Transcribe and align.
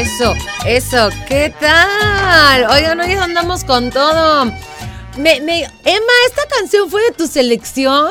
Eso, 0.00 0.34
eso. 0.64 1.10
¿Qué 1.28 1.52
tal? 1.60 2.64
Oigan, 2.70 2.98
hoy 3.00 3.12
andamos 3.12 3.64
con 3.64 3.90
todo. 3.90 4.46
Me, 5.18 5.42
me, 5.42 5.58
Emma, 5.60 6.12
¿esta 6.26 6.46
canción 6.56 6.88
fue 6.88 7.02
de 7.02 7.10
tu 7.10 7.26
selección? 7.26 8.10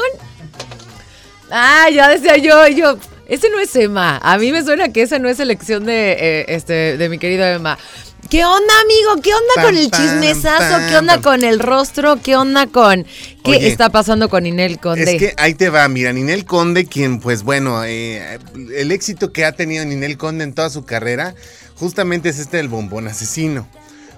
Ah, 1.49 1.89
ya 1.91 2.09
decía 2.09 2.37
yo, 2.37 2.67
yo. 2.67 2.95
Ese 3.25 3.49
no 3.49 3.59
es 3.59 3.75
Emma. 3.75 4.19
A 4.21 4.37
mí 4.37 4.51
me 4.51 4.63
suena 4.63 4.93
que 4.93 5.01
esa 5.01 5.17
no 5.17 5.29
es 5.29 5.37
selección 5.37 5.83
de, 5.87 6.11
eh, 6.11 6.45
este, 6.49 6.95
de 6.95 7.09
mi 7.09 7.17
querido 7.17 7.43
Emma. 7.43 7.79
¿Qué 8.29 8.45
onda, 8.45 8.73
amigo? 8.83 9.21
¿Qué 9.23 9.31
onda 9.33 9.63
con 9.65 9.75
el 9.75 9.89
chismesazo? 9.89 10.87
¿Qué 10.87 10.97
onda 10.97 11.19
con 11.21 11.43
el 11.43 11.59
rostro? 11.59 12.17
¿Qué 12.21 12.35
onda 12.35 12.67
con 12.67 13.03
qué 13.43 13.51
Oye, 13.51 13.67
está 13.67 13.89
pasando 13.89 14.29
con 14.29 14.45
Inel 14.45 14.79
Conde? 14.79 15.15
Es 15.15 15.19
que 15.19 15.33
ahí 15.37 15.55
te 15.55 15.69
va, 15.69 15.87
mira, 15.87 16.13
Ninel 16.13 16.45
Conde, 16.45 16.85
quien 16.85 17.19
pues 17.19 17.41
bueno, 17.41 17.83
eh, 17.85 18.37
el 18.75 18.91
éxito 18.91 19.33
que 19.33 19.45
ha 19.45 19.53
tenido 19.53 19.83
Ninel 19.83 20.17
Conde 20.17 20.43
en 20.43 20.53
toda 20.53 20.69
su 20.69 20.85
carrera, 20.85 21.33
justamente 21.75 22.29
es 22.29 22.37
este 22.37 22.57
del 22.57 22.67
bombón 22.67 23.07
asesino. 23.07 23.67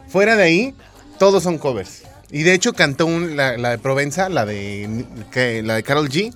Fuera 0.09 0.35
de 0.35 0.43
ahí, 0.43 0.75
todos 1.17 1.43
son 1.43 1.57
covers. 1.57 2.01
Y 2.31 2.43
de 2.43 2.53
hecho 2.53 2.73
cantó 2.73 3.05
un- 3.05 3.37
la, 3.37 3.57
la 3.57 3.69
de 3.69 3.77
Provenza, 3.77 4.27
la 4.27 4.45
de, 4.45 5.05
que, 5.31 5.63
la 5.63 5.75
de 5.75 5.83
Carol 5.83 6.09
G. 6.09 6.33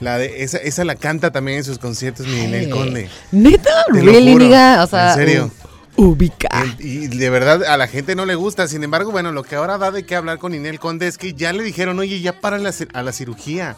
La 0.00 0.18
de, 0.18 0.42
esa, 0.42 0.58
esa 0.58 0.84
la 0.84 0.94
canta 0.94 1.30
también 1.30 1.58
en 1.58 1.64
sus 1.64 1.78
conciertos 1.78 2.26
Ninel 2.26 2.68
Conde. 2.70 3.08
¿Neta? 3.32 3.70
¿Really, 3.88 4.32
amiga? 4.32 4.82
O 4.82 4.86
sea, 4.88 5.10
en 5.12 5.14
serio. 5.16 5.50
Ubica. 5.96 6.64
Y 6.78 7.06
de 7.08 7.30
verdad 7.30 7.64
a 7.64 7.76
la 7.76 7.86
gente 7.86 8.14
no 8.14 8.26
le 8.26 8.34
gusta. 8.34 8.66
Sin 8.68 8.82
embargo, 8.84 9.10
bueno, 9.12 9.32
lo 9.32 9.42
que 9.42 9.56
ahora 9.56 9.78
da 9.78 9.90
de 9.90 10.04
qué 10.04 10.16
hablar 10.16 10.38
con 10.38 10.52
Ninel 10.52 10.78
Conde 10.78 11.06
es 11.06 11.18
que 11.18 11.34
ya 11.34 11.52
le 11.52 11.62
dijeron, 11.62 11.98
oye, 11.98 12.20
ya 12.20 12.40
para 12.40 12.58
la 12.58 12.72
a 12.92 13.02
la 13.02 13.12
cirugía. 13.12 13.76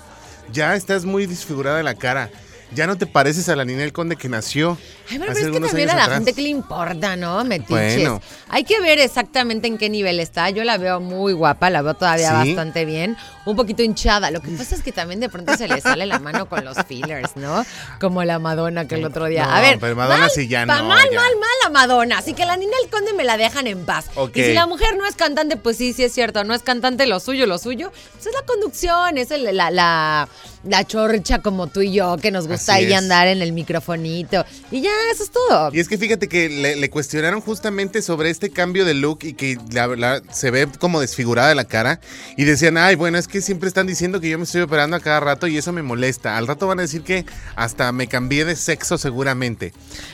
Ya 0.53 0.75
estás 0.77 1.05
muy 1.05 1.27
disfigurada 1.27 1.77
de 1.79 1.83
la 1.83 1.95
cara. 1.95 2.31
Ya 2.75 2.87
no 2.89 2.97
te 2.99 3.07
pareces 3.07 3.49
a 3.49 3.55
la 3.57 3.65
Ninel 3.65 3.93
Conde 3.93 4.17
que 4.17 4.29
nació. 4.29 4.77
Ay, 5.09 5.17
hace 5.17 5.19
pero 5.19 5.33
es 5.33 5.39
que 5.39 5.61
también 5.69 5.91
a 5.91 5.95
la 5.97 6.03
atrás. 6.05 6.19
gente 6.19 6.33
que 6.33 6.43
le 6.43 6.49
importa, 6.49 7.15
¿no? 7.17 7.45
Metiches. 7.45 7.95
Bueno. 7.97 8.21
Hay 8.49 8.65
que 8.65 8.81
ver 8.81 8.99
exactamente 8.99 9.69
en 9.69 9.79
qué 9.79 9.89
nivel 9.89 10.19
está. 10.19 10.51
Yo 10.51 10.65
la 10.65 10.77
veo 10.77 10.99
muy 11.01 11.33
guapa, 11.33 11.71
la 11.71 11.83
veo 11.83 11.95
todavía 11.95 12.43
Sí. 12.43 12.49
bastante 12.55 12.85
bien. 12.85 13.17
Un 13.47 13.57
poquito 13.57 13.83
hinchada. 13.83 14.31
Lo 14.31 14.43
que 14.43 14.51
pasa 14.51 14.75
es 14.75 14.83
que 14.83 14.93
también 14.93 15.21
de 15.21 15.29
pronto 15.31 15.57
se 15.57 15.67
le 15.69 15.81
sale 15.81 16.05
la 16.05 16.19
mano 16.19 16.47
con 16.49 16.63
los 16.65 16.77
fillers, 16.87 17.37
¿no? 17.37 17.65
Como 18.01 18.23
la 18.25 18.39
Madonna 18.39 18.87
que 18.87 18.97
el 18.97 19.05
otro 19.05 19.25
día. 19.27 19.47
No, 19.47 19.53
a 19.55 19.61
ver. 19.63 19.79
pero 19.81 19.97
Madonna 19.97 20.19
mal, 20.23 20.31
sí 20.31 20.49
ya 20.49 20.67
no, 20.67 20.75
Mal, 20.85 21.09
ya. 21.11 21.17
mal, 21.21 21.31
mal 21.37 21.51
a 21.67 21.71
Madonna. 21.71 22.19
Así 22.19 22.35
que 22.35 22.45
la 22.45 22.57
Nina 22.59 22.73
el 22.85 22.91
Conde 22.91 23.13
me 23.15 23.25
la 23.25 23.37
dejan 23.39 23.67
en 23.67 23.85
paz. 23.87 24.07
Y 24.35 24.43
si 24.43 24.53
la 24.53 24.67
mujer 24.67 24.97
no 24.99 25.07
es 25.07 25.15
cantante, 25.15 25.57
pues 25.57 25.77
sí, 25.79 25.93
sí 25.95 26.05
es 26.05 26.13
cierto. 26.13 26.45
No 26.45 26.53
es 26.55 26.63
cantante 26.63 27.07
lo 27.07 27.21
suyo, 27.21 27.47
lo 27.47 27.59
suyo. 27.59 27.93
Pues 28.13 28.27
es 28.27 28.33
la 28.35 28.43
conducción, 28.47 29.17
es 29.17 29.31
el- 29.31 29.57
la, 29.57 29.71
la, 29.71 30.29
la 30.65 30.85
chorcha 30.85 31.39
como 31.41 31.69
tú 31.69 31.81
y 31.83 31.93
yo, 31.93 32.17
que 32.17 32.33
nos 32.33 32.49
gusta 32.49 32.75
ahí 32.75 32.93
andar 32.93 33.29
en 33.29 33.43
el 33.43 33.53
microfonito. 33.53 34.45
Y 34.73 34.81
ya, 34.81 34.91
eso 35.13 35.23
es 35.23 35.31
todo. 35.31 35.71
Y 35.73 35.79
es 35.79 35.89
que 35.89 35.99
fíjate 35.99 36.29
que 36.29 36.49
le, 36.49 36.75
le 36.77 36.91
cuestionaron 36.91 37.41
justamente 37.41 38.03
sobre 38.03 38.31
este 38.31 38.51
cambio 38.51 38.85
de 38.85 38.95
look 38.95 39.21
y 39.23 39.35
que 39.35 39.57
la, 39.71 39.87
la- 39.87 40.21
se 40.33 40.51
ve 40.51 40.67
como 40.81 41.01
desfigurada 41.01 41.55
la 41.55 41.65
cara. 41.65 42.01
Y 42.37 42.45
decían, 42.45 42.77
ay, 42.77 42.97
bueno, 42.97 43.19
es 43.19 43.29
que 43.29 43.36
siempre 43.41 43.69
están 43.69 43.87
diciendo 43.87 44.21
que 44.21 44.29
yo 44.29 44.39
me 44.39 44.45
estoy 44.45 44.61
operando 44.63 44.97
a 44.97 45.01
cada 45.01 45.21
rato 45.21 45.47
y 45.47 45.57
eso 45.59 45.73
me 45.73 45.83
molesta. 45.83 46.37
Al 46.37 46.47
rato 46.47 46.67
van 46.67 46.79
a 46.79 46.83
decir 46.83 47.03
que 47.03 47.25
hasta 47.55 47.93
me 47.93 48.07
cambié 48.07 48.45
de 48.45 48.57
sexo 48.57 48.99
seguramente. 48.99 49.73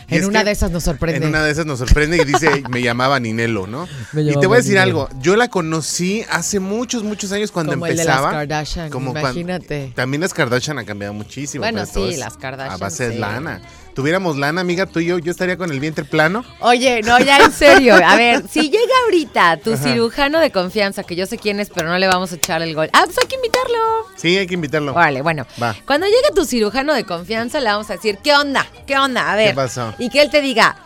Y 0.08 0.16
En 0.16 0.24
una 0.26 0.44
de 0.44 0.50
esas 0.50 0.70
nos 0.70 0.84
sorprende. 0.84 1.18
En 1.18 1.28
una 1.28 1.42
de 1.42 1.50
esas 1.50 1.66
nos 1.66 1.78
sorprende 1.78 2.16
y 2.18 2.24
dice, 2.24 2.62
me 2.70 2.82
llamaba 2.82 3.18
Ninelo, 3.20 3.66
¿no? 3.66 3.88
Me 4.12 4.22
y 4.22 4.34
te 4.38 4.46
voy 4.46 4.56
a 4.56 4.58
decir 4.58 4.74
Ninelo. 4.74 5.06
algo, 5.08 5.20
yo 5.20 5.36
la 5.36 5.48
conocí 5.48 6.24
hace 6.30 6.60
muchos, 6.60 7.02
muchos 7.04 7.32
años 7.32 7.50
cuando 7.52 7.72
Como 7.72 7.86
el 7.86 7.96
de 7.96 8.04
las 8.04 8.16
empezaba. 8.16 8.30
Kardashian, 8.32 8.90
cuan- 8.90 9.08
imagínate. 9.10 9.92
también 9.94 10.20
las 10.20 10.34
Kardashian 10.34 10.78
han 10.78 10.84
cambiado 10.84 11.14
muchísimo. 11.14 11.62
Bueno, 11.62 11.86
sí, 11.86 12.16
las 12.16 12.36
Kardashian, 12.36 12.74
A 12.74 12.76
base 12.76 13.08
de 13.08 13.18
lana. 13.18 13.60
Tuviéramos 13.94 14.38
lana, 14.38 14.62
amiga, 14.62 14.86
tú 14.86 15.00
y 15.00 15.06
yo, 15.06 15.18
yo 15.18 15.30
estaría 15.30 15.56
con 15.58 15.70
el 15.70 15.78
vientre 15.78 16.04
plano. 16.04 16.44
Oye, 16.60 17.02
no, 17.02 17.18
ya 17.18 17.36
en 17.38 17.52
serio. 17.52 17.94
A 17.94 18.16
ver, 18.16 18.44
si 18.50 18.70
llega 18.70 18.92
ahorita 19.04 19.58
tu 19.58 19.76
cirujano 19.76 20.40
de 20.40 20.50
confianza, 20.50 21.02
que 21.02 21.14
yo 21.14 21.26
sé 21.26 21.36
quién 21.36 21.60
es, 21.60 21.68
pero 21.68 21.88
no 21.88 21.98
le 21.98 22.06
vamos 22.06 22.32
a 22.32 22.36
echar 22.36 22.62
el 22.62 22.74
gol. 22.74 22.88
Ah, 22.94 23.02
pues 23.04 23.18
hay 23.18 23.26
que 23.28 23.36
invitarlo. 23.36 23.78
Sí, 24.16 24.38
hay 24.38 24.46
que 24.46 24.54
invitarlo. 24.54 24.92
Órale, 24.92 25.20
bueno. 25.20 25.46
Va. 25.62 25.76
Cuando 25.86 26.06
llegue 26.06 26.34
tu 26.34 26.44
cirujano 26.46 26.94
de 26.94 27.04
confianza, 27.04 27.60
le 27.60 27.66
vamos 27.66 27.90
a 27.90 27.94
decir, 27.94 28.18
¿qué 28.22 28.34
onda? 28.34 28.66
¿Qué 28.86 28.96
onda? 28.96 29.30
A 29.30 29.36
ver. 29.36 29.50
¿Qué 29.50 29.56
pasó? 29.56 29.94
Y 29.98 30.08
que 30.08 30.22
él 30.22 30.30
te 30.30 30.40
diga, 30.40 30.76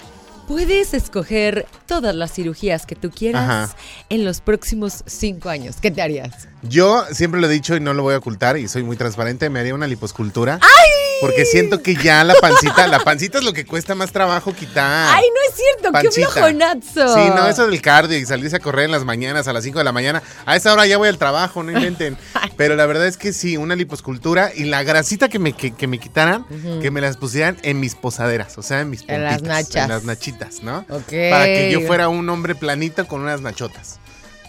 puedes 0.49 0.95
escoger 0.95 1.67
todas 1.87 2.15
las 2.15 2.33
cirugías 2.33 2.87
que 2.87 2.97
tú 2.97 3.11
quieras 3.11 3.43
Ajá. 3.71 3.77
en 4.09 4.25
los 4.25 4.41
próximos 4.41 5.05
cinco 5.07 5.49
años. 5.49 5.77
¿Qué 5.81 5.91
te 5.91 6.03
harías? 6.03 6.49
Yo 6.69 7.05
siempre 7.13 7.41
lo 7.41 7.47
he 7.47 7.51
dicho 7.51 7.77
y 7.77 7.81
no 7.81 7.95
lo 7.95 8.03
voy 8.03 8.15
a 8.15 8.19
ocultar 8.19 8.57
y 8.57 8.69
soy 8.69 8.83
muy 8.83 8.97
transparente, 8.97 9.51
me 9.51 9.61
haría 9.61 9.75
una 9.75 9.87
liposcultura. 9.87 10.59
¡Ay! 10.63 10.91
Porque 11.21 11.47
siento 11.47 11.83
que 11.83 11.95
ya 11.97 12.25
la 12.25 12.35
pancita, 12.35 12.87
la 12.87 12.99
pancita 12.99 13.39
es 13.39 13.45
lo 13.45 13.53
que 13.55 13.65
cuesta 13.65 13.95
más 13.95 14.13
trabajo 14.13 14.55
quitar. 14.55 15.15
¡Ay, 15.15 15.25
no 15.35 15.51
es 15.51 15.57
cierto! 15.57 15.83
¡Qué 15.85 16.05
Pancita. 16.05 16.31
flojonazo! 16.31 17.15
Sí, 17.15 17.31
no, 17.35 17.49
eso 17.49 17.67
del 17.67 17.81
cardio 17.81 18.19
y 18.19 18.27
salirse 18.27 18.57
a 18.57 18.59
correr 18.61 18.85
en 18.85 18.91
las 18.91 19.05
mañanas 19.05 19.49
a 19.49 19.55
las 19.55 19.65
5 19.65 19.79
de 19.79 19.85
la 19.85 19.93
mañana. 19.93 20.23
A 20.45 20.57
esa 20.57 20.73
hora 20.73 20.87
ya 20.87 20.99
voy 20.99 21.09
al 21.09 21.17
trabajo, 21.17 21.63
no 21.63 21.73
inventen. 21.73 22.19
Pero 22.59 22.77
la 22.77 22.85
verdad 22.87 23.07
es 23.07 23.17
que 23.17 23.33
sí, 23.33 23.57
una 23.57 23.77
liposcultura 23.77 24.51
y 24.55 24.65
la 24.65 24.83
grasita 24.83 25.29
que 25.29 25.39
me, 25.39 25.55
que, 25.55 25.75
que 25.75 25.87
me 25.87 25.99
quitaran, 25.99 26.45
que 26.83 26.91
me 26.91 27.01
las 27.01 27.17
pusieran 27.17 27.57
en 27.63 27.81
mis 27.81 27.95
posaderas, 27.95 28.59
o 28.59 28.63
sea, 28.63 28.81
en 28.81 28.91
mis 28.91 29.05
En 29.09 29.25
las 29.25 29.43
nachas. 29.43 29.85
En 29.85 29.89
las 29.89 30.05
nachitas, 30.05 30.63
¿no? 30.63 30.85
Ok. 30.91 31.13
Para 31.31 31.47
que 31.47 31.71
yo 31.73 31.81
fuera 31.83 32.09
un 32.09 32.29
hombre 32.29 32.55
planito 32.55 33.07
con 33.07 33.23
unas 33.23 33.41
nachotas. 33.41 34.01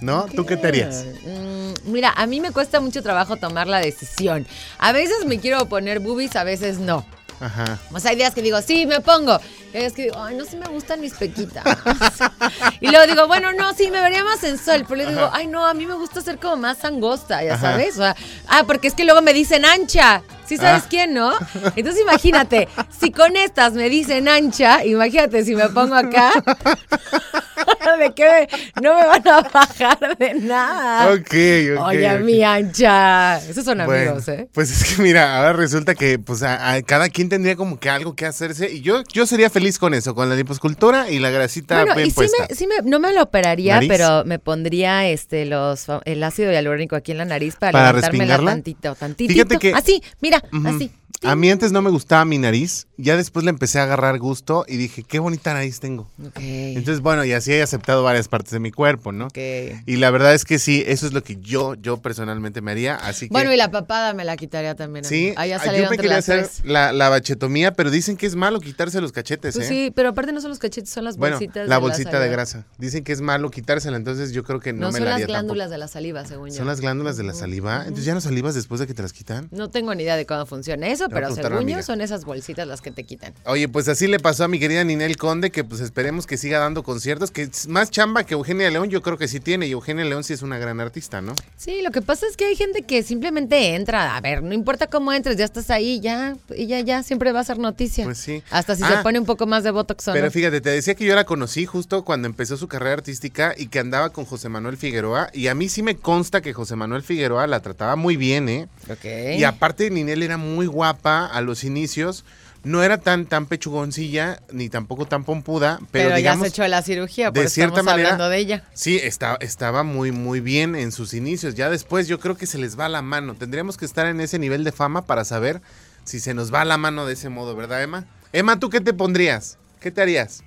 ¿No? 0.01 0.25
¿Tú 0.25 0.45
qué 0.45 0.57
te 0.57 0.67
harías? 0.67 1.05
Mm, 1.23 1.91
mira, 1.91 2.13
a 2.15 2.25
mí 2.27 2.39
me 2.39 2.51
cuesta 2.51 2.79
mucho 2.79 3.01
trabajo 3.01 3.37
tomar 3.37 3.67
la 3.67 3.79
decisión. 3.79 4.47
A 4.77 4.91
veces 4.91 5.25
me 5.25 5.39
quiero 5.39 5.65
poner 5.67 5.99
boobies, 5.99 6.35
a 6.35 6.43
veces 6.43 6.79
no. 6.79 7.05
Ajá. 7.39 7.77
O 7.93 7.99
sea, 7.99 8.11
hay 8.11 8.17
días 8.17 8.33
que 8.33 8.41
digo, 8.41 8.61
sí, 8.61 8.85
me 8.85 8.99
pongo. 8.99 9.39
Y 9.73 9.77
hay 9.77 9.81
días 9.81 9.93
que 9.93 10.03
digo, 10.03 10.15
ay, 10.17 10.35
no, 10.35 10.45
sí 10.45 10.55
me 10.55 10.67
gustan 10.67 11.01
mis 11.01 11.13
pequitas. 11.13 11.63
y 12.81 12.89
luego 12.89 13.05
digo, 13.05 13.27
bueno, 13.27 13.53
no, 13.53 13.73
sí, 13.73 13.91
me 13.91 14.01
vería 14.01 14.23
más 14.23 14.39
sensual. 14.39 14.85
Pero 14.87 14.95
luego 14.95 15.11
digo, 15.11 15.29
ay, 15.31 15.47
no, 15.47 15.65
a 15.65 15.73
mí 15.73 15.85
me 15.85 15.93
gusta 15.93 16.21
ser 16.21 16.39
como 16.39 16.57
más 16.57 16.83
angosta, 16.83 17.43
ya 17.43 17.53
Ajá. 17.53 17.71
sabes. 17.71 17.95
O 17.95 18.01
sea, 18.01 18.15
ah, 18.47 18.63
porque 18.65 18.87
es 18.87 18.93
que 18.93 19.05
luego 19.05 19.21
me 19.21 19.33
dicen 19.33 19.65
ancha. 19.65 20.23
¿Sí 20.47 20.57
sabes 20.57 20.83
Ah. 20.83 20.87
quién, 20.89 21.13
no? 21.13 21.33
Entonces 21.75 22.01
imagínate, 22.01 22.67
si 22.99 23.11
con 23.11 23.35
estas 23.35 23.73
me 23.73 23.89
dicen 23.89 24.27
ancha, 24.29 24.85
imagínate 24.85 25.43
si 25.43 25.55
me 25.55 25.67
pongo 25.69 25.95
acá. 25.95 26.31
¿De 27.99 28.13
qué? 28.13 28.47
me- 28.75 28.81
No 28.81 28.95
me 28.95 29.05
van 29.07 29.27
a 29.27 29.41
bajar 29.41 30.17
de 30.17 30.33
nada. 30.35 31.11
Ok, 31.13 31.33
ok. 31.79 31.87
Oye, 31.87 32.13
ok. 32.15 32.21
mi 32.21 32.43
ancha. 32.43 33.37
Esos 33.39 33.65
son 33.65 33.79
Bueno, 33.85 34.11
amigos, 34.11 34.27
¿eh? 34.27 34.47
Pues 34.53 34.69
es 34.69 34.95
que 34.95 35.01
mira, 35.01 35.37
ahora 35.37 35.53
resulta 35.53 35.95
que 35.95 36.19
pues 36.19 36.43
a, 36.43 36.73
a 36.73 36.81
cada 36.83 37.09
quien 37.09 37.29
tendría 37.29 37.55
como 37.55 37.79
que 37.79 37.89
algo 37.89 38.15
que 38.15 38.25
hacerse 38.25 38.71
y 38.71 38.81
yo 38.81 39.03
yo 39.11 39.25
sería 39.25 39.49
feliz 39.49 39.79
con 39.79 39.93
eso, 39.93 40.13
con 40.15 40.29
la 40.29 40.35
liposcultura 40.35 41.09
y 41.09 41.19
la 41.19 41.29
grasita 41.29 41.75
Bueno, 41.79 41.95
bien 41.95 42.07
y 42.07 42.11
sí 42.11 42.21
me, 42.39 42.55
sí 42.55 42.67
me- 42.67 42.87
no 42.89 42.99
me 42.99 43.13
lo 43.13 43.23
operaría, 43.23 43.75
¿Nariz? 43.75 43.89
pero 43.89 44.23
me 44.25 44.37
pondría 44.39 45.07
este 45.07 45.45
los 45.45 45.85
el 46.05 46.23
ácido 46.23 46.51
hialurónico 46.51 46.95
aquí 46.95 47.11
en 47.13 47.17
la 47.19 47.25
nariz 47.25 47.55
para, 47.55 47.71
¿Para 47.71 47.91
respingarla? 47.93 48.51
tantito, 48.51 48.95
tantito. 48.95 49.33
Fíjate 49.33 49.57
que- 49.57 49.73
así, 49.73 50.01
mira, 50.21 50.36
Ujú. 50.53 50.67
así. 50.67 50.91
A 51.23 51.35
mí 51.35 51.49
antes 51.49 51.71
no 51.71 51.81
me 51.81 51.89
gustaba 51.89 52.25
mi 52.25 52.37
nariz, 52.37 52.87
ya 52.97 53.17
después 53.17 53.43
le 53.43 53.49
empecé 53.49 53.79
a 53.79 53.83
agarrar 53.83 54.19
gusto 54.19 54.65
y 54.67 54.77
dije, 54.77 55.03
qué 55.03 55.19
bonita 55.19 55.53
nariz 55.53 55.79
tengo. 55.79 56.09
Ok. 56.25 56.37
Entonces, 56.39 57.01
bueno, 57.01 57.25
y 57.25 57.31
así 57.33 57.53
he 57.53 57.61
aceptado 57.61 58.03
varias 58.03 58.27
partes 58.27 58.51
de 58.51 58.59
mi 58.59 58.71
cuerpo, 58.71 59.11
¿no? 59.11 59.25
ok. 59.25 59.37
Y 59.85 59.95
la 59.97 60.11
verdad 60.11 60.33
es 60.33 60.45
que 60.45 60.59
sí, 60.59 60.83
eso 60.85 61.07
es 61.07 61.13
lo 61.13 61.23
que 61.23 61.37
yo, 61.37 61.73
yo 61.75 61.97
personalmente 61.97 62.61
me 62.61 62.71
haría, 62.71 62.95
así 62.95 63.27
que... 63.27 63.31
Bueno, 63.33 63.51
y 63.51 63.57
la 63.57 63.71
papada 63.71 64.13
me 64.13 64.25
la 64.25 64.37
quitaría 64.37 64.75
también. 64.75 65.05
Sí, 65.05 65.33
Ahí 65.37 65.49
ya 65.49 65.57
ah, 65.57 65.59
salieron 65.59 65.85
yo 65.85 65.91
me 65.91 65.97
quería 65.97 66.15
las 66.17 66.29
hacer 66.29 66.47
tres. 66.47 66.61
la, 66.65 66.91
la 66.93 67.09
bachetomía, 67.09 67.73
pero 67.73 67.89
dicen 67.89 68.15
que 68.17 68.25
es 68.25 68.35
malo 68.35 68.59
quitarse 68.59 69.01
los 69.01 69.11
cachetes, 69.11 69.55
Pues 69.55 69.65
¿eh? 69.65 69.69
sí, 69.69 69.91
pero 69.95 70.09
aparte 70.09 70.31
no 70.33 70.41
son 70.41 70.49
los 70.51 70.59
cachetes, 70.59 70.89
son 70.89 71.03
las 71.05 71.17
Bueno, 71.17 71.37
bolsitas. 71.37 71.67
la 71.67 71.75
de 71.75 71.81
bolsita 71.81 72.19
de 72.19 72.29
grasa. 72.29 72.65
Dicen 72.77 73.03
que 73.03 73.11
es 73.11 73.21
malo 73.21 73.49
quitársela, 73.49 73.97
entonces 73.97 74.31
yo 74.33 74.43
creo 74.43 74.59
que 74.59 74.71
no, 74.73 74.81
No, 74.81 74.87
me 74.87 74.93
son 74.93 75.01
la 75.05 75.05
las 75.11 75.13
haría 75.15 75.27
glándulas 75.27 75.65
tampoco. 75.65 75.71
de 75.73 75.77
la 75.79 75.87
saliva, 75.87 76.25
según 76.25 76.49
yo. 76.49 76.55
Son 76.55 76.67
las 76.67 76.79
glándulas 76.81 77.17
de 77.17 77.23
la 77.23 77.33
saliva. 77.33 77.81
Entonces 77.81 78.05
ya 78.05 78.13
no 78.13 78.21
salivas 78.21 78.53
después 78.55 78.79
de 78.79 78.87
que 78.87 78.93
te 78.93 79.01
las 79.01 79.13
quitan. 79.13 79.47
No 79.51 79.69
tengo 79.69 79.93
ni 79.95 80.03
idea 80.03 80.15
de 80.15 80.25
cómo 80.25 80.45
funciona 80.45 80.87
eso, 80.87 81.06
pero 81.09 81.33
según 81.33 81.67
yo 81.67 81.81
son 81.83 82.01
esas 82.01 82.25
bolsitas 82.25 82.67
las 82.67 82.81
que 82.81 82.91
te 82.91 83.03
quitan. 83.03 83.33
Oye, 83.45 83.67
pues 83.67 83.87
así 83.87 84.07
le 84.07 84.19
pasó 84.19 84.43
a 84.43 84.47
mi 84.47 84.59
querida 84.59 84.83
Ninel 84.83 85.17
Conde, 85.17 85.51
que 85.51 85.63
pues 85.63 85.81
esperemos 85.81 86.25
que 86.27 86.37
siga 86.37 86.59
dando 86.59 86.83
conciertos, 86.83 87.31
que 87.31 87.43
es 87.43 87.67
más 87.67 87.91
chamba 87.91 88.23
que 88.23 88.33
Eugenia 88.33 88.69
León, 88.69 88.89
yo 88.89 89.01
creo 89.01 89.17
que 89.17 89.27
sí 89.27 89.39
tiene, 89.39 89.67
y 89.67 89.71
Eugenia 89.71 90.05
León 90.05 90.23
sí 90.23 90.33
es 90.33 90.41
una 90.41 90.57
gran 90.57 90.79
artista, 90.79 91.21
¿no? 91.21 91.33
Sí, 91.57 91.81
lo 91.81 91.91
que 91.91 92.01
pasa 92.01 92.25
es 92.29 92.37
que 92.37 92.45
hay 92.45 92.55
gente 92.55 92.83
que 92.83 93.03
simplemente 93.03 93.75
entra. 93.75 94.15
A 94.15 94.21
ver, 94.21 94.43
no 94.43 94.53
importa 94.53 94.87
cómo 94.87 95.13
entres, 95.13 95.37
ya 95.37 95.45
estás 95.45 95.69
ahí, 95.69 95.99
ya, 95.99 96.35
y 96.55 96.67
ya, 96.67 96.79
ya, 96.81 97.03
siempre 97.03 97.31
va 97.31 97.41
a 97.41 97.43
ser 97.43 97.59
noticia. 97.59 98.05
Pues 98.05 98.17
sí. 98.17 98.43
Hasta 98.49 98.75
si 98.75 98.83
Ah, 98.83 98.97
se 98.97 99.03
pone 99.03 99.19
un 99.19 99.25
poco 99.25 99.45
más 99.45 99.63
de 99.63 99.71
botox 99.71 100.05
Pero 100.13 100.31
fíjate, 100.31 100.61
te 100.61 100.69
decía 100.69 100.95
que 100.95 101.05
yo 101.05 101.15
la 101.15 101.25
conocí 101.25 101.65
justo 101.65 102.05
cuando 102.05 102.27
empezó 102.27 102.57
su 102.57 102.67
carrera 102.67 102.93
artística 102.93 103.53
y 103.57 103.67
que 103.67 103.79
andaba 103.79 104.11
con 104.11 104.25
José 104.25 104.49
Manuel 104.49 104.77
Figueroa, 104.77 105.29
y 105.33 105.47
a 105.47 105.55
mí 105.55 105.69
sí 105.69 105.83
me 105.83 105.95
consta 105.97 106.41
que 106.41 106.53
José 106.53 106.75
Manuel 106.75 107.03
Figueroa 107.03 107.47
la 107.47 107.59
trataba 107.61 107.95
muy 107.95 108.17
bien, 108.17 108.49
¿eh? 108.49 108.67
Ok. 108.89 109.05
Y 109.37 109.43
aparte 109.43 109.89
Ninel 109.89 110.23
era 110.23 110.37
muy 110.37 110.67
guapa 110.67 110.96
a 111.05 111.41
los 111.41 111.63
inicios, 111.63 112.25
no 112.63 112.83
era 112.83 112.97
tan 112.97 113.25
tan 113.27 113.45
pechugoncilla 113.45 114.41
ni 114.51 114.67
tampoco 114.67 115.05
tan 115.05 115.23
pompuda, 115.23 115.77
pero, 115.91 116.05
pero 116.09 116.15
digamos 116.17 116.39
ya 116.47 116.49
se 116.49 116.53
echó 116.61 116.67
la 116.67 116.81
cirugía, 116.81 117.31
por 117.31 117.43
de 117.43 117.49
cierta 117.49 117.75
estamos 117.79 117.93
manera- 117.93 118.09
hablando 118.09 118.29
de 118.29 118.37
ella. 118.39 118.63
Sí, 118.73 118.99
está, 119.01 119.37
estaba 119.39 119.83
muy, 119.83 120.11
muy 120.11 120.39
bien 120.41 120.75
en 120.75 120.91
sus 120.91 121.13
inicios. 121.13 121.55
Ya 121.55 121.69
después 121.69 122.07
yo 122.07 122.19
creo 122.19 122.35
que 122.35 122.45
se 122.47 122.57
les 122.57 122.77
va 122.77 122.89
la 122.89 123.01
mano. 123.01 123.35
Tendríamos 123.35 123.77
que 123.77 123.85
estar 123.85 124.05
en 124.07 124.19
ese 124.19 124.37
nivel 124.39 124.63
de 124.63 124.71
fama 124.71 125.05
para 125.05 125.23
saber 125.23 125.61
si 126.03 126.19
se 126.19 126.33
nos 126.33 126.53
va 126.53 126.65
la 126.65 126.77
mano 126.77 127.05
de 127.05 127.13
ese 127.13 127.29
modo, 127.29 127.55
¿verdad, 127.55 127.81
Emma? 127.83 128.05
Emma, 128.33 128.59
¿tú 128.59 128.69
qué 128.69 128.81
te 128.81 128.93
pondrías? 128.93 129.57
¿Qué 129.79 129.91
te 129.91 130.01
harías? 130.01 130.43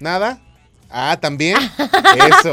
¿Nada? 0.00 0.40
Ah, 0.90 1.16
¿también? 1.20 1.56
Eso. 2.16 2.52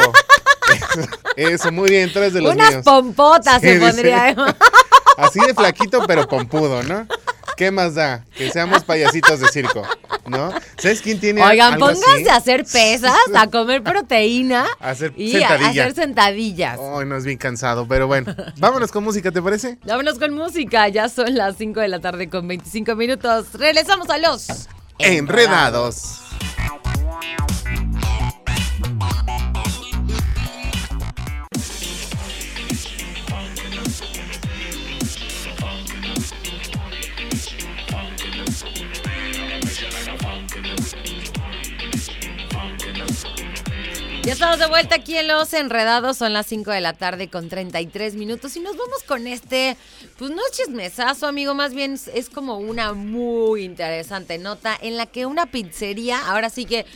Eso, 0.67 1.09
eso, 1.37 1.71
muy 1.71 1.89
bien, 1.89 2.11
tú 2.11 2.19
eres 2.19 2.33
de 2.33 2.41
los 2.41 2.53
Unas 2.53 2.71
míos. 2.71 2.83
pompotas 2.83 3.61
Sí, 3.61 3.67
se 3.67 3.73
dice. 3.75 3.85
pondría. 3.87 4.29
Emma. 4.29 4.55
Así 5.17 5.39
de 5.39 5.53
flaquito, 5.53 6.05
pero 6.07 6.27
pompudo, 6.27 6.83
¿no? 6.83 7.07
¿Qué 7.57 7.71
más 7.71 7.95
da? 7.95 8.25
Que 8.35 8.51
seamos 8.51 8.83
payasitos 8.83 9.39
de 9.39 9.47
circo, 9.47 9.81
¿no? 10.25 10.51
¿Sabes 10.77 11.01
quién 11.01 11.21
tiene 11.21 11.41
Oigan, 11.41 11.75
algo 11.75 11.85
así? 11.85 12.01
pónganse 12.03 12.29
a 12.29 12.35
hacer 12.35 12.65
pesas, 12.65 13.13
a 13.33 13.47
comer 13.47 13.81
proteína 13.83 14.65
A 14.81 14.89
hacer 14.89 15.13
y 15.15 15.41
a- 15.41 15.53
hacer 15.55 15.95
sentadillas. 15.95 16.77
Ay, 16.79 17.05
no 17.05 17.15
es 17.15 17.23
bien 17.23 17.37
cansado, 17.37 17.87
pero 17.87 18.07
bueno. 18.07 18.35
Vámonos 18.57 18.91
con 18.91 19.05
música, 19.05 19.31
¿te 19.31 19.41
parece? 19.41 19.77
Vámonos 19.85 20.19
con 20.19 20.33
música, 20.33 20.89
ya 20.89 21.07
son 21.07 21.33
las 21.35 21.55
5 21.55 21.79
de 21.79 21.87
la 21.87 21.99
tarde 22.01 22.29
con 22.29 22.45
25 22.45 22.93
minutos. 22.95 23.45
Regresamos 23.53 24.09
a 24.09 24.17
los 24.17 24.67
Enredados. 24.99 26.19
Ya 44.25 44.33
estamos 44.33 44.57
de 44.57 44.65
vuelta 44.65 44.95
aquí 44.95 45.15
en 45.15 45.27
Los 45.27 45.53
Enredados, 45.53 46.17
son 46.17 46.33
las 46.33 46.47
5 46.47 46.71
de 46.71 46.81
la 46.81 46.93
tarde 46.93 47.29
con 47.29 47.47
33 47.47 48.15
minutos 48.15 48.55
y 48.55 48.59
nos 48.59 48.75
vamos 48.75 49.03
con 49.03 49.27
este, 49.27 49.77
pues 50.17 50.31
no 50.31 50.37
es 50.37 50.57
chismesazo, 50.57 51.27
amigo, 51.27 51.53
más 51.53 51.75
bien 51.75 51.93
es, 51.93 52.07
es 52.07 52.31
como 52.31 52.57
una 52.57 52.93
muy 52.93 53.63
interesante 53.63 54.39
nota 54.39 54.75
en 54.81 54.97
la 54.97 55.05
que 55.05 55.27
una 55.27 55.45
pizzería, 55.45 56.27
ahora 56.27 56.49
sí 56.49 56.65
que 56.65 56.87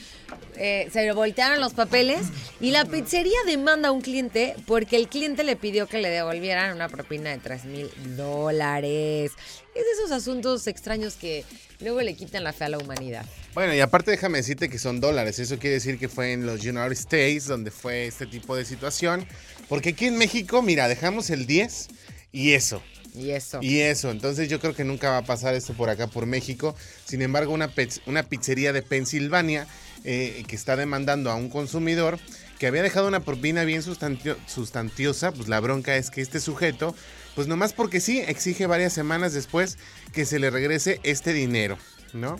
eh, 0.56 0.90
se 0.92 1.12
voltearon 1.14 1.62
los 1.62 1.74
papeles 1.74 2.28
y 2.60 2.72
la 2.72 2.86
pizzería 2.86 3.38
demanda 3.46 3.90
a 3.90 3.92
un 3.92 4.02
cliente 4.02 4.56
porque 4.68 4.96
el 4.98 5.08
cliente 5.08 5.44
le 5.44 5.56
pidió 5.56 5.88
que 5.88 6.00
le 6.00 6.10
devolvieran 6.10 6.76
una 6.76 6.90
propina 6.90 7.30
de 7.30 7.38
3 7.38 7.66
mil 7.66 7.90
dólares. 8.18 9.31
Es 9.76 9.86
de 9.86 9.92
esos 9.94 10.12
asuntos 10.12 10.68
extraños 10.68 11.16
que 11.16 11.46
luego 11.80 12.02
le 12.02 12.14
quitan 12.16 12.44
la 12.44 12.54
fe 12.54 12.66
a 12.66 12.70
la 12.70 12.78
humanidad. 12.78 13.26
Bueno, 13.54 13.74
y 13.74 13.80
aparte 13.80 14.12
déjame 14.12 14.40
decirte 14.40 14.70
que 14.70 14.80
son 14.80 15.00
dólares. 15.00 15.40
Eso 15.40 15.58
quiere 15.58 15.76
decir 15.76 15.98
que 15.98 16.10
fue 16.10 16.34
en 16.34 16.46
los 16.46 16.64
United 16.64 16.92
States 16.92 17.46
donde 17.46 17.72
fue 17.72 18.08
este 18.08 18.26
tipo 18.26 18.56
de 18.56 18.66
situación. 18.66 19.26
Porque 19.70 19.90
aquí 19.90 20.06
en 20.06 20.18
México, 20.18 20.62
mira, 20.62 20.88
dejamos 20.88 21.30
el 21.30 21.46
10 21.46 21.88
y 22.31 22.54
eso. 22.54 22.81
Y 23.15 23.31
eso. 23.31 23.59
Y 23.61 23.79
eso, 23.79 24.11
entonces 24.11 24.50
yo 24.50 24.59
creo 24.59 24.75
que 24.75 24.83
nunca 24.83 25.09
va 25.09 25.17
a 25.17 25.23
pasar 25.23 25.56
esto 25.56 25.73
por 25.73 25.89
acá, 25.89 26.07
por 26.07 26.25
México. 26.25 26.75
Sin 27.06 27.21
embargo, 27.21 27.53
una, 27.53 27.71
una 28.06 28.23
pizzería 28.23 28.71
de 28.73 28.81
Pensilvania 28.81 29.67
eh, 30.03 30.44
que 30.47 30.56
está 30.56 30.75
demandando 30.75 31.31
a 31.31 31.35
un 31.35 31.50
consumidor 31.50 32.19
que 32.59 32.67
había 32.67 32.83
dejado 32.83 33.07
una 33.07 33.21
propina 33.21 33.63
bien 33.63 33.81
sustantio- 33.81 34.38
sustantiosa, 34.45 35.31
pues 35.31 35.47
la 35.47 35.59
bronca 35.59 35.95
es 35.95 36.11
que 36.11 36.21
este 36.21 36.39
sujeto, 36.39 36.94
pues 37.35 37.47
nomás 37.47 37.73
porque 37.73 38.00
sí, 38.01 38.19
exige 38.19 38.65
varias 38.67 38.94
semanas 38.94 39.33
después 39.33 39.77
que 40.13 40.25
se 40.25 40.39
le 40.39 40.50
regrese 40.50 41.00
este 41.03 41.33
dinero, 41.33 41.77
¿no? 42.13 42.39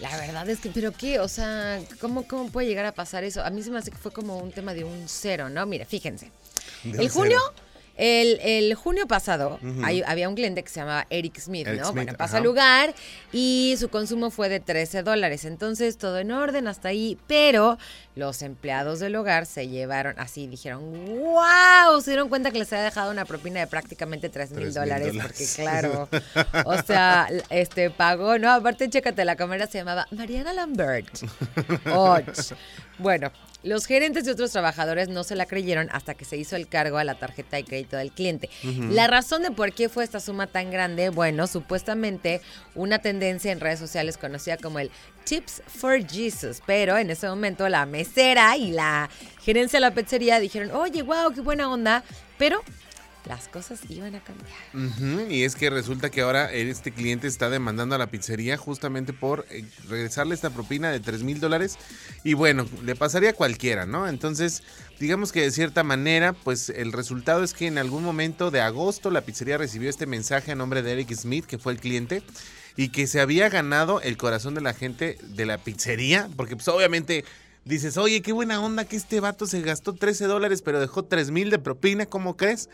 La 0.00 0.16
verdad 0.16 0.48
es 0.48 0.58
que, 0.58 0.70
pero 0.70 0.90
qué, 0.92 1.20
o 1.20 1.28
sea, 1.28 1.80
¿cómo, 2.00 2.26
¿cómo 2.26 2.50
puede 2.50 2.66
llegar 2.66 2.86
a 2.86 2.92
pasar 2.92 3.24
eso? 3.24 3.44
A 3.44 3.50
mí 3.50 3.62
se 3.62 3.70
me 3.70 3.78
hace 3.78 3.90
que 3.90 3.98
fue 3.98 4.10
como 4.10 4.38
un 4.38 4.50
tema 4.52 4.74
de 4.74 4.84
un 4.84 5.04
cero, 5.06 5.48
¿no? 5.48 5.64
Mire, 5.66 5.84
fíjense. 5.84 6.30
El 6.82 7.08
junio, 7.08 7.38
cero. 7.54 7.71
El, 7.96 8.40
el 8.40 8.74
junio 8.74 9.06
pasado, 9.06 9.58
hay- 9.84 10.02
había 10.06 10.28
un 10.28 10.34
cliente 10.34 10.62
que 10.62 10.68
se 10.70 10.80
llamaba 10.80 11.06
Eric 11.10 11.38
Smith, 11.38 11.66
Eric 11.66 11.80
¿no? 11.80 11.86
Smith, 11.86 12.04
bueno, 12.04 12.18
pasa 12.18 12.38
al 12.38 12.44
lugar 12.44 12.94
y 13.32 13.74
su 13.78 13.88
consumo 13.88 14.30
fue 14.30 14.48
de 14.48 14.60
13 14.60 15.02
dólares. 15.02 15.44
Entonces, 15.44 15.98
todo 15.98 16.18
en 16.18 16.30
orden 16.32 16.68
hasta 16.68 16.88
ahí, 16.88 17.18
pero 17.26 17.78
los 18.14 18.42
empleados 18.42 19.00
del 19.00 19.16
hogar 19.16 19.46
se 19.46 19.68
llevaron 19.68 20.18
así, 20.18 20.46
dijeron, 20.46 20.82
wow, 21.06 22.00
se 22.02 22.10
dieron 22.10 22.28
cuenta 22.28 22.50
que 22.50 22.58
les 22.58 22.72
había 22.72 22.84
dejado 22.84 23.10
una 23.10 23.24
propina 23.24 23.60
de 23.60 23.66
prácticamente 23.66 24.28
3 24.28 24.50
mil 24.52 24.72
3,000 24.72 24.74
dólares, 24.74 25.06
dólares. 25.08 25.22
porque 25.32 25.46
claro, 25.62 26.08
o 26.66 26.82
sea, 26.82 27.28
este 27.50 27.90
pagó, 27.90 28.38
no, 28.38 28.50
aparte, 28.52 28.88
chécate, 28.90 29.24
la 29.24 29.36
cámara 29.36 29.66
se 29.66 29.78
llamaba 29.78 30.06
Mariana 30.10 30.52
Lambert. 30.52 31.08
Och. 31.94 32.22
Bueno, 32.98 33.30
los 33.62 33.86
gerentes 33.86 34.26
y 34.26 34.30
otros 34.30 34.50
trabajadores 34.50 35.08
no 35.08 35.24
se 35.24 35.36
la 35.36 35.46
creyeron 35.46 35.88
hasta 35.92 36.14
que 36.14 36.24
se 36.24 36.36
hizo 36.36 36.56
el 36.56 36.68
cargo 36.68 36.98
a 36.98 37.04
la 37.04 37.14
tarjeta 37.14 37.56
de 37.56 37.64
crédito 37.64 37.96
del 37.96 38.12
cliente. 38.12 38.50
La 38.90 39.06
razón 39.06 39.42
de 39.42 39.50
por 39.50 39.72
qué 39.72 39.88
fue 39.88 40.04
esta 40.04 40.20
suma 40.20 40.46
tan 40.46 40.70
grande, 40.70 41.10
bueno, 41.10 41.46
supuestamente 41.46 42.40
una 42.74 42.98
tendencia 42.98 43.52
en 43.52 43.60
redes 43.60 43.78
sociales 43.78 44.18
conocida 44.18 44.56
como 44.56 44.78
el 44.78 44.90
Tips 45.24 45.62
for 45.66 46.04
Jesus, 46.04 46.60
pero 46.66 46.98
en 46.98 47.10
ese 47.10 47.28
momento 47.28 47.68
la 47.68 47.86
mesera 47.86 48.56
y 48.56 48.72
la 48.72 49.08
gerencia 49.42 49.76
de 49.78 49.82
la 49.82 49.94
pizzería 49.94 50.40
dijeron, 50.40 50.72
oye, 50.72 51.02
wow, 51.02 51.32
qué 51.32 51.40
buena 51.40 51.70
onda, 51.70 52.02
pero 52.38 52.60
las 53.26 53.48
cosas 53.48 53.80
iban 53.88 54.14
a 54.14 54.20
cambiar. 54.22 55.30
Y 55.30 55.44
es 55.44 55.54
que 55.54 55.70
resulta 55.70 56.10
que 56.10 56.22
ahora 56.22 56.52
este 56.52 56.92
cliente 56.92 57.28
está 57.28 57.50
demandando 57.50 57.94
a 57.94 57.98
la 57.98 58.08
pizzería 58.08 58.56
justamente 58.56 59.12
por 59.12 59.46
eh, 59.50 59.64
regresarle 59.88 60.34
esta 60.34 60.50
propina 60.50 60.90
de 60.90 61.00
3 61.00 61.22
mil 61.22 61.38
dólares. 61.38 61.78
Y 62.24 62.34
bueno, 62.34 62.66
le 62.84 62.96
pasaría 62.96 63.30
a 63.30 63.34
cualquiera, 63.34 63.86
¿no? 63.86 64.08
Entonces, 64.08 64.62
digamos 64.98 65.30
que 65.30 65.42
de 65.42 65.50
cierta 65.50 65.84
manera, 65.84 66.32
pues 66.32 66.68
el 66.70 66.92
resultado 66.92 67.44
es 67.44 67.54
que 67.54 67.66
en 67.66 67.78
algún 67.78 68.02
momento 68.02 68.50
de 68.50 68.60
agosto 68.60 69.10
la 69.10 69.20
pizzería 69.20 69.56
recibió 69.56 69.88
este 69.88 70.06
mensaje 70.06 70.52
a 70.52 70.56
nombre 70.56 70.82
de 70.82 70.92
Eric 70.92 71.14
Smith, 71.14 71.46
que 71.46 71.58
fue 71.58 71.72
el 71.72 71.80
cliente, 71.80 72.22
y 72.76 72.88
que 72.88 73.06
se 73.06 73.20
había 73.20 73.48
ganado 73.48 74.00
el 74.00 74.16
corazón 74.16 74.54
de 74.54 74.62
la 74.62 74.74
gente 74.74 75.18
de 75.22 75.46
la 75.46 75.58
pizzería, 75.58 76.28
porque 76.36 76.56
pues 76.56 76.68
obviamente... 76.68 77.24
Dices, 77.64 77.96
oye, 77.96 78.22
qué 78.22 78.32
buena 78.32 78.60
onda 78.60 78.84
que 78.86 78.96
este 78.96 79.20
vato 79.20 79.46
se 79.46 79.60
gastó 79.60 79.94
13 79.94 80.24
dólares, 80.24 80.62
pero 80.62 80.80
dejó 80.80 81.04
3 81.04 81.30
mil 81.30 81.48
de 81.48 81.60
propina, 81.60 82.06
¿cómo 82.06 82.36
crees? 82.36 82.68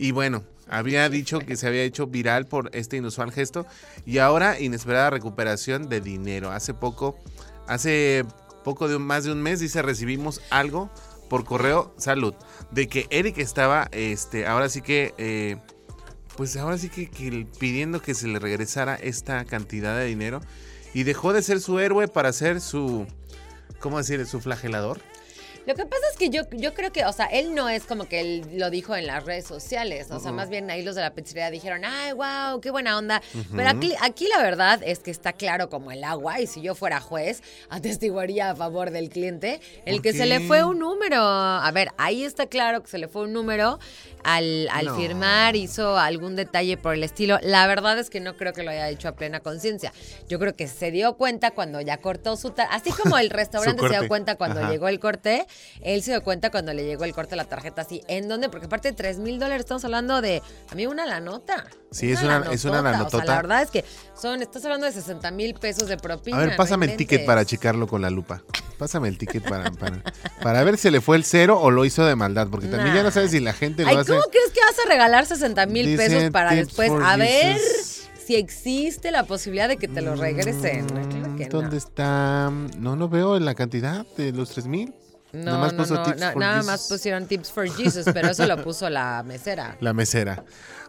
Y 0.00 0.12
bueno, 0.12 0.42
había 0.66 1.06
dicho 1.10 1.40
que 1.40 1.56
se 1.56 1.66
había 1.66 1.82
hecho 1.82 2.06
viral 2.06 2.46
por 2.46 2.74
este 2.74 2.96
inusual 2.96 3.32
gesto 3.32 3.66
y 4.06 4.16
ahora 4.16 4.58
inesperada 4.58 5.10
recuperación 5.10 5.90
de 5.90 6.00
dinero. 6.00 6.52
Hace 6.52 6.72
poco, 6.72 7.18
hace 7.68 8.24
poco 8.64 8.88
de 8.88 8.98
más 8.98 9.24
de 9.24 9.32
un 9.32 9.42
mes, 9.42 9.60
dice, 9.60 9.82
recibimos 9.82 10.40
algo 10.48 10.90
por 11.28 11.44
correo, 11.44 11.94
salud, 11.98 12.32
de 12.70 12.88
que 12.88 13.08
Eric 13.10 13.36
estaba, 13.36 13.90
este, 13.92 14.46
ahora 14.46 14.70
sí 14.70 14.80
que, 14.80 15.12
eh, 15.18 15.58
pues 16.34 16.56
ahora 16.56 16.78
sí 16.78 16.88
que, 16.88 17.10
que 17.10 17.46
pidiendo 17.58 18.00
que 18.00 18.14
se 18.14 18.26
le 18.26 18.38
regresara 18.38 18.94
esta 18.94 19.44
cantidad 19.44 19.98
de 19.98 20.06
dinero 20.06 20.40
y 20.94 21.02
dejó 21.02 21.34
de 21.34 21.42
ser 21.42 21.60
su 21.60 21.78
héroe 21.78 22.08
para 22.08 22.32
ser 22.32 22.62
su, 22.62 23.06
¿cómo 23.80 23.98
decir? 23.98 24.24
Su 24.24 24.40
flagelador. 24.40 25.02
Lo 25.66 25.74
que 25.74 25.84
pasa 25.86 26.02
es 26.12 26.16
que 26.18 26.30
yo, 26.30 26.42
yo 26.52 26.74
creo 26.74 26.90
que, 26.92 27.04
o 27.04 27.12
sea, 27.12 27.26
él 27.26 27.54
no 27.54 27.68
es 27.68 27.84
como 27.84 28.08
que 28.08 28.20
él 28.20 28.44
lo 28.54 28.70
dijo 28.70 28.96
en 28.96 29.06
las 29.06 29.24
redes 29.24 29.46
sociales. 29.46 30.10
O 30.10 30.18
sea, 30.18 30.32
más 30.32 30.48
bien 30.48 30.70
ahí 30.70 30.82
los 30.82 30.94
de 30.94 31.02
la 31.02 31.10
pizzería 31.12 31.50
dijeron, 31.50 31.84
ay, 31.84 32.12
wow, 32.12 32.60
qué 32.60 32.70
buena 32.70 32.96
onda. 32.98 33.22
Pero 33.54 33.68
aquí, 33.68 33.94
aquí 34.00 34.26
la 34.28 34.42
verdad 34.42 34.80
es 34.84 34.98
que 35.00 35.10
está 35.10 35.32
claro 35.32 35.68
como 35.68 35.92
el 35.92 36.02
agua. 36.04 36.40
Y 36.40 36.46
si 36.46 36.60
yo 36.62 36.74
fuera 36.74 37.00
juez, 37.00 37.42
atestiguaría 37.68 38.50
a 38.50 38.56
favor 38.56 38.90
del 38.90 39.08
cliente 39.10 39.60
el 39.84 39.96
¿Por 39.96 40.02
que 40.02 40.12
qué? 40.12 40.18
se 40.18 40.26
le 40.26 40.40
fue 40.40 40.64
un 40.64 40.78
número. 40.78 41.20
A 41.22 41.70
ver, 41.72 41.88
ahí 41.98 42.24
está 42.24 42.46
claro 42.46 42.82
que 42.82 42.88
se 42.88 42.98
le 42.98 43.08
fue 43.08 43.22
un 43.22 43.32
número. 43.32 43.78
Al, 44.22 44.68
al 44.70 44.84
No. 44.84 44.96
firmar 44.96 45.56
hizo 45.56 45.96
algún 45.98 46.36
detalle 46.36 46.76
por 46.76 46.92
el 46.94 47.02
estilo. 47.04 47.38
La 47.42 47.66
verdad 47.66 47.98
es 47.98 48.10
que 48.10 48.20
no 48.20 48.36
creo 48.36 48.52
que 48.52 48.62
lo 48.62 48.70
haya 48.70 48.88
hecho 48.90 49.08
a 49.08 49.12
plena 49.12 49.40
conciencia. 49.40 49.94
Yo 50.28 50.38
creo 50.38 50.54
que 50.54 50.68
se 50.68 50.90
dio 50.90 51.14
cuenta 51.16 51.52
cuando 51.52 51.80
ya 51.80 51.96
cortó 51.98 52.36
su... 52.36 52.52
Así 52.70 52.90
como 52.90 53.16
el 53.16 53.30
restaurante 53.30 53.82
se 53.82 53.98
dio 53.98 54.08
cuenta 54.08 54.36
cuando 54.36 54.60
Ajá. 54.60 54.70
llegó 54.70 54.88
el 54.88 55.00
corte, 55.00 55.46
él 55.82 56.02
se 56.02 56.12
dio 56.12 56.22
cuenta 56.22 56.50
cuando 56.50 56.72
le 56.72 56.84
llegó 56.84 57.04
el 57.04 57.12
corte 57.12 57.30
de 57.30 57.36
la 57.36 57.44
tarjeta 57.44 57.82
así. 57.82 58.02
¿En 58.08 58.28
dónde? 58.28 58.48
Porque 58.48 58.66
aparte 58.66 58.90
de 58.90 58.96
3 58.96 59.18
mil 59.18 59.38
dólares 59.38 59.60
estamos 59.60 59.84
hablando 59.84 60.20
de, 60.20 60.42
a 60.70 60.74
mí 60.74 60.86
una 60.86 61.06
la 61.06 61.20
nota. 61.20 61.66
Sí, 61.90 62.12
es 62.12 62.22
una, 62.22 62.44
es 62.52 62.64
una 62.64 62.82
lanotota. 62.82 63.16
O 63.16 63.20
sea, 63.20 63.34
la 63.34 63.42
verdad 63.42 63.62
es 63.62 63.70
que 63.70 63.84
son, 64.14 64.42
estás 64.42 64.64
hablando 64.64 64.86
de 64.86 64.92
60 64.92 65.30
mil 65.32 65.54
pesos 65.54 65.88
de 65.88 65.96
propina. 65.96 66.36
A 66.36 66.40
ver, 66.40 66.50
no 66.50 66.56
pásame 66.56 66.86
el 66.86 66.96
ticket 66.96 67.24
para 67.24 67.44
checarlo 67.44 67.86
con 67.86 68.02
la 68.02 68.10
lupa. 68.10 68.42
Pásame 68.78 69.08
el 69.08 69.18
ticket 69.18 69.42
para, 69.42 69.70
para, 69.72 70.02
para 70.42 70.64
ver 70.64 70.78
si 70.78 70.90
le 70.90 71.00
fue 71.00 71.16
el 71.16 71.24
cero 71.24 71.58
o 71.60 71.70
lo 71.70 71.84
hizo 71.84 72.04
de 72.04 72.14
maldad. 72.16 72.48
Porque 72.50 72.68
también 72.68 72.94
ya 72.94 73.02
no 73.02 73.10
sabes 73.10 73.30
si 73.30 73.40
la 73.40 73.52
gente 73.52 73.84
Ay, 73.86 73.94
lo 73.94 74.00
hace. 74.00 74.12
¿cómo 74.12 74.22
crees 74.30 74.50
que 74.52 74.60
vas 74.60 74.78
a 74.84 74.88
regalar 74.88 75.26
60 75.26 75.66
mil 75.66 75.96
pesos 75.96 76.30
para 76.30 76.54
después? 76.54 76.90
A 77.02 77.16
ver 77.16 77.56
Jesus. 77.56 78.08
si 78.24 78.36
existe 78.36 79.10
la 79.10 79.24
posibilidad 79.24 79.68
de 79.68 79.76
que 79.76 79.88
te 79.88 80.00
lo 80.00 80.14
regresen. 80.14 80.86
Claro 80.86 81.08
que 81.08 81.18
no. 81.18 81.28
Mm, 81.28 81.48
¿Dónde 81.48 81.76
está? 81.76 82.50
No 82.78 82.96
lo 82.96 83.08
veo 83.08 83.36
en 83.36 83.44
la 83.44 83.54
cantidad 83.54 84.06
de 84.16 84.32
los 84.32 84.50
3 84.50 84.66
mil. 84.66 84.94
No, 85.32 85.44
Nada 85.44 85.58
más 85.58 85.72
no, 85.72 85.78
puso 85.78 85.94
no, 85.94 86.02
tips 86.02 86.20
na- 86.20 86.32
for 86.32 86.40
nada 86.40 86.54
Jesus. 86.56 86.66
más 86.66 86.88
pusieron 86.88 87.26
tips 87.26 87.52
for 87.52 87.68
Jesus, 87.68 88.04
pero 88.12 88.30
eso 88.30 88.46
lo 88.46 88.56
puso 88.64 88.90
la 88.90 89.22
mesera. 89.22 89.76
La 89.80 89.92
mesera. 89.92 90.42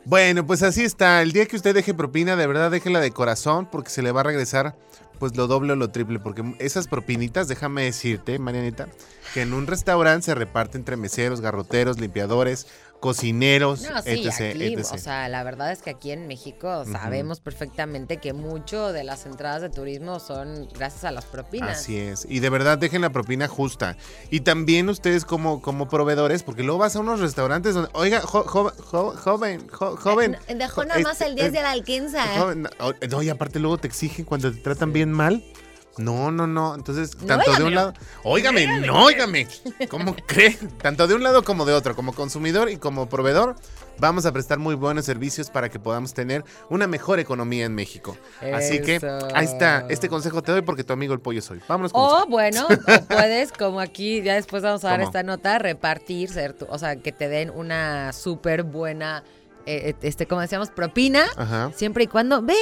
Bueno, 0.06 0.46
pues 0.48 0.64
así 0.64 0.84
está. 0.84 1.22
El 1.22 1.32
día 1.32 1.46
que 1.46 1.56
usted 1.56 1.76
deje 1.76 1.94
propina, 1.94 2.36
de 2.36 2.48
verdad 2.48 2.72
déjela 2.72 3.00
de 3.00 3.12
corazón 3.12 3.68
porque 3.72 3.90
se 3.92 4.02
le 4.02 4.12
va 4.12 4.22
a 4.22 4.24
regresar 4.24 4.76
pues 5.20 5.36
lo 5.38 5.46
doble 5.46 5.74
o 5.74 5.76
lo 5.76 5.92
triple. 5.92 6.18
Porque 6.20 6.44
esas 6.58 6.88
propinitas, 6.88 7.48
déjame 7.48 7.84
decirte, 7.84 8.40
Marianita, 8.40 8.88
que 9.36 9.44
en 9.44 9.54
un 9.54 9.68
restaurante 9.68 10.26
se 10.26 10.34
reparte 10.34 10.80
entre 10.80 10.98
meseros, 10.98 11.42
garroteros, 11.42 12.00
limpiadores, 12.00 12.66
cocineros, 13.02 13.82
No, 13.82 14.02
sí, 14.02 14.10
etc, 14.26 14.28
aquí, 14.52 14.74
etc. 14.76 14.86
o 14.94 14.98
sea, 14.98 15.28
la 15.28 15.44
verdad 15.44 15.72
es 15.74 15.82
que 15.82 15.90
aquí 15.90 16.12
en 16.12 16.28
México 16.28 16.86
sabemos 16.90 17.42
perfectamente 17.42 18.18
que 18.18 18.32
mucho 18.32 18.94
de 18.94 19.04
las 19.04 19.26
entradas 19.26 19.62
de 19.62 19.70
turismo 19.70 20.20
son 20.20 20.70
gracias 20.74 21.04
a 21.04 21.12
las 21.12 21.26
propinas. 21.26 21.80
Así 21.80 21.98
es. 21.98 22.26
Y 22.30 22.40
de 22.40 22.50
verdad 22.50 22.78
dejen 22.78 23.02
la 23.02 23.10
propina 23.10 23.48
justa. 23.48 23.98
Y 24.30 24.42
también 24.42 24.88
ustedes 24.88 25.26
como, 25.26 25.62
como 25.62 25.90
proveedores, 25.90 26.44
porque 26.44 26.64
luego 26.64 26.78
vas 26.80 26.96
a 26.96 27.00
unos 27.00 27.20
restaurantes 27.20 27.74
donde, 27.74 27.90
oiga, 27.94 28.22
jo- 28.22 28.44
jo- 28.44 28.72
jo- 28.80 29.16
joven, 29.18 29.68
jo- 29.68 29.98
joven. 29.98 30.38
Eh, 30.48 30.56
Dejó 30.56 30.86
nada 30.86 31.02
más 31.02 31.20
el 31.22 31.36
10 31.36 31.48
eh, 31.48 31.52
de 31.52 31.62
la 31.62 31.72
alquenza. 31.72 32.24
joven, 32.40 32.62
no, 32.64 32.70
no, 33.10 33.22
y 33.24 33.30
aparte 33.30 33.60
luego 33.60 33.78
te 33.80 33.88
exigen 33.88 34.24
cuando 34.26 34.52
te 34.52 34.60
tratan 34.60 34.94
bien 34.94 35.12
mal. 35.12 35.44
No, 35.98 36.32
no, 36.32 36.48
no. 36.48 36.74
Entonces, 36.76 37.18
No, 37.20 37.28
tanto 37.28 37.54
de 37.54 37.64
un 37.64 37.76
lado. 37.76 37.94
Óigame, 38.24 38.80
no, 38.82 39.06
óigame. 39.06 39.48
¿Cómo 39.90 40.16
cree? 40.26 40.58
Tanto 40.82 41.08
de 41.08 41.16
un 41.16 41.24
lado 41.24 41.44
como 41.44 41.66
de 41.66 41.74
otro. 41.74 41.96
Como 41.96 42.14
consumidor 42.14 42.70
y 42.70 42.78
como 42.78 43.10
proveedor, 43.10 43.56
vamos 44.00 44.26
a 44.26 44.32
prestar 44.32 44.58
muy 44.58 44.76
buenos 44.76 45.06
servicios 45.06 45.50
para 45.50 45.70
que 45.70 45.80
podamos 45.80 46.14
tener 46.14 46.46
una 46.70 46.88
mejor 46.88 47.20
economía 47.20 47.66
en 47.66 47.76
México. 47.76 48.18
Así 48.54 48.82
que 48.82 49.00
ahí 49.34 49.46
está. 49.46 49.86
Este 49.90 50.08
consejo 50.10 50.42
te 50.42 50.52
doy 50.54 50.62
porque 50.62 50.84
tu 50.84 50.94
amigo 50.94 51.14
el 51.14 51.20
pollo 51.20 51.42
soy. 51.42 51.60
Vámonos 51.68 51.92
con 51.92 52.02
O 52.02 52.26
bueno, 52.28 52.68
o 52.68 53.02
puedes, 53.08 53.52
como 53.52 53.80
aquí, 53.82 54.22
ya 54.22 54.36
después 54.36 54.64
vamos 54.64 54.84
a 54.86 54.90
dar 54.90 55.00
¿Cómo? 55.00 55.10
esta 55.10 55.24
nota, 55.24 55.60
repartir, 55.60 56.30
ser 56.30 56.54
tu- 56.54 56.68
o 56.70 56.78
sea, 56.80 56.96
que 56.96 57.12
te 57.12 57.28
den 57.28 57.50
una 57.50 58.14
súper 58.14 58.64
buena, 58.64 59.24
eh, 59.66 59.96
este, 60.02 60.26
como 60.28 60.42
decíamos, 60.42 60.70
propina, 60.70 61.26
Ajá. 61.38 61.72
siempre 61.76 62.04
y 62.06 62.08
cuando, 62.08 62.42
ve, 62.42 62.56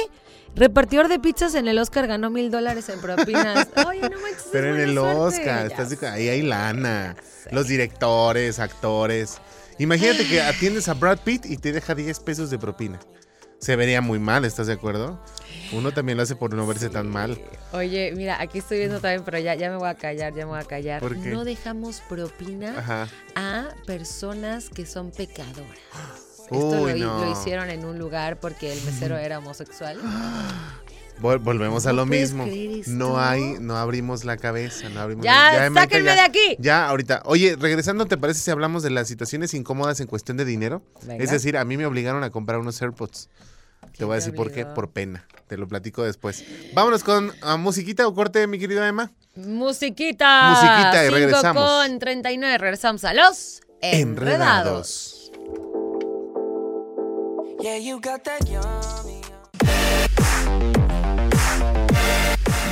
repartidor 0.54 1.08
de 1.08 1.18
pizzas 1.18 1.54
en 1.54 1.68
el 1.68 1.78
Oscar 1.78 2.06
ganó 2.06 2.30
mil 2.30 2.50
dólares 2.50 2.88
en 2.88 3.00
propinas. 3.00 3.68
Oye, 3.86 4.00
no 4.00 4.20
manches. 4.20 4.38
es 4.46 4.48
Pero 4.52 4.74
en 4.74 4.80
el 4.80 4.94
suerte. 4.94 5.18
Oscar, 5.18 5.66
estás 5.66 5.90
de- 6.00 6.08
ahí 6.08 6.28
hay 6.28 6.42
lana. 6.42 7.16
Los 7.52 7.66
directores, 7.68 8.58
actores. 8.58 9.38
Imagínate 9.78 10.26
que 10.26 10.42
atiendes 10.42 10.88
a 10.88 10.94
Brad 10.94 11.18
Pitt 11.24 11.46
y 11.46 11.56
te 11.56 11.72
deja 11.72 11.94
10 11.94 12.20
pesos 12.20 12.50
de 12.50 12.58
propina. 12.58 13.00
Se 13.60 13.76
vería 13.76 14.00
muy 14.00 14.18
mal, 14.18 14.44
¿estás 14.46 14.66
de 14.68 14.72
acuerdo? 14.72 15.22
Uno 15.72 15.92
también 15.92 16.16
lo 16.16 16.22
hace 16.22 16.34
por 16.34 16.54
no 16.54 16.66
verse 16.66 16.88
tan 16.88 17.08
mal. 17.10 17.38
Oye, 17.72 18.10
mira, 18.16 18.40
aquí 18.40 18.58
estoy 18.58 18.78
viendo 18.78 19.00
también, 19.00 19.22
pero 19.22 19.38
ya, 19.38 19.54
ya 19.54 19.68
me 19.70 19.76
voy 19.76 19.88
a 19.88 19.94
callar, 19.96 20.32
ya 20.34 20.46
me 20.46 20.52
voy 20.52 20.60
a 20.60 20.64
callar. 20.64 21.00
¿Por 21.00 21.20
qué? 21.20 21.28
No 21.28 21.44
dejamos 21.44 22.00
propina 22.08 22.78
Ajá. 22.78 23.08
a 23.34 23.68
personas 23.86 24.70
que 24.70 24.86
son 24.86 25.10
pecadoras. 25.10 25.78
Esto 26.50 26.76
lo, 26.76 26.82
Uy, 26.82 27.00
no. 27.00 27.24
lo 27.24 27.30
hicieron 27.32 27.70
en 27.70 27.84
un 27.84 27.98
lugar 27.98 28.38
porque 28.40 28.72
el 28.72 28.82
mesero 28.82 29.16
era 29.16 29.38
homosexual. 29.38 29.98
Vol- 31.20 31.38
volvemos 31.42 31.84
a 31.84 31.90
¿Cómo 31.90 31.96
lo 32.00 32.06
mismo. 32.06 32.46
No 32.86 33.20
hay, 33.20 33.56
no 33.60 33.76
abrimos 33.76 34.24
la 34.24 34.38
cabeza, 34.38 34.88
no 34.88 35.00
abrimos 35.00 35.22
Ya, 35.24 35.52
la- 35.52 35.66
Emma, 35.66 35.82
sáquenme 35.82 36.06
ya- 36.06 36.14
de 36.14 36.20
aquí. 36.22 36.56
Ya, 36.58 36.88
ahorita. 36.88 37.22
Oye, 37.26 37.56
regresando, 37.60 38.06
¿te 38.06 38.16
parece 38.16 38.40
si 38.40 38.50
hablamos 38.50 38.82
de 38.82 38.88
las 38.88 39.06
situaciones 39.06 39.52
incómodas 39.52 40.00
en 40.00 40.06
cuestión 40.06 40.38
de 40.38 40.46
dinero? 40.46 40.82
Venga. 41.02 41.22
Es 41.22 41.30
decir, 41.30 41.58
a 41.58 41.64
mí 41.66 41.76
me 41.76 41.84
obligaron 41.84 42.24
a 42.24 42.30
comprar 42.30 42.58
unos 42.58 42.80
AirPods. 42.80 43.28
Te 43.82 43.88
¿Quién 43.98 44.08
voy 44.08 44.14
a 44.14 44.16
decir 44.16 44.34
por 44.34 44.50
qué, 44.50 44.64
por 44.64 44.90
pena. 44.92 45.26
Te 45.46 45.58
lo 45.58 45.68
platico 45.68 46.02
después. 46.04 46.42
Vámonos 46.72 47.04
con 47.04 47.32
ah, 47.42 47.58
musiquita 47.58 48.06
o 48.08 48.14
corte, 48.14 48.46
mi 48.46 48.58
querida 48.58 48.88
Emma. 48.88 49.10
Musiquita. 49.36 50.50
Musiquita 50.52 51.02
y 51.04 51.06
Cinco 51.08 51.14
regresamos. 51.16 51.62
con 51.86 51.98
39. 51.98 52.56
Regresamos 52.58 53.04
a 53.04 53.12
los 53.12 53.60
enredados. 53.82 55.19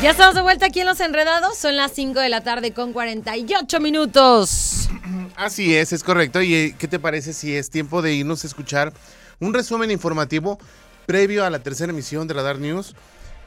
Ya 0.03 0.11
estamos 0.13 0.35
de 0.37 0.43
vuelta 0.43 0.67
aquí 0.67 0.81
en 0.81 0.87
los 0.87 1.01
enredados. 1.01 1.59
Son 1.59 1.77
las 1.77 1.93
5 1.93 2.21
de 2.21 2.29
la 2.29 2.43
tarde 2.43 2.73
con 2.73 2.93
48 2.93 3.81
minutos. 3.81 4.89
Así 5.37 5.75
es, 5.75 5.93
es 5.93 6.03
correcto. 6.05 6.41
¿Y 6.41 6.55
eh, 6.55 6.75
qué 6.79 6.87
te 6.89 6.99
parece 6.99 7.33
si 7.33 7.55
es 7.55 7.69
tiempo 7.71 8.01
de 8.03 8.15
irnos 8.15 8.45
a 8.45 8.47
escuchar 8.47 8.93
un 9.41 9.53
resumen 9.55 9.91
informativo 9.91 10.59
previo 11.07 11.45
a 11.45 11.51
la 11.51 11.59
tercera 11.59 11.93
emisión 11.93 12.27
de 12.29 12.35
Radar 12.35 12.59
News? 12.59 12.95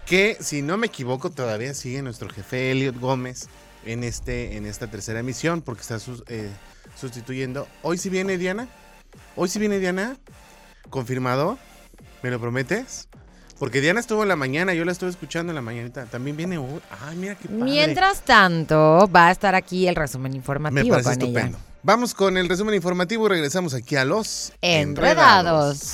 Que, 0.06 0.36
si 0.42 0.62
no 0.62 0.78
me 0.78 0.88
equivoco, 0.88 1.30
todavía 1.30 1.74
sigue 1.74 2.02
nuestro 2.02 2.30
jefe 2.30 2.72
Elliot 2.72 3.00
Gómez 3.00 3.48
en, 3.86 4.04
este, 4.04 4.58
en 4.58 4.66
esta 4.66 4.88
tercera 4.88 5.20
emisión 5.20 5.62
porque 5.62 5.82
está 5.82 6.00
sus- 6.00 6.24
eh, 6.28 6.50
sustituyendo. 7.00 7.68
¿Hoy 7.82 7.98
sí 7.98 8.10
viene 8.10 8.38
Diana? 8.38 8.68
¿Hoy 9.36 9.48
sí 9.48 9.60
viene 9.60 9.80
Diana? 9.80 10.18
¿Confirmado? 10.90 11.58
¿Me 12.24 12.30
lo 12.32 12.40
prometes? 12.40 13.08
Porque 13.60 13.80
Diana 13.80 14.00
estuvo 14.00 14.24
en 14.24 14.30
la 14.30 14.36
mañana, 14.36 14.74
yo 14.74 14.84
la 14.86 14.92
estuve 14.92 15.12
escuchando 15.12 15.52
en 15.52 15.56
la 15.56 15.62
mañanita. 15.62 16.06
También 16.06 16.36
viene 16.36 16.58
hoy. 16.58 16.82
Ay, 17.08 17.16
mira 17.16 17.36
qué 17.36 17.48
padre. 17.48 17.64
Mientras 17.64 18.22
tanto, 18.22 19.08
va 19.16 19.28
a 19.28 19.32
estar 19.32 19.54
aquí 19.54 19.88
el 19.88 19.96
resumen 19.96 20.34
informativo 20.36 20.84
Me 20.84 20.90
parece 20.90 21.10
con 21.20 21.22
ella. 21.30 21.40
estupendo. 21.40 21.58
Vamos 21.84 22.14
con 22.14 22.38
el 22.38 22.50
resumen 22.50 22.76
informativo 22.76 23.26
y 23.28 23.30
regresamos 23.30 23.74
aquí 23.74 23.96
a 23.96 24.06
los 24.06 24.52
Enredados. 24.62 25.94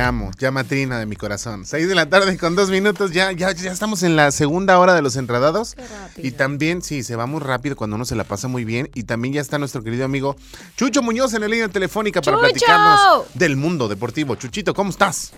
Amo, 0.00 0.26
me 0.26 0.26
amo. 0.26 0.30
Ya 0.38 0.50
matrina 0.50 0.98
de 0.98 1.06
mi 1.06 1.16
corazón. 1.16 1.64
Seis 1.64 1.88
de 1.88 1.94
la 1.94 2.08
tarde 2.08 2.36
con 2.38 2.54
dos 2.54 2.70
minutos. 2.70 3.12
Ya, 3.12 3.32
ya, 3.32 3.52
ya 3.52 3.72
estamos 3.72 4.02
en 4.02 4.16
la 4.16 4.30
segunda 4.30 4.78
hora 4.78 4.94
de 4.94 5.02
los. 5.02 5.14
Qué 5.14 5.20
rápido. 5.20 5.74
Y 6.16 6.32
también, 6.32 6.82
sí, 6.82 7.02
se 7.02 7.16
va 7.16 7.26
muy 7.26 7.40
rápido 7.40 7.76
cuando 7.76 7.96
uno 7.96 8.04
se 8.04 8.16
la 8.16 8.24
pasa 8.24 8.48
muy 8.48 8.64
bien. 8.64 8.90
Y 8.94 9.04
también 9.04 9.34
ya 9.34 9.40
está 9.40 9.58
nuestro 9.58 9.82
querido 9.82 10.04
amigo 10.04 10.36
Chucho 10.76 11.02
Muñoz 11.02 11.34
en 11.34 11.42
la 11.42 11.48
línea 11.48 11.68
telefónica 11.68 12.20
para 12.20 12.36
¡Chucho! 12.36 12.48
platicarnos 12.48 13.26
del 13.34 13.56
mundo 13.56 13.88
deportivo. 13.88 14.34
Chuchito, 14.36 14.74
¿cómo 14.74 14.90
estás? 14.90 15.32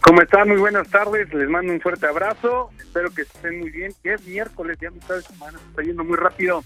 ¿Cómo 0.00 0.20
están? 0.20 0.48
Muy 0.48 0.58
buenas 0.58 0.88
tardes, 0.88 1.32
les 1.32 1.48
mando 1.48 1.72
un 1.72 1.80
fuerte 1.80 2.06
abrazo, 2.06 2.70
espero 2.76 3.14
que 3.14 3.22
estén 3.22 3.60
muy 3.60 3.70
bien, 3.70 3.94
es 4.02 4.26
miércoles, 4.26 4.76
ya 4.80 4.90
mitad 4.90 5.14
de 5.14 5.22
semana, 5.22 5.58
se 5.60 5.68
está 5.70 5.82
yendo 5.82 6.02
muy 6.02 6.16
rápido 6.16 6.64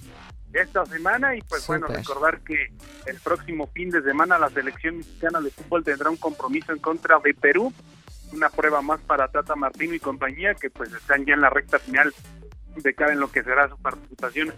esta 0.57 0.85
semana 0.87 1.37
y 1.37 1.43
pues 1.43 1.67
bueno, 1.67 1.87
recordar 1.87 2.41
que 2.41 2.73
el 3.07 3.21
próximo 3.21 3.67
fin 3.69 3.91
de 3.91 4.03
semana 4.03 4.39
la 4.39 4.49
selección 4.51 4.99
mexicana 4.99 5.41
de 5.41 5.51
fútbol 5.51 5.85
tendrá 5.85 6.11
un 6.11 6.17
compromiso 6.17 6.73
en 6.73 6.79
contra 6.79 7.19
de 7.19 7.35
Perú, 7.35 7.73
una 8.33 8.49
prueba 8.49 8.83
más 8.83 9.01
para 9.01 9.29
Tata 9.29 9.55
Martino 9.55 9.95
y 9.95 10.01
compañía 10.01 10.55
que 10.55 10.71
pues 10.71 10.93
están 10.93 11.25
ya 11.25 11.35
en 11.35 11.41
la 11.41 11.51
recta 11.51 11.79
final 11.79 12.13
de 12.75 12.95
cara 12.95 13.13
en 13.13 13.21
lo 13.21 13.31
que 13.31 13.43
será 13.43 13.69
su 13.69 13.77
participación 13.79 14.53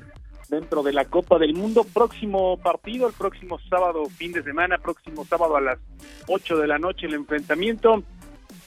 dentro 0.48 0.82
de 0.82 0.92
la 0.92 1.04
Copa 1.04 1.38
del 1.38 1.54
Mundo. 1.54 1.84
Próximo 1.84 2.56
partido, 2.58 3.08
el 3.08 3.14
próximo 3.14 3.58
sábado, 3.68 4.06
fin 4.06 4.32
de 4.32 4.42
semana, 4.42 4.78
próximo 4.78 5.24
sábado 5.24 5.56
a 5.56 5.60
las 5.60 5.78
8 6.26 6.56
de 6.58 6.66
la 6.66 6.78
noche 6.78 7.06
el 7.06 7.14
enfrentamiento 7.14 8.02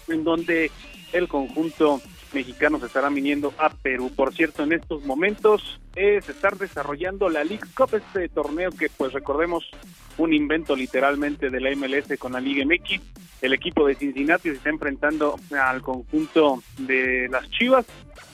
en 0.08 0.24
donde 0.24 0.72
el 1.14 1.28
conjunto 1.28 2.02
mexicano 2.34 2.80
se 2.80 2.86
estará 2.86 3.10
viniendo 3.10 3.54
a 3.58 3.70
Perú. 3.70 4.12
Por 4.16 4.34
cierto, 4.34 4.64
en 4.64 4.74
estos 4.74 5.04
momentos 5.06 5.80
eh, 5.96 6.20
se 6.24 6.32
está 6.32 6.50
desarrollando 6.52 7.30
la 7.30 7.44
League 7.44 7.68
Cup, 7.76 7.96
este 7.96 8.30
torneo 8.30 8.72
que 8.72 8.90
pues 8.90 9.14
recordemos 9.14 9.70
un 10.18 10.34
invento 10.34 10.76
literalmente 10.76 11.50
de 11.50 11.60
la 11.60 11.76
MLS 11.76 12.18
con 12.18 12.34
la 12.34 12.40
Liga 12.40 12.66
MX. 12.66 13.02
El 13.42 13.54
equipo 13.54 13.88
de 13.88 13.96
Cincinnati 13.96 14.50
se 14.50 14.56
está 14.56 14.70
enfrentando 14.70 15.36
al 15.52 15.82
conjunto 15.82 16.62
de 16.78 17.28
las 17.30 17.50
Chivas, 17.50 17.86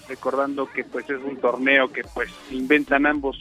recordando 0.08 0.70
que 0.70 0.84
pues 0.84 1.10
es 1.10 1.22
un 1.24 1.38
torneo 1.38 1.92
que 1.92 2.04
pues 2.14 2.30
inventan 2.52 3.06
ambos 3.06 3.40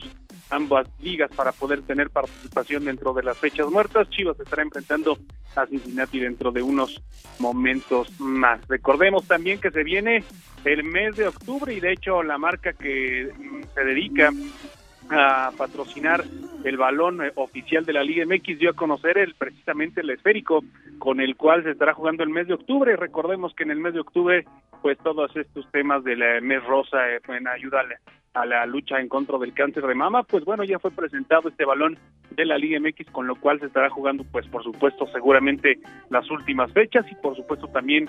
ambas 0.51 0.89
ligas 1.01 1.31
para 1.35 1.53
poder 1.53 1.83
tener 1.83 2.11
participación 2.11 2.85
dentro 2.85 3.13
de 3.13 3.23
las 3.23 3.39
fechas 3.39 3.69
muertas. 3.69 4.09
Chivas 4.11 4.39
estará 4.39 4.63
enfrentando 4.63 5.19
a 5.55 5.67
Cincinnati 5.67 6.21
dentro 6.21 6.53
de 6.53 6.63
unos 6.63 7.03
momentos 7.39 8.09
más. 8.21 8.61
Recordemos 8.69 9.27
también 9.27 9.61
que 9.61 9.71
se 9.71 9.83
viene 9.83 10.25
el 10.65 10.85
mes 10.85 11.17
de 11.17 11.29
octubre 11.29 11.73
y 11.73 11.81
de 11.81 11.93
hecho 11.93 12.23
la 12.23 12.39
marca 12.39 12.73
que 12.73 13.31
se 13.75 13.85
dedica 13.85 14.33
a 15.11 15.51
patrocinar 15.57 16.25
el 16.65 16.77
balón 16.77 17.25
eh, 17.25 17.33
oficial 17.37 17.85
de 17.85 17.93
la 17.93 18.03
Liga 18.03 18.25
MX 18.27 18.59
dio 18.59 18.71
a 18.71 18.75
conocer 18.75 19.19
el 19.19 19.35
precisamente 19.35 20.01
el 20.01 20.11
esférico 20.11 20.65
con 20.99 21.21
el 21.21 21.37
cual 21.37 21.63
se 21.63 21.71
estará 21.71 21.95
jugando 21.95 22.23
el 22.23 22.31
mes 22.31 22.49
de 22.49 22.55
octubre. 22.55 22.97
Recordemos 22.97 23.55
que 23.55 23.65
en 23.65 23.71
el 23.71 23.79
mes 23.79 23.95
de 23.95 24.01
octubre, 24.01 24.45
pues 24.83 24.99
todos 24.99 25.35
estos 25.37 25.71
temas 25.71 26.03
del 26.05 26.21
mes 26.43 26.65
rosa 26.65 27.09
eh, 27.09 27.21
en 27.29 27.47
ayuda 27.49 27.83
a 28.35 28.47
la 28.47 28.67
lucha 28.67 29.01
en 29.01 29.09
contra 29.09 29.39
del 29.39 29.55
cáncer 29.55 29.87
de 29.87 29.95
mama, 29.95 30.23
pues 30.25 30.45
bueno, 30.45 30.65
ya 30.65 30.79
fue 30.79 30.91
presentado 30.91 31.49
este 31.49 31.65
balón 31.65 31.99
de 32.31 32.45
la 32.45 32.59
Liga 32.59 32.79
MX, 32.81 33.11
con 33.11 33.27
lo 33.27 33.37
cual 33.37 33.61
se 33.61 33.67
estará 33.67 33.89
jugando, 33.89 34.25
pues 34.31 34.47
por 34.49 34.63
supuesto, 34.63 35.07
seguramente 35.13 35.79
las 36.11 36.31
últimas 36.31 36.73
fechas 36.73 37.07
y 37.11 37.15
por 37.17 37.37
supuesto 37.37 37.69
también 37.69 38.09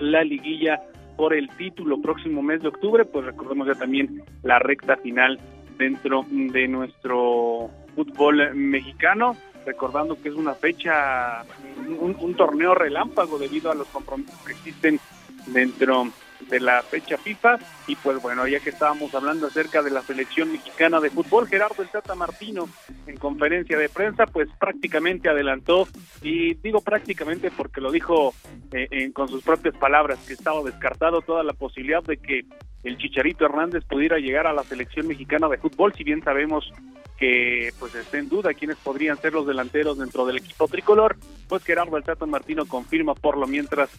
la 0.00 0.24
liguilla 0.24 0.80
por 1.16 1.32
el 1.32 1.48
título 1.56 2.00
próximo 2.02 2.42
mes 2.42 2.60
de 2.62 2.68
octubre, 2.68 3.04
pues 3.04 3.24
recordemos 3.24 3.66
ya 3.66 3.74
también 3.74 4.22
la 4.42 4.58
recta 4.58 4.96
final 4.98 5.38
dentro 5.78 6.24
de 6.30 6.68
nuestro 6.68 7.70
fútbol 7.94 8.54
mexicano, 8.54 9.36
recordando 9.64 10.20
que 10.20 10.28
es 10.28 10.34
una 10.34 10.54
fecha, 10.54 11.42
un, 11.78 12.16
un 12.18 12.34
torneo 12.34 12.74
relámpago 12.74 13.38
debido 13.38 13.70
a 13.70 13.74
los 13.74 13.88
compromisos 13.88 14.38
que 14.46 14.52
existen 14.52 15.00
dentro 15.46 16.08
de 16.48 16.60
la 16.60 16.82
fecha 16.82 17.16
FIFA. 17.16 17.58
Y 17.86 17.96
pues 17.96 18.20
bueno, 18.20 18.46
ya 18.46 18.60
que 18.60 18.70
estábamos 18.70 19.14
hablando 19.14 19.46
acerca 19.46 19.82
de 19.82 19.90
la 19.90 20.02
selección 20.02 20.52
mexicana 20.52 21.00
de 21.00 21.10
fútbol, 21.10 21.48
Gerardo 21.48 21.82
el 21.82 21.88
Tata 21.88 22.14
Martino 22.14 22.68
en 23.06 23.16
conferencia 23.16 23.78
de 23.78 23.88
prensa 23.88 24.26
pues 24.26 24.48
prácticamente 24.58 25.28
adelantó 25.28 25.88
y 26.22 26.54
digo 26.54 26.80
prácticamente 26.80 27.50
porque 27.50 27.80
lo 27.80 27.90
dijo 27.90 28.34
eh, 28.72 29.10
con 29.12 29.28
sus 29.28 29.42
propias 29.42 29.76
palabras 29.76 30.18
que 30.26 30.34
estaba 30.34 30.62
descartado 30.62 31.20
toda 31.20 31.42
la 31.42 31.52
posibilidad 31.52 32.02
de 32.02 32.16
que 32.16 32.44
el 32.82 32.98
Chicharito 32.98 33.44
Hernández 33.44 33.84
pudiera 33.84 34.18
llegar 34.18 34.46
a 34.46 34.52
la 34.52 34.62
selección 34.62 35.08
mexicana 35.08 35.48
de 35.48 35.58
fútbol, 35.58 35.92
si 35.94 36.04
bien 36.04 36.22
sabemos 36.22 36.72
que 37.18 37.72
pues 37.78 37.94
está 37.94 38.18
en 38.18 38.28
duda 38.28 38.54
quiénes 38.54 38.76
podrían 38.76 39.16
ser 39.18 39.32
los 39.32 39.46
delanteros 39.46 39.98
dentro 39.98 40.26
del 40.26 40.36
equipo 40.36 40.68
tricolor, 40.68 41.16
pues 41.48 41.64
Gerardo 41.64 41.96
el 41.96 42.04
Tata 42.04 42.26
Martino 42.26 42.66
confirma 42.66 43.14
por 43.14 43.38
lo 43.38 43.46
mientras 43.46 43.90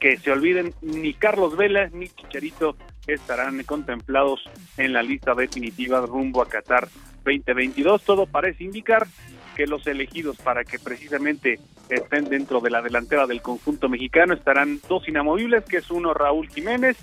que 0.00 0.16
se 0.18 0.30
olviden, 0.30 0.72
ni 0.82 1.14
Carlos 1.14 1.56
Vela 1.56 1.88
ni 1.92 2.08
Chicharito 2.08 2.76
estarán 3.06 3.62
contemplados 3.64 4.42
en 4.76 4.92
la 4.92 5.02
lista 5.02 5.34
definitiva 5.34 6.00
rumbo 6.06 6.42
a 6.42 6.48
Qatar 6.48 6.88
2022. 7.24 8.02
Todo 8.02 8.26
parece 8.26 8.64
indicar 8.64 9.06
que 9.56 9.66
los 9.66 9.86
elegidos 9.86 10.36
para 10.38 10.64
que 10.64 10.78
precisamente 10.78 11.58
estén 11.88 12.24
dentro 12.24 12.60
de 12.60 12.70
la 12.70 12.82
delantera 12.82 13.26
del 13.26 13.42
conjunto 13.42 13.88
mexicano 13.88 14.34
estarán 14.34 14.80
dos 14.88 15.06
inamovibles, 15.08 15.64
que 15.64 15.76
es 15.78 15.90
uno 15.90 16.12
Raúl 16.14 16.48
Jiménez 16.48 16.96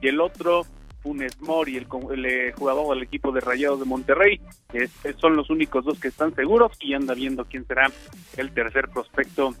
y 0.00 0.08
el 0.08 0.20
otro 0.20 0.64
Funes 1.02 1.40
Mori, 1.40 1.76
el, 1.78 1.86
el, 2.12 2.26
eh, 2.26 2.52
jugador 2.56 2.94
del 2.94 3.02
equipo 3.02 3.32
de 3.32 3.40
Rayados 3.40 3.80
de 3.80 3.86
Monterrey. 3.86 4.40
Es- 4.72 4.92
son 5.18 5.34
los 5.36 5.50
únicos 5.50 5.84
dos 5.84 5.98
que 5.98 6.08
están 6.08 6.34
seguros 6.34 6.72
y 6.80 6.94
anda 6.94 7.14
viendo 7.14 7.44
quién 7.44 7.66
será 7.66 7.90
el 8.36 8.50
tercer 8.52 8.88
prospecto 8.88 9.54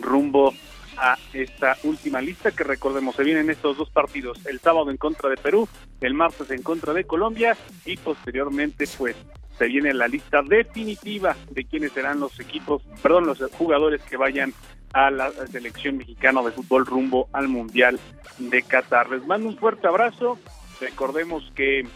rumbo 0.00 0.52
a 0.96 1.16
esta 1.32 1.76
última 1.84 2.20
lista 2.20 2.50
que 2.50 2.64
recordemos 2.64 3.16
se 3.16 3.24
vienen 3.24 3.50
estos 3.50 3.76
dos 3.76 3.90
partidos 3.90 4.44
el 4.46 4.60
sábado 4.60 4.90
en 4.90 4.96
contra 4.96 5.28
de 5.28 5.36
Perú 5.36 5.68
el 6.00 6.14
martes 6.14 6.50
en 6.50 6.62
contra 6.62 6.92
de 6.92 7.04
Colombia 7.04 7.56
y 7.84 7.96
posteriormente 7.96 8.86
pues 8.98 9.16
se 9.58 9.66
viene 9.66 9.94
la 9.94 10.08
lista 10.08 10.42
definitiva 10.42 11.36
de 11.50 11.64
quiénes 11.64 11.92
serán 11.92 12.20
los 12.20 12.38
equipos 12.40 12.82
perdón 13.02 13.26
los 13.26 13.42
jugadores 13.52 14.02
que 14.02 14.16
vayan 14.16 14.52
a 14.92 15.10
la 15.10 15.30
selección 15.52 15.98
mexicana 15.98 16.42
de 16.42 16.52
fútbol 16.52 16.86
rumbo 16.86 17.28
al 17.32 17.48
mundial 17.48 18.00
de 18.38 18.62
Qatar. 18.62 19.10
Les 19.10 19.26
mando 19.26 19.48
un 19.48 19.58
fuerte 19.58 19.86
abrazo. 19.86 20.38
Recordemos 20.80 21.52
que 21.54 21.86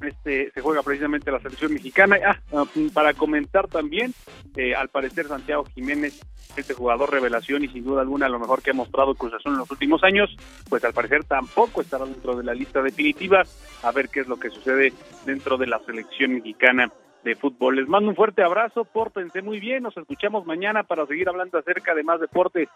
este 0.00 0.50
se 0.50 0.60
juega 0.60 0.82
precisamente 0.82 1.30
la 1.30 1.40
selección 1.40 1.74
mexicana. 1.74 2.16
Ah, 2.26 2.38
ah, 2.52 2.64
para 2.92 3.14
comentar 3.14 3.68
también, 3.68 4.12
eh, 4.56 4.74
al 4.74 4.88
parecer 4.88 5.26
Santiago 5.26 5.64
Jiménez, 5.74 6.20
este 6.56 6.74
jugador 6.74 7.10
revelación 7.10 7.64
y 7.64 7.68
sin 7.68 7.84
duda 7.84 8.02
alguna 8.02 8.28
lo 8.28 8.38
mejor 8.38 8.62
que 8.62 8.70
ha 8.70 8.74
mostrado 8.74 9.14
Cruz 9.14 9.34
Azul 9.34 9.52
en 9.52 9.58
los 9.58 9.70
últimos 9.70 10.02
años, 10.02 10.34
pues 10.68 10.84
al 10.84 10.92
parecer 10.92 11.24
tampoco 11.24 11.80
estará 11.80 12.04
dentro 12.04 12.36
de 12.36 12.44
la 12.44 12.54
lista 12.54 12.82
definitiva. 12.82 13.42
A 13.82 13.92
ver 13.92 14.08
qué 14.08 14.20
es 14.20 14.28
lo 14.28 14.38
que 14.38 14.50
sucede 14.50 14.92
dentro 15.24 15.56
de 15.56 15.66
la 15.66 15.78
selección 15.80 16.34
mexicana 16.34 16.92
de 17.24 17.34
fútbol. 17.34 17.76
Les 17.76 17.88
mando 17.88 18.10
un 18.10 18.16
fuerte 18.16 18.42
abrazo, 18.42 18.84
pórtense 18.84 19.42
muy 19.42 19.60
bien, 19.60 19.82
nos 19.82 19.96
escuchamos 19.96 20.46
mañana 20.46 20.84
para 20.84 21.06
seguir 21.06 21.28
hablando 21.28 21.58
acerca 21.58 21.94
de 21.94 22.02
más 22.02 22.20
deportes. 22.20 22.68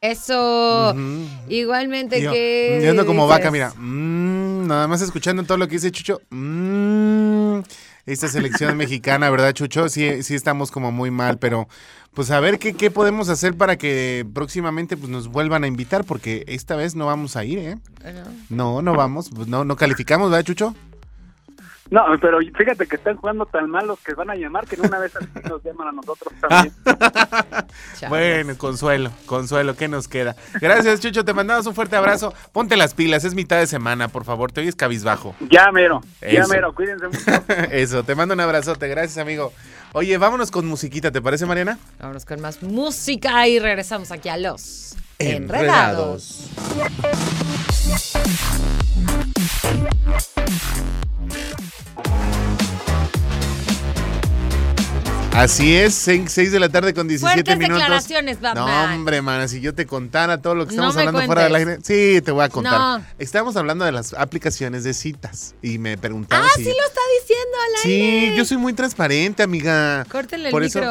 Eso. 0.00 0.94
Igualmente 1.48 2.20
que. 2.20 2.80
yo 2.82 2.90
ando 2.90 3.06
como 3.06 3.26
vaca, 3.26 3.50
mira. 3.50 3.72
Mm, 3.76 4.66
nada 4.66 4.86
más 4.88 5.00
escuchando 5.00 5.42
todo 5.44 5.58
lo 5.58 5.66
que 5.66 5.76
dice 5.76 5.90
Chucho. 5.90 6.20
Mm, 6.30 7.60
esta 8.06 8.28
selección 8.28 8.76
mexicana, 8.76 9.30
¿verdad, 9.30 9.52
Chucho? 9.52 9.88
Sí, 9.88 10.22
sí 10.22 10.34
estamos 10.34 10.70
como 10.70 10.92
muy 10.92 11.10
mal, 11.10 11.38
pero 11.38 11.68
pues 12.12 12.30
a 12.30 12.38
ver 12.40 12.58
qué, 12.58 12.74
qué 12.74 12.90
podemos 12.90 13.28
hacer 13.28 13.54
para 13.54 13.76
que 13.76 14.26
próximamente 14.34 14.96
pues, 14.96 15.10
nos 15.10 15.28
vuelvan 15.28 15.64
a 15.64 15.66
invitar, 15.66 16.04
porque 16.04 16.44
esta 16.46 16.76
vez 16.76 16.94
no 16.94 17.06
vamos 17.06 17.36
a 17.36 17.44
ir, 17.44 17.58
¿eh? 17.58 17.78
No, 18.48 18.82
no 18.82 18.94
vamos, 18.94 19.30
pues 19.34 19.48
no, 19.48 19.64
no 19.64 19.76
calificamos, 19.76 20.30
¿verdad, 20.30 20.44
Chucho? 20.44 20.74
No, 21.90 22.04
pero 22.20 22.38
fíjate 22.38 22.86
que 22.86 22.96
están 22.96 23.16
jugando 23.16 23.44
tan 23.46 23.70
mal 23.70 23.86
los 23.86 24.00
que 24.00 24.14
van 24.14 24.30
a 24.30 24.34
llamar 24.34 24.66
que 24.66 24.76
en 24.76 24.86
una 24.86 24.98
vez 24.98 25.14
así 25.16 25.26
nos 25.48 25.62
llaman 25.62 25.88
a 25.88 25.92
nosotros 25.92 26.32
también. 26.40 26.74
Bueno, 28.08 28.56
consuelo, 28.58 29.10
consuelo, 29.26 29.76
¿qué 29.76 29.88
nos 29.88 30.08
queda? 30.08 30.36
Gracias, 30.60 31.00
Chucho, 31.00 31.24
te 31.24 31.32
mandamos 31.32 31.66
un 31.66 31.74
fuerte 31.74 31.96
abrazo. 31.96 32.34
Ponte 32.52 32.76
las 32.76 32.94
pilas, 32.94 33.24
es 33.24 33.34
mitad 33.34 33.58
de 33.58 33.66
semana, 33.66 34.08
por 34.08 34.24
favor, 34.24 34.52
te 34.52 34.60
oyes 34.60 34.76
cabizbajo. 34.76 35.34
Ya 35.50 35.72
mero, 35.72 36.02
ya 36.20 36.46
mero, 36.46 36.74
cuídense 36.74 37.06
mucho. 37.06 37.44
Eso, 37.70 38.04
te 38.04 38.14
mando 38.14 38.34
un 38.34 38.40
abrazote, 38.40 38.88
gracias, 38.88 39.18
amigo. 39.18 39.52
Oye, 39.92 40.18
vámonos 40.18 40.50
con 40.50 40.66
musiquita, 40.66 41.10
¿te 41.10 41.22
parece, 41.22 41.46
Mariana? 41.46 41.78
Vámonos 41.98 42.24
con 42.24 42.40
más 42.40 42.62
música 42.62 43.46
y 43.48 43.58
regresamos 43.58 44.10
aquí 44.12 44.28
a 44.28 44.36
los 44.36 44.96
enredados. 45.18 46.50
Yeah. 49.74 50.14
Así 55.34 55.74
es, 55.74 55.94
6 55.94 56.52
de 56.52 56.60
la 56.60 56.68
tarde 56.68 56.94
con 56.94 57.08
17 57.08 57.32
Fuertes 57.34 57.58
minutos. 57.58 57.78
declaraciones, 57.82 58.36
No, 58.40 58.54
Batman. 58.54 58.92
hombre, 58.94 59.20
mana, 59.20 59.48
si 59.48 59.60
yo 59.60 59.74
te 59.74 59.84
contara 59.84 60.40
todo 60.40 60.54
lo 60.54 60.66
que 60.68 60.76
No 60.76 60.88
estamos 60.90 60.96
hablando 60.96 61.26
fuera 61.26 61.42
del 61.44 61.54
aire. 61.56 61.70
cuentes. 61.72 61.86
Sí, 61.88 62.20
te 62.22 62.30
voy 62.30 62.44
a 62.44 62.48
contar. 62.48 63.00
No. 63.00 63.04
Estábamos 63.18 63.56
hablando 63.56 63.84
de 63.84 63.90
las 63.90 64.12
aplicaciones 64.14 64.84
de 64.84 64.94
citas 64.94 65.56
y 65.60 65.78
me 65.78 65.98
preguntaba 65.98 66.46
Ah, 66.46 66.48
si 66.54 66.62
sí 66.62 66.70
lo 66.70 66.86
está 66.86 67.00
diciendo 67.20 67.56
al 67.64 67.82
Sí, 67.82 68.32
yo 68.36 68.44
soy 68.44 68.58
muy 68.58 68.74
transparente, 68.74 69.42
amiga. 69.42 70.06
Córtenle 70.08 70.48
el 70.48 70.52
Por 70.52 70.62
micro. 70.62 70.82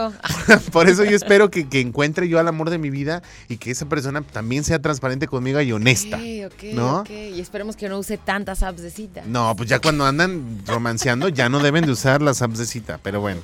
Eso, 0.48 0.62
por 0.74 0.90
eso 0.90 1.06
yo 1.06 1.16
espero 1.16 1.50
que, 1.50 1.70
que 1.70 1.80
encuentre 1.80 2.28
yo 2.28 2.38
al 2.38 2.48
amor 2.50 2.70
de 2.70 2.78
mi 2.78 2.90
vida 2.90 3.22
y 3.48 3.56
que 3.58 3.72
esa 3.72 3.86
persona 3.88 4.22
también 4.24 4.66
sea 4.66 4.80
transparente 4.82 5.28
conmigo 5.28 5.62
y 5.62 5.72
honesta. 5.72 6.18
Ok, 6.18 6.52
ok, 6.54 6.64
¿no? 6.74 7.00
ok. 7.00 7.10
Y 7.10 7.40
esperemos 7.40 7.78
que 7.78 7.88
no 7.88 7.98
use 7.98 8.18
tantas 8.18 8.62
apps 8.62 8.82
de 8.82 8.92
cita. 8.92 9.24
No, 9.26 9.56
pues 9.56 9.70
ya 9.70 9.80
cuando 9.80 10.06
andan 10.06 10.62
romanceando 10.68 11.30
ya 11.30 11.48
no 11.48 11.60
deben 11.60 11.86
de 11.86 11.92
usar 11.94 12.22
las 12.22 12.42
apps 12.42 12.58
de 12.58 12.66
cita, 12.66 13.00
pero 13.02 13.22
bueno. 13.22 13.40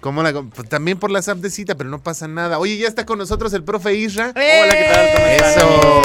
¿Cómo 0.00 0.22
la, 0.22 0.32
pues 0.42 0.68
también 0.68 0.98
por 0.98 1.10
las 1.10 1.28
apps 1.28 1.42
de 1.42 1.50
cita, 1.50 1.74
pero 1.74 1.88
no 1.90 2.00
pasa 2.02 2.28
nada. 2.28 2.58
Oye, 2.58 2.76
ya 2.78 2.88
está 2.88 3.04
con 3.06 3.18
nosotros 3.18 3.52
el 3.54 3.64
profe 3.64 3.94
Isra. 3.94 4.32
Hola, 4.34 4.74
¿qué 4.74 4.90
tal? 4.92 5.08
¿Cómo 5.14 5.26
están? 5.26 5.50
Eso. 5.50 6.02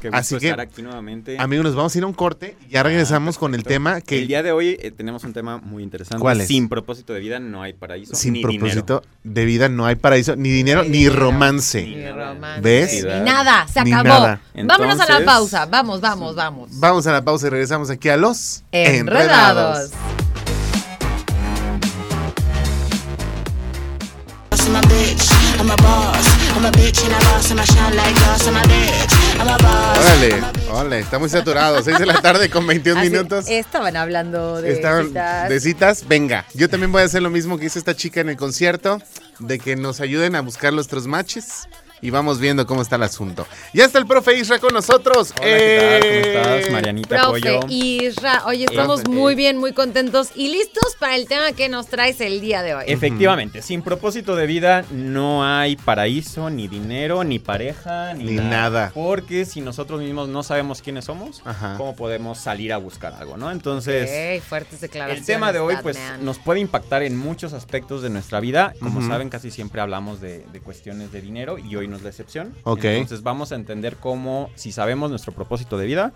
Qué 0.00 0.08
gusto 0.08 0.08
Así 0.12 0.36
que, 0.38 0.46
estar 0.46 0.60
aquí 0.60 0.82
nuevamente. 0.82 1.36
Amigos, 1.38 1.64
nos 1.66 1.74
vamos 1.74 1.94
a 1.94 1.98
ir 1.98 2.04
a 2.04 2.06
un 2.06 2.12
corte 2.12 2.56
y 2.68 2.72
ya 2.72 2.82
regresamos 2.82 3.38
con 3.38 3.54
el 3.54 3.64
tema 3.64 4.00
que 4.00 4.18
El 4.18 4.28
día 4.28 4.42
de 4.42 4.52
hoy 4.52 4.76
eh, 4.80 4.90
tenemos 4.90 5.24
un 5.24 5.32
tema 5.32 5.58
muy 5.58 5.82
interesante. 5.82 6.20
¿Cuál 6.20 6.40
es? 6.40 6.48
Sin 6.48 6.68
propósito 6.68 7.12
de 7.12 7.20
vida 7.20 7.38
no 7.40 7.62
hay 7.62 7.72
paraíso. 7.72 8.14
sin 8.14 8.34
ni 8.34 8.42
propósito 8.42 9.02
de 9.24 9.44
vida 9.44 9.68
no 9.68 9.86
hay 9.86 9.96
paraíso, 9.96 10.36
ni 10.36 10.50
dinero, 10.50 10.82
Ni 10.82 10.90
ni 10.90 10.98
dinero. 10.98 11.16
romance. 11.20 11.82
Ni 11.84 12.08
romance. 12.10 12.60
¿Ves? 12.60 13.04
Ni 13.04 13.20
nada, 13.20 13.66
se 13.68 13.82
Ni 13.84 13.92
acabó. 13.92 14.08
nada. 14.08 14.40
Vámonos 14.64 15.00
a 15.00 15.18
la 15.18 15.24
pausa. 15.24 15.66
Vamos, 15.66 16.00
vamos, 16.00 16.34
vamos. 16.34 16.70
Vamos 16.78 17.06
a 17.06 17.12
la 17.12 17.22
pausa 17.24 17.46
y 17.46 17.50
regresamos 17.50 17.90
aquí 17.90 18.08
a 18.08 18.16
los 18.16 18.64
Enredados. 18.72 19.90
A 24.78 24.80
bitch, 24.88 25.30
I'm 25.58 25.70
a 25.70 25.76
boss. 25.76 26.26
I'm 26.56 26.64
a 26.64 26.70
bitch 26.70 27.04
and 27.04 27.12
a 27.14 27.18
boss, 27.18 27.50
and 27.50 27.60
I 27.60 27.64
shine 27.64 27.96
like 27.96 28.14
glass. 28.14 28.46
I'm 28.46 28.56
a 28.56 28.60
bitch, 28.62 29.40
I'm 29.40 29.48
a 29.48 29.56
boss. 29.58 29.98
Órale, 29.98 30.42
órale, 30.70 30.98
está 31.00 31.18
muy 31.18 31.28
saturado. 31.28 31.82
6 31.82 31.98
de 31.98 32.06
la 32.06 32.20
tarde 32.20 32.48
con 32.50 32.66
21 32.66 33.00
Así, 33.00 33.10
minutos. 33.10 33.48
Estaban 33.48 33.96
hablando 33.96 34.60
de 34.60 34.72
Estaban 34.72 35.08
citas. 35.08 35.48
de 35.48 35.60
citas. 35.60 36.04
Venga, 36.08 36.44
yo 36.54 36.68
también 36.68 36.92
voy 36.92 37.02
a 37.02 37.04
hacer 37.06 37.22
lo 37.22 37.30
mismo 37.30 37.58
que 37.58 37.66
hizo 37.66 37.78
esta 37.78 37.94
chica 37.94 38.20
en 38.20 38.28
el 38.30 38.36
concierto, 38.36 39.00
de 39.38 39.58
que 39.58 39.76
nos 39.76 40.00
ayuden 40.00 40.34
a 40.36 40.40
buscar 40.40 40.72
nuestros 40.72 41.06
matches 41.06 41.68
y 42.00 42.10
vamos 42.10 42.38
viendo 42.38 42.66
cómo 42.66 42.82
está 42.82 42.96
el 42.96 43.02
asunto. 43.02 43.46
Ya 43.72 43.84
está 43.84 43.98
el 43.98 44.06
profe 44.06 44.36
Isra 44.38 44.58
con 44.58 44.72
nosotros. 44.72 45.32
Hola, 45.38 45.46
¿qué 45.46 46.22
tal? 46.32 46.42
¿Cómo 46.42 46.54
¡Eh! 46.54 46.58
estás, 46.58 46.72
Marianita 46.72 47.16
Profe 47.16 47.40
Pollo? 47.40 47.60
Isra, 47.68 48.42
oye, 48.46 48.64
estamos 48.64 49.08
muy 49.08 49.34
bien, 49.34 49.58
muy 49.58 49.72
contentos 49.72 50.30
y 50.34 50.48
listos 50.48 50.96
para 50.98 51.16
el 51.16 51.26
tema 51.26 51.52
que 51.52 51.68
nos 51.68 51.88
traes 51.88 52.20
el 52.20 52.40
día 52.40 52.62
de 52.62 52.74
hoy. 52.74 52.84
Efectivamente, 52.86 53.62
sin 53.62 53.82
propósito 53.82 54.36
de 54.36 54.46
vida 54.46 54.84
no 54.90 55.44
hay 55.44 55.76
paraíso, 55.76 56.50
ni 56.50 56.68
dinero, 56.68 57.24
ni 57.24 57.38
pareja, 57.38 58.14
ni, 58.14 58.24
Ni 58.24 58.36
nada. 58.36 58.92
Porque 58.94 59.44
si 59.44 59.60
nosotros 59.60 60.00
mismos 60.00 60.28
no 60.28 60.42
sabemos 60.42 60.82
quiénes 60.82 61.04
somos, 61.04 61.42
Ajá. 61.44 61.74
¿cómo 61.76 61.96
podemos 61.96 62.38
salir 62.38 62.72
a 62.72 62.76
buscar 62.76 63.14
algo, 63.14 63.36
no? 63.36 63.50
Entonces, 63.50 64.42
fuertes 64.44 64.80
declaraciones. 64.80 65.20
el 65.20 65.26
tema 65.26 65.52
de 65.52 65.58
hoy 65.58 65.76
pues 65.82 65.98
nos 66.20 66.38
puede 66.38 66.60
impactar 66.60 67.02
en 67.02 67.16
muchos 67.16 67.52
aspectos 67.52 68.02
de 68.02 68.10
nuestra 68.10 68.40
vida. 68.40 68.72
Como 68.80 69.06
saben, 69.06 69.28
casi 69.28 69.50
siempre 69.50 69.80
hablamos 69.80 70.20
de, 70.20 70.44
de 70.52 70.60
cuestiones 70.60 71.12
de 71.12 71.20
dinero 71.20 71.58
y 71.58 71.74
hoy 71.76 71.87
no 71.88 71.96
es 71.96 72.02
la 72.02 72.10
excepción. 72.10 72.54
Ok. 72.64 72.84
Entonces 72.84 73.22
vamos 73.22 73.52
a 73.52 73.54
entender 73.56 73.96
cómo, 73.96 74.50
si 74.54 74.72
sabemos 74.72 75.10
nuestro 75.10 75.32
propósito 75.32 75.78
de 75.78 75.86
vida, 75.86 76.12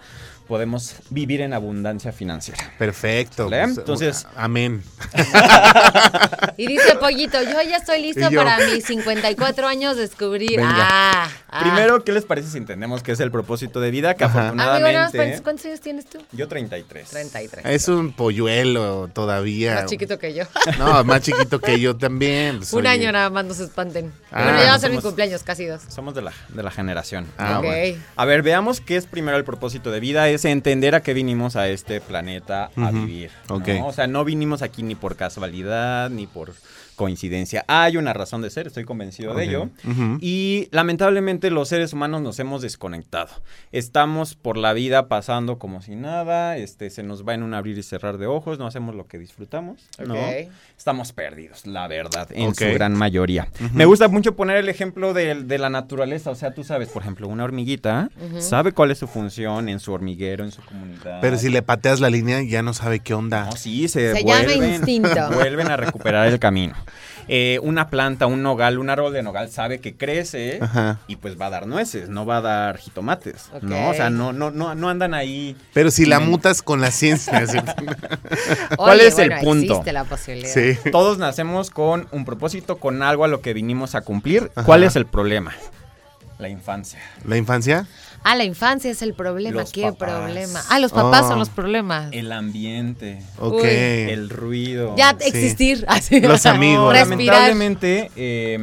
podemos 0.52 0.96
vivir 1.08 1.40
en 1.40 1.54
abundancia 1.54 2.12
financiera. 2.12 2.74
Perfecto. 2.76 3.48
Pues, 3.48 3.78
Entonces- 3.78 4.26
amén. 4.36 4.82
Y 6.58 6.66
dice 6.66 6.94
Pollito, 6.96 7.42
yo 7.42 7.62
ya 7.62 7.76
estoy 7.78 8.02
listo 8.02 8.30
para 8.30 8.58
mis 8.58 8.84
54 8.84 9.66
años 9.66 9.96
descubrir. 9.96 10.60
Ah, 10.62 11.28
ah. 11.48 11.60
Primero, 11.60 12.04
¿qué 12.04 12.12
les 12.12 12.24
parece 12.24 12.50
si 12.50 12.58
entendemos 12.58 13.02
qué 13.02 13.12
es 13.12 13.20
el 13.20 13.30
propósito 13.30 13.80
de 13.80 13.90
vida? 13.90 14.14
Que 14.14 14.24
Ajá. 14.24 14.48
Amigo, 14.48 14.62
afortunadamente... 14.68 15.42
¿cuántos 15.42 15.66
años 15.66 15.80
tienes 15.80 16.06
tú? 16.06 16.18
yo 16.32 16.48
33. 16.48 17.08
33. 17.08 17.64
Es 17.66 17.88
un 17.88 18.12
polluelo 18.12 19.08
todavía. 19.12 19.76
Más 19.76 19.86
chiquito 19.86 20.18
que 20.18 20.34
yo. 20.34 20.44
No, 20.78 21.02
más 21.04 21.22
chiquito 21.22 21.60
que 21.60 21.80
yo 21.80 21.96
también. 21.96 22.58
pues, 22.58 22.72
Un 22.72 22.80
oye. 22.80 22.88
año 22.88 23.12
nada 23.12 23.30
más, 23.30 23.44
no 23.44 23.54
se 23.54 23.64
espanten. 23.64 24.12
Ah, 24.30 24.44
bueno, 24.44 24.58
ya 24.58 24.68
va 24.70 24.74
a 24.74 24.78
ser 24.78 24.90
mi 24.90 25.00
cumpleaños, 25.00 25.42
casi 25.42 25.66
dos. 25.66 25.82
Somos 25.88 26.14
de 26.14 26.22
la, 26.22 26.32
de 26.48 26.62
la 26.62 26.70
generación. 26.70 27.26
Ah, 27.38 27.58
ok. 27.58 27.64
bueno. 27.64 28.02
A 28.16 28.24
ver, 28.24 28.42
veamos 28.42 28.80
qué 28.80 28.96
es 28.96 29.06
primero 29.06 29.36
el 29.36 29.44
propósito 29.44 29.90
de 29.90 30.00
vida. 30.00 30.28
Es 30.28 30.41
entender 30.50 30.94
a 30.94 31.02
qué 31.02 31.14
vinimos 31.14 31.56
a 31.56 31.68
este 31.68 32.00
planeta 32.00 32.70
a 32.76 32.90
vivir. 32.90 33.30
¿no? 33.48 33.86
O 33.86 33.92
sea, 33.92 34.06
no 34.06 34.24
vinimos 34.24 34.62
aquí 34.62 34.82
ni 34.82 34.94
por 34.94 35.16
casualidad, 35.16 36.10
ni 36.10 36.26
por 36.26 36.54
coincidencia. 37.02 37.64
Hay 37.68 37.96
una 37.96 38.12
razón 38.12 38.42
de 38.42 38.50
ser, 38.50 38.66
estoy 38.66 38.84
convencido 38.84 39.34
de 39.34 39.44
ello. 39.44 39.70
Ujú. 39.84 40.18
Y 40.20 40.68
lamentablemente 40.70 41.50
los 41.50 41.68
seres 41.68 41.92
humanos 41.92 42.22
nos 42.22 42.38
hemos 42.38 42.62
desconectado. 42.62 43.30
Estamos 43.72 44.34
por 44.34 44.56
la 44.56 44.72
vida 44.72 45.08
pasando 45.08 45.58
como 45.58 45.82
si 45.82 45.96
nada, 45.96 46.56
este, 46.56 46.90
se 46.90 47.02
nos 47.02 47.26
va 47.26 47.34
en 47.34 47.42
un 47.42 47.54
abrir 47.54 47.76
y 47.78 47.82
cerrar 47.82 48.18
de 48.18 48.26
ojos, 48.26 48.58
no 48.58 48.66
hacemos 48.66 48.94
lo 48.94 49.06
que 49.06 49.18
disfrutamos. 49.18 49.80
Estamos 50.76 51.12
perdidos, 51.12 51.66
la 51.66 51.88
verdad, 51.88 52.28
en 52.30 52.54
su 52.54 52.66
gran 52.66 52.92
mayoría. 52.92 53.48
Me 53.72 53.84
gusta 53.84 54.08
mucho 54.08 54.36
poner 54.36 54.58
el 54.58 54.68
ejemplo 54.68 55.12
de, 55.14 55.42
de 55.42 55.58
la 55.58 55.70
naturaleza, 55.70 56.30
o 56.30 56.34
sea, 56.34 56.54
tú 56.54 56.62
sabes, 56.62 56.88
por 56.88 57.02
ejemplo, 57.02 57.26
una 57.26 57.44
hormiguita 57.44 58.10
sabe 58.38 58.72
cuál 58.72 58.90
es 58.90 58.98
su 58.98 59.06
función 59.06 59.68
en 59.68 59.80
su 59.80 59.92
hormiguero, 59.92 60.31
en 60.40 60.52
su 60.52 60.62
comunidad. 60.62 61.20
Pero 61.20 61.36
si 61.36 61.48
le 61.48 61.62
pateas 61.62 62.00
la 62.00 62.10
línea, 62.10 62.42
ya 62.42 62.62
no 62.62 62.74
sabe 62.74 63.00
qué 63.00 63.14
onda. 63.14 63.44
No, 63.46 63.52
sí, 63.52 63.88
se, 63.88 64.12
Se 64.12 64.24
llama 64.24 64.44
vuelven, 64.44 64.74
instinto. 64.74 65.30
vuelven 65.34 65.70
a 65.70 65.76
recuperar 65.76 66.28
el 66.28 66.38
camino. 66.38 66.74
Eh, 67.28 67.60
una 67.62 67.88
planta, 67.88 68.26
un 68.26 68.42
nogal, 68.42 68.78
un 68.78 68.90
árbol 68.90 69.12
de 69.12 69.22
nogal 69.22 69.48
sabe 69.48 69.78
que 69.78 69.94
crece 69.94 70.58
Ajá. 70.60 70.98
y 71.06 71.16
pues 71.16 71.40
va 71.40 71.46
a 71.46 71.50
dar 71.50 71.66
nueces, 71.66 72.08
no 72.08 72.26
va 72.26 72.38
a 72.38 72.40
dar 72.40 72.78
jitomates. 72.78 73.50
¿no? 73.60 73.90
O 73.90 73.94
sea, 73.94 74.10
no, 74.10 74.32
no, 74.32 74.50
no, 74.50 74.74
no 74.74 74.88
andan 74.88 75.14
ahí. 75.14 75.56
Pero 75.72 75.90
si 75.90 76.04
la 76.04 76.18
mutas 76.20 76.62
con 76.62 76.80
la 76.80 76.90
ciencia. 76.90 77.46
¿sí? 77.46 77.58
¿Cuál 78.76 78.98
Oye, 78.98 79.06
es 79.06 79.18
el 79.18 79.32
punto? 79.38 79.74
Existe 79.74 79.92
la 79.92 80.04
posibilidad. 80.04 80.52
sí. 80.52 80.76
Todos 80.90 81.18
nacemos 81.18 81.70
con 81.70 82.08
un 82.10 82.24
propósito, 82.24 82.78
con 82.78 83.02
algo 83.02 83.24
a 83.24 83.28
lo 83.28 83.40
que 83.40 83.54
vinimos 83.54 83.94
a 83.94 84.00
cumplir. 84.00 84.50
¿Cuál 84.64 84.82
es 84.82 84.96
el 84.96 85.06
problema? 85.06 85.54
La 86.38 86.48
infancia. 86.48 86.98
¿La 87.24 87.36
infancia? 87.36 87.86
Ah, 88.24 88.36
la 88.36 88.44
infancia 88.44 88.90
es 88.90 89.02
el 89.02 89.14
problema. 89.14 89.60
Los 89.60 89.72
¿Qué 89.72 89.82
papás. 89.82 90.08
problema? 90.22 90.62
Ah, 90.70 90.78
los 90.78 90.92
papás 90.92 91.22
Oh. 91.24 91.28
son 91.30 91.38
los 91.38 91.48
problemas. 91.50 92.08
El 92.12 92.30
ambiente, 92.32 93.20
Ok. 93.38 93.62
Uy. 93.62 93.68
el 93.68 94.30
ruido. 94.30 94.94
ya 94.96 95.16
sí. 95.18 95.26
existir. 95.28 95.84
así. 95.88 96.20
Los 96.20 96.46
amigos. 96.46 96.94
Lamentablemente, 96.94 98.10
eh, 98.16 98.58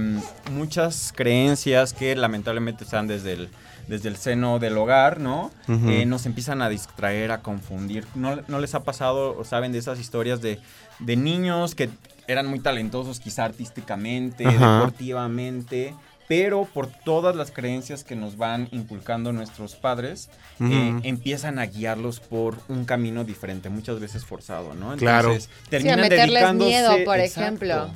muchas 0.52 1.13
creencias 1.15 1.93
que 1.93 2.15
lamentablemente 2.15 2.84
están 2.84 3.08
desde 3.08 3.34
el, 3.34 3.50
desde 3.88 4.08
el 4.10 4.17
seno 4.17 4.60
del 4.60 4.78
hogar, 4.78 5.19
¿no? 5.19 5.52
Eh, 5.67 6.06
nos 6.06 6.26
empiezan 6.26 6.62
a 6.62 6.69
distraer, 6.69 7.32
a 7.32 7.41
confundir. 7.41 8.06
¿No, 8.15 8.38
no 8.48 8.60
les 8.60 8.76
ha 8.76 8.84
pasado, 8.84 9.38
o 9.38 9.43
saben, 9.43 9.72
de 9.72 9.80
esas 9.80 10.00
historias 10.00 10.41
de, 10.41 10.60
de 11.00 11.15
niños 11.15 11.76
que 11.76 11.89
eran 12.28 12.45
muy 12.45 12.60
talentosos 12.60 13.19
quizá 13.19 13.45
artísticamente, 13.45 14.45
Ajá. 14.45 14.76
deportivamente, 14.76 15.95
pero 16.30 16.65
por 16.65 16.86
todas 16.86 17.36
las 17.36 17.50
creencias 17.50 18.04
que 18.04 18.15
nos 18.15 18.38
van 18.38 18.70
inculcando 18.72 19.34
nuestros 19.34 19.74
padres, 19.76 20.30
eh, 20.62 21.00
empiezan 21.02 21.58
a 21.58 21.65
guiarlos 21.65 22.20
por 22.20 22.56
un 22.68 22.86
camino 22.86 23.24
diferente, 23.24 23.70
muchas 23.70 24.00
veces 24.00 24.26
forzado, 24.26 24.76
¿no? 24.76 24.96
Claro. 24.96 25.30
Entonces, 25.32 25.50
terminan 25.72 26.02
meterles 26.02 26.44
dedicándose- 26.44 26.68
miedo, 26.68 26.92
por 27.04 27.18
exacto. 27.20 27.42
ejemplo. 27.42 27.89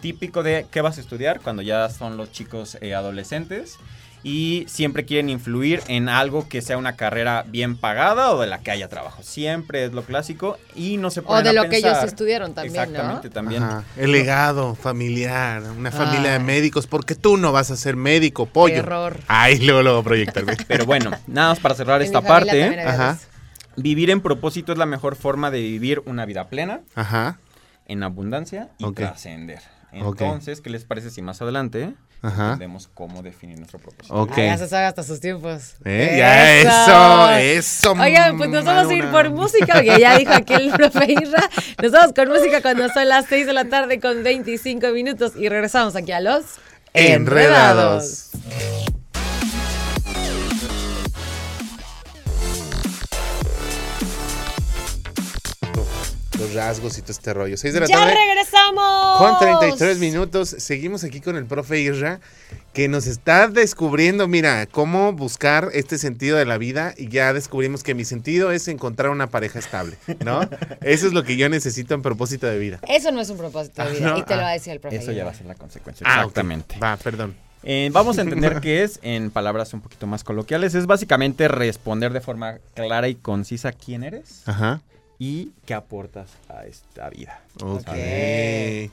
Típico 0.00 0.44
de 0.44 0.66
qué 0.70 0.82
vas 0.82 0.98
a 0.98 1.00
estudiar 1.00 1.40
cuando 1.40 1.62
ya 1.62 1.88
son 1.90 2.16
los 2.16 2.30
chicos 2.30 2.78
eh, 2.80 2.94
adolescentes 2.94 3.76
y 4.24 4.64
siempre 4.68 5.04
quieren 5.04 5.28
influir 5.28 5.82
en 5.86 6.08
algo 6.08 6.48
que 6.48 6.62
sea 6.62 6.78
una 6.78 6.96
carrera 6.96 7.44
bien 7.46 7.76
pagada 7.76 8.32
o 8.32 8.40
de 8.40 8.46
la 8.46 8.60
que 8.60 8.70
haya 8.70 8.88
trabajo. 8.88 9.22
Siempre 9.22 9.84
es 9.84 9.92
lo 9.92 10.02
clásico 10.02 10.58
y 10.74 10.96
no 10.96 11.10
se 11.10 11.20
O 11.20 11.24
ponen 11.24 11.44
de 11.44 11.50
a 11.50 11.52
lo 11.52 11.68
que 11.68 11.76
ellos 11.76 12.02
estudiaron 12.02 12.54
también, 12.54 12.74
Exactamente, 12.74 13.28
¿no? 13.28 13.34
también. 13.34 13.62
Ajá. 13.62 13.84
El 13.98 14.12
legado 14.12 14.74
familiar, 14.74 15.62
una 15.76 15.90
familia 15.92 16.32
de 16.32 16.38
médicos, 16.38 16.86
porque 16.86 17.14
tú 17.14 17.36
no 17.36 17.52
vas 17.52 17.70
a 17.70 17.76
ser 17.76 17.96
médico, 17.96 18.46
pollo. 18.46 18.76
Error. 18.76 19.20
Ay, 19.28 19.58
luego, 19.58 19.82
luego 19.82 20.02
proyectarme. 20.02 20.56
Pero 20.66 20.86
bueno, 20.86 21.10
nada 21.26 21.50
más 21.50 21.60
para 21.60 21.74
cerrar 21.74 22.00
En 22.00 22.06
esta 22.06 22.22
parte. 22.22 22.80
Ajá. 22.80 23.18
Vivir 23.76 24.08
en 24.10 24.22
propósito 24.22 24.72
es 24.72 24.78
la 24.78 24.86
mejor 24.86 25.16
forma 25.16 25.50
de 25.50 25.60
vivir 25.60 26.02
una 26.06 26.24
vida 26.24 26.48
plena, 26.48 26.80
Ajá. 26.94 27.38
en 27.86 28.02
abundancia 28.02 28.70
y 28.78 28.90
trascender. 28.92 29.60
Entonces, 29.94 30.60
¿qué 30.60 30.70
les 30.70 30.84
parece 30.84 31.10
si 31.10 31.22
más 31.22 31.40
adelante 31.42 31.94
Ajá. 32.22 32.44
entendemos 32.52 32.88
cómo 32.92 33.22
definir 33.22 33.58
nuestro 33.58 33.78
propósito? 33.78 34.14
Ok. 34.14 34.32
Ah, 34.32 34.46
ya 34.46 34.58
se 34.58 34.68
sabe 34.68 34.86
hasta 34.86 35.02
sus 35.02 35.20
tiempos. 35.20 35.74
¿Eh? 35.84 36.14
Ya, 36.18 36.54
eso, 36.56 37.30
eso. 37.58 37.92
Oigan, 37.92 38.36
pues 38.38 38.50
nos 38.50 38.64
vamos 38.64 38.90
a 38.90 38.94
ir 38.94 39.10
por 39.10 39.30
música, 39.30 39.80
que 39.82 39.98
ya 39.98 40.18
dijo 40.18 40.32
aquí 40.32 40.54
el 40.54 40.70
profe 40.76 41.12
Isra. 41.12 41.48
Nos 41.82 41.92
vamos 41.92 42.12
con 42.14 42.28
música 42.28 42.60
cuando 42.62 42.88
son 42.88 43.08
las 43.08 43.26
6 43.26 43.46
de 43.46 43.52
la 43.52 43.64
tarde 43.66 44.00
con 44.00 44.22
25 44.22 44.88
minutos 44.88 45.32
y 45.36 45.48
regresamos 45.48 45.96
aquí 45.96 46.12
a 46.12 46.20
los 46.20 46.44
Enredados. 46.94 48.30
Rasgos 56.54 56.98
y 56.98 57.02
todo 57.02 57.12
este 57.12 57.34
rollo. 57.34 57.56
6 57.56 57.74
de 57.74 57.80
la 57.80 57.86
¡Ya 57.86 57.98
tarde. 57.98 58.14
regresamos! 58.14 59.18
Con 59.18 59.38
33 59.38 59.98
minutos, 59.98 60.48
seguimos 60.58 61.04
aquí 61.04 61.20
con 61.20 61.36
el 61.36 61.46
profe 61.46 61.80
Isra, 61.80 62.20
que 62.72 62.88
nos 62.88 63.06
está 63.06 63.48
descubriendo, 63.48 64.26
mira, 64.28 64.66
cómo 64.66 65.12
buscar 65.12 65.68
este 65.72 65.98
sentido 65.98 66.36
de 66.36 66.44
la 66.44 66.58
vida 66.58 66.94
y 66.96 67.08
ya 67.08 67.32
descubrimos 67.32 67.82
que 67.82 67.94
mi 67.94 68.04
sentido 68.04 68.50
es 68.50 68.68
encontrar 68.68 69.10
una 69.10 69.28
pareja 69.28 69.58
estable, 69.58 69.96
¿no? 70.24 70.40
Eso 70.82 71.06
es 71.06 71.12
lo 71.12 71.22
que 71.24 71.36
yo 71.36 71.48
necesito 71.48 71.94
en 71.94 72.02
propósito 72.02 72.46
de 72.46 72.58
vida. 72.58 72.80
Eso 72.88 73.10
no 73.12 73.20
es 73.20 73.30
un 73.30 73.38
propósito 73.38 73.84
de 73.84 73.92
vida 73.92 74.10
no, 74.10 74.18
y 74.18 74.22
te 74.22 74.34
lo 74.34 74.40
ah. 74.40 74.44
va 74.44 74.50
a 74.50 74.54
decir 74.54 74.72
el 74.72 74.80
profe 74.80 74.96
Eso 74.96 75.12
ya 75.12 75.24
va 75.24 75.30
a 75.30 75.34
ser 75.34 75.46
la 75.46 75.54
consecuencia. 75.54 76.06
Ah. 76.08 76.20
Exactamente. 76.20 76.78
Va, 76.78 76.96
perdón. 76.96 77.34
Eh, 77.66 77.88
vamos 77.92 78.18
a 78.18 78.20
entender 78.20 78.60
qué 78.60 78.82
es, 78.82 79.00
en 79.02 79.30
palabras 79.30 79.72
un 79.72 79.80
poquito 79.80 80.06
más 80.06 80.22
coloquiales, 80.22 80.74
es 80.74 80.84
básicamente 80.84 81.48
responder 81.48 82.12
de 82.12 82.20
forma 82.20 82.58
clara 82.74 83.08
y 83.08 83.14
concisa 83.14 83.72
quién 83.72 84.04
eres 84.04 84.42
Ajá. 84.44 84.82
Y 85.18 85.52
qué 85.64 85.74
aportas 85.74 86.30
a 86.48 86.64
esta 86.64 87.08
vida. 87.10 87.40
Ok. 87.62 87.88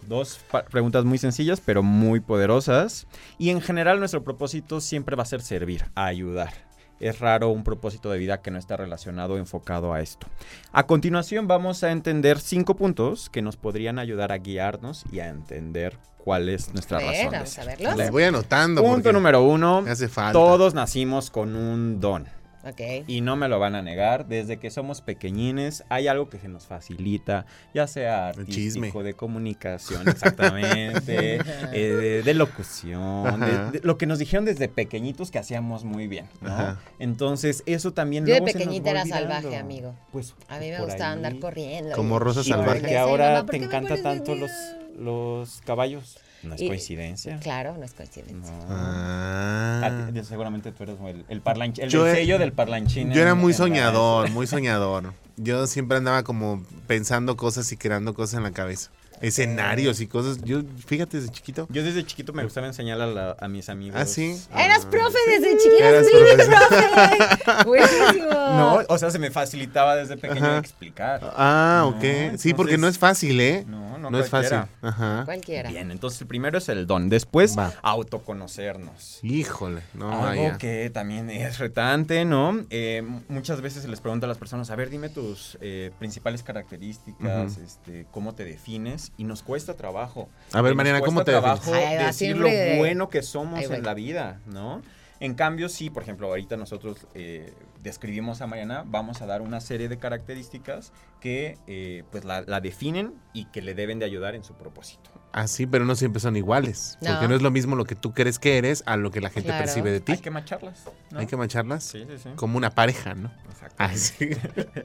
Dos 0.07 0.39
preguntas 0.69 1.05
muy 1.05 1.17
sencillas, 1.17 1.61
pero 1.63 1.83
muy 1.83 2.19
poderosas. 2.19 3.07
Y 3.37 3.49
en 3.49 3.61
general 3.61 3.99
nuestro 3.99 4.23
propósito 4.23 4.81
siempre 4.81 5.15
va 5.15 5.23
a 5.23 5.27
ser 5.27 5.41
servir, 5.41 5.85
ayudar. 5.95 6.53
Es 6.99 7.19
raro 7.19 7.49
un 7.49 7.63
propósito 7.63 8.11
de 8.11 8.19
vida 8.19 8.41
que 8.43 8.51
no 8.51 8.59
está 8.59 8.77
relacionado 8.77 9.33
o 9.33 9.37
enfocado 9.37 9.91
a 9.91 10.01
esto. 10.01 10.27
A 10.71 10.85
continuación 10.85 11.47
vamos 11.47 11.83
a 11.83 11.91
entender 11.91 12.39
cinco 12.39 12.75
puntos 12.75 13.29
que 13.31 13.41
nos 13.41 13.57
podrían 13.57 13.97
ayudar 13.97 14.31
a 14.31 14.37
guiarnos 14.37 15.03
y 15.11 15.19
a 15.19 15.29
entender 15.29 15.97
cuál 16.19 16.47
es 16.47 16.71
nuestra 16.75 16.99
A 16.99 17.01
ver, 17.01 17.09
razón 17.09 17.31
de 17.31 17.37
vamos 17.37 17.49
a 17.49 17.63
ser. 17.63 17.65
verlos. 17.65 17.97
Les 17.97 18.11
voy 18.11 18.23
anotando. 18.23 18.83
Punto 18.83 19.11
número 19.11 19.41
uno. 19.41 19.81
me 19.81 19.89
hace 19.89 20.07
falta. 20.09 20.33
Todos 20.33 20.75
nacimos 20.75 21.31
con 21.31 21.55
un 21.55 21.99
don. 21.99 22.27
Ok. 22.63 23.05
Y 23.07 23.21
no 23.21 23.35
me 23.35 23.47
lo 23.47 23.59
van 23.59 23.75
a 23.75 23.81
negar, 23.81 24.27
desde 24.27 24.57
que 24.57 24.69
somos 24.69 25.01
pequeñines 25.01 25.83
hay 25.89 26.07
algo 26.07 26.29
que 26.29 26.37
se 26.37 26.47
nos 26.47 26.65
facilita, 26.67 27.45
ya 27.73 27.87
sea 27.87 28.27
artístico, 28.29 29.01
de 29.03 29.13
comunicación, 29.15 30.07
exactamente, 30.07 31.35
eh, 31.73 31.89
de, 31.91 32.23
de 32.23 32.33
locución, 32.33 33.39
de- 33.39 33.79
de 33.79 33.81
lo 33.83 33.97
que 33.97 34.05
nos 34.05 34.19
dijeron 34.19 34.45
desde 34.45 34.67
pequeñitos 34.67 35.31
que 35.31 35.39
hacíamos 35.39 35.83
muy 35.83 36.07
bien, 36.07 36.27
¿no? 36.41 36.77
Entonces 36.99 37.63
eso 37.65 37.93
también... 37.93 38.25
Yo 38.25 38.33
de 38.35 38.39
luego 38.41 38.47
se 38.51 38.53
nos 38.53 38.63
pequeñita 38.67 38.85
va 38.85 38.91
era 38.91 39.01
olvidando. 39.01 39.31
salvaje, 39.41 39.57
amigo. 39.57 39.95
Pues, 40.11 40.33
A 40.47 40.59
mí 40.59 40.69
me 40.69 40.79
gustaba 40.79 41.11
ahí. 41.11 41.17
andar 41.17 41.39
corriendo. 41.39 41.95
Como 41.95 42.19
Rosa 42.19 42.41
Y 42.41 42.43
salvaje. 42.45 42.71
porque 42.79 42.89
Sí, 42.89 42.95
ahora 42.95 43.27
mamá, 43.33 43.45
¿por 43.45 43.51
te 43.51 43.57
encanta 43.57 44.01
tanto 44.01 44.33
de 44.35 44.39
los, 44.41 44.51
los 44.97 45.61
caballos. 45.65 46.17
No 46.43 46.55
es 46.55 46.61
Y- 46.61 46.67
coincidencia. 46.67 47.37
Claro, 47.39 47.75
no 47.77 47.83
es 47.83 47.93
coincidencia. 47.93 48.51
No. 48.51 48.65
Ah. 48.69 50.09
Ti- 50.13 50.23
seguramente 50.23 50.71
tú 50.71 50.83
eres 50.83 50.95
el, 51.05 51.25
el 51.29 51.41
parlanchín, 51.41 51.83
el, 51.85 51.89
Yo 51.89 52.07
el 52.07 52.15
sello 52.15 52.39
del 52.39 52.51
parlanchín. 52.53 53.11
Yo 53.11 53.21
era 53.21 53.35
muy 53.35 53.53
soñador, 53.53 54.29
muy 54.31 54.47
soñador. 54.47 55.13
Yo 55.37 55.65
siempre 55.67 55.97
andaba 55.97 56.23
como 56.23 56.63
pensando 56.87 57.35
cosas 57.37 57.71
y 57.71 57.77
creando 57.77 58.13
cosas 58.13 58.35
en 58.37 58.43
la 58.43 58.51
cabeza. 58.51 58.91
Escenarios 59.21 60.01
y 60.01 60.07
cosas. 60.07 60.41
Yo, 60.43 60.61
fíjate, 60.87 61.17
desde 61.19 61.31
chiquito. 61.31 61.67
Yo 61.69 61.83
desde 61.83 62.03
chiquito 62.03 62.33
me 62.33 62.43
gustaba 62.43 62.65
enseñar 62.65 62.99
a, 63.01 63.05
la- 63.05 63.37
a 63.39 63.47
mis 63.47 63.69
amigos. 63.69 63.99
¿Ah, 63.99 64.07
sí? 64.07 64.35
Eras 64.55 64.85
profe 64.87 65.17
desde 65.27 65.51
Eras 65.79 66.07
sí, 66.07 66.11
profe. 66.47 67.63
Buenísimo. 67.65 68.31
No, 68.31 68.79
o 68.89 68.97
sea, 68.97 69.11
se 69.11 69.19
me 69.19 69.29
facilitaba 69.29 69.95
desde 69.95 70.17
pequeño 70.17 70.43
Ajá. 70.45 70.57
explicar. 70.57 71.21
Ah, 71.37 71.81
No, 71.83 71.89
ok. 71.89 72.37
Sí, 72.39 72.55
porque 72.55 72.79
no 72.79 72.87
es 72.87 72.97
fácil, 72.97 73.39
¿eh? 73.41 73.63
No, 73.67 73.80
no, 74.11 74.17
No 74.17 74.23
es 74.23 74.29
fácil. 74.29 74.59
Ajá. 74.81 75.23
Cualquiera. 75.25 75.69
Bien, 75.69 75.89
entonces 75.91 76.21
el 76.21 76.27
primero 76.27 76.57
es 76.57 76.69
el 76.69 76.85
don. 76.85 77.09
Después, 77.09 77.57
Va. 77.57 77.73
autoconocernos. 77.81 79.19
Híjole, 79.23 79.81
no, 79.93 80.11
Algo 80.11 80.43
vaya. 80.43 80.57
que 80.57 80.89
también 80.89 81.29
es 81.29 81.59
retante, 81.59 82.25
¿no? 82.25 82.61
Eh, 82.69 83.03
muchas 83.29 83.61
veces 83.61 83.83
se 83.83 83.87
les 83.87 84.01
pregunta 84.01 84.25
a 84.25 84.29
las 84.29 84.37
personas, 84.37 84.69
a 84.69 84.75
ver, 84.75 84.89
dime 84.89 85.09
tus 85.09 85.57
eh, 85.61 85.91
principales 85.99 86.43
características, 86.43 87.57
este, 87.57 88.05
cómo 88.11 88.35
te 88.35 88.43
defines, 88.45 89.11
y 89.17 89.23
nos 89.23 89.43
cuesta 89.43 89.75
trabajo. 89.75 90.29
A 90.53 90.61
ver, 90.61 90.75
Mariana, 90.75 91.01
¿cómo 91.01 91.23
te 91.23 91.31
trabajo 91.31 91.71
defines? 91.71 91.99
Va, 91.99 92.05
decir 92.07 92.37
lo 92.37 92.49
bueno 92.77 93.09
que 93.09 93.21
somos 93.21 93.63
en 93.63 93.83
la 93.83 93.93
vida, 93.93 94.39
¿no? 94.45 94.81
En 95.21 95.35
cambio, 95.35 95.69
sí, 95.69 95.89
por 95.89 96.01
ejemplo, 96.03 96.27
ahorita 96.27 96.57
nosotros 96.57 97.07
eh, 97.13 97.53
describimos 97.83 98.41
a 98.41 98.47
Mariana, 98.47 98.83
vamos 98.85 99.21
a 99.21 99.25
dar 99.27 99.41
una 99.41 99.61
serie 99.61 99.87
de 99.87 99.97
características 99.99 100.91
que 101.19 101.57
eh, 101.67 102.03
pues 102.11 102.25
la, 102.25 102.41
la 102.41 102.59
definen 102.59 103.13
y 103.31 103.45
que 103.45 103.61
le 103.61 103.73
deben 103.75 103.99
de 103.99 104.05
ayudar 104.05 104.33
en 104.35 104.43
su 104.43 104.55
propósito. 104.55 105.11
Ah, 105.31 105.47
sí, 105.47 105.65
pero 105.67 105.85
no 105.85 105.95
siempre 105.95 106.19
son 106.19 106.35
iguales. 106.35 106.97
No. 107.01 107.11
Porque 107.11 107.27
no 107.27 107.35
es 107.35 107.41
lo 107.41 107.51
mismo 107.51 107.75
lo 107.75 107.85
que 107.85 107.95
tú 107.95 108.13
crees 108.13 108.39
que 108.39 108.57
eres 108.57 108.83
a 108.87 108.97
lo 108.97 109.11
que 109.11 109.21
la 109.21 109.29
gente 109.29 109.49
Claro. 109.49 109.63
percibe 109.63 109.91
de 109.91 109.99
ti. 110.01 110.11
Hay 110.13 110.17
que 110.17 110.31
macharlas. 110.31 110.85
¿no? 111.11 111.19
Hay 111.19 111.27
que 111.27 111.37
mancharlas 111.37 111.83
Sí, 111.83 112.03
sí, 112.09 112.17
sí. 112.17 112.29
como 112.35 112.57
una 112.57 112.71
pareja, 112.71 113.13
¿no? 113.13 113.31
Exacto. 113.49 113.75
Ah, 113.77 113.95
sí. 113.95 114.31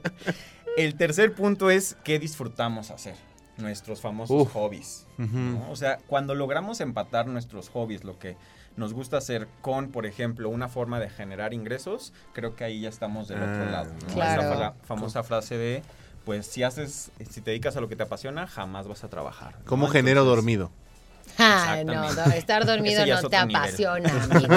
El 0.77 0.95
tercer 0.95 1.33
punto 1.33 1.69
es 1.71 1.97
qué 2.03 2.19
disfrutamos 2.19 2.91
hacer. 2.91 3.15
Nuestros 3.57 4.01
famosos 4.01 4.39
Uf. 4.43 4.53
hobbies. 4.53 5.07
O 5.71 5.75
sea, 5.75 5.97
cuando 6.05 6.35
logramos 6.35 6.79
empatar 6.79 7.25
nuestros 7.25 7.69
hobbies, 7.69 8.03
lo 8.03 8.19
que 8.19 8.37
nos 8.77 8.93
gusta 8.93 9.17
hacer 9.17 9.47
con, 9.61 9.89
por 9.91 10.05
ejemplo, 10.05 10.49
una 10.49 10.69
forma 10.69 10.99
de 10.99 11.09
generar 11.09 11.53
ingresos, 11.53 12.13
creo 12.33 12.55
que 12.55 12.63
ahí 12.63 12.81
ya 12.81 12.89
estamos 12.89 13.27
del 13.27 13.39
Ah, 13.39 13.45
otro 13.51 13.71
lado. 13.71 13.89
¿no? 14.07 14.13
Claro. 14.13 14.41
Esa 14.43 14.55
fa- 14.55 14.73
famosa 14.85 15.23
frase 15.23 15.57
de, 15.57 15.83
pues 16.25 16.45
si 16.47 16.63
haces, 16.63 17.11
si 17.29 17.41
te 17.41 17.51
dedicas 17.51 17.75
a 17.75 17.81
lo 17.81 17.89
que 17.89 17.95
te 17.95 18.03
apasiona, 18.03 18.47
jamás 18.47 18.87
vas 18.87 19.03
a 19.03 19.09
trabajar. 19.09 19.55
¿no? 19.59 19.65
¿Cómo 19.65 19.87
genero 19.87 20.21
Entonces, 20.21 20.35
dormido? 20.37 20.71
Ah, 21.39 21.81
no, 21.85 22.13
do- 22.13 22.31
estar 22.31 22.65
dormido 22.65 23.05
no 23.05 23.13
es 23.19 23.27
te 23.29 23.35
apasiona, 23.35 24.09
amigo. 24.31 24.53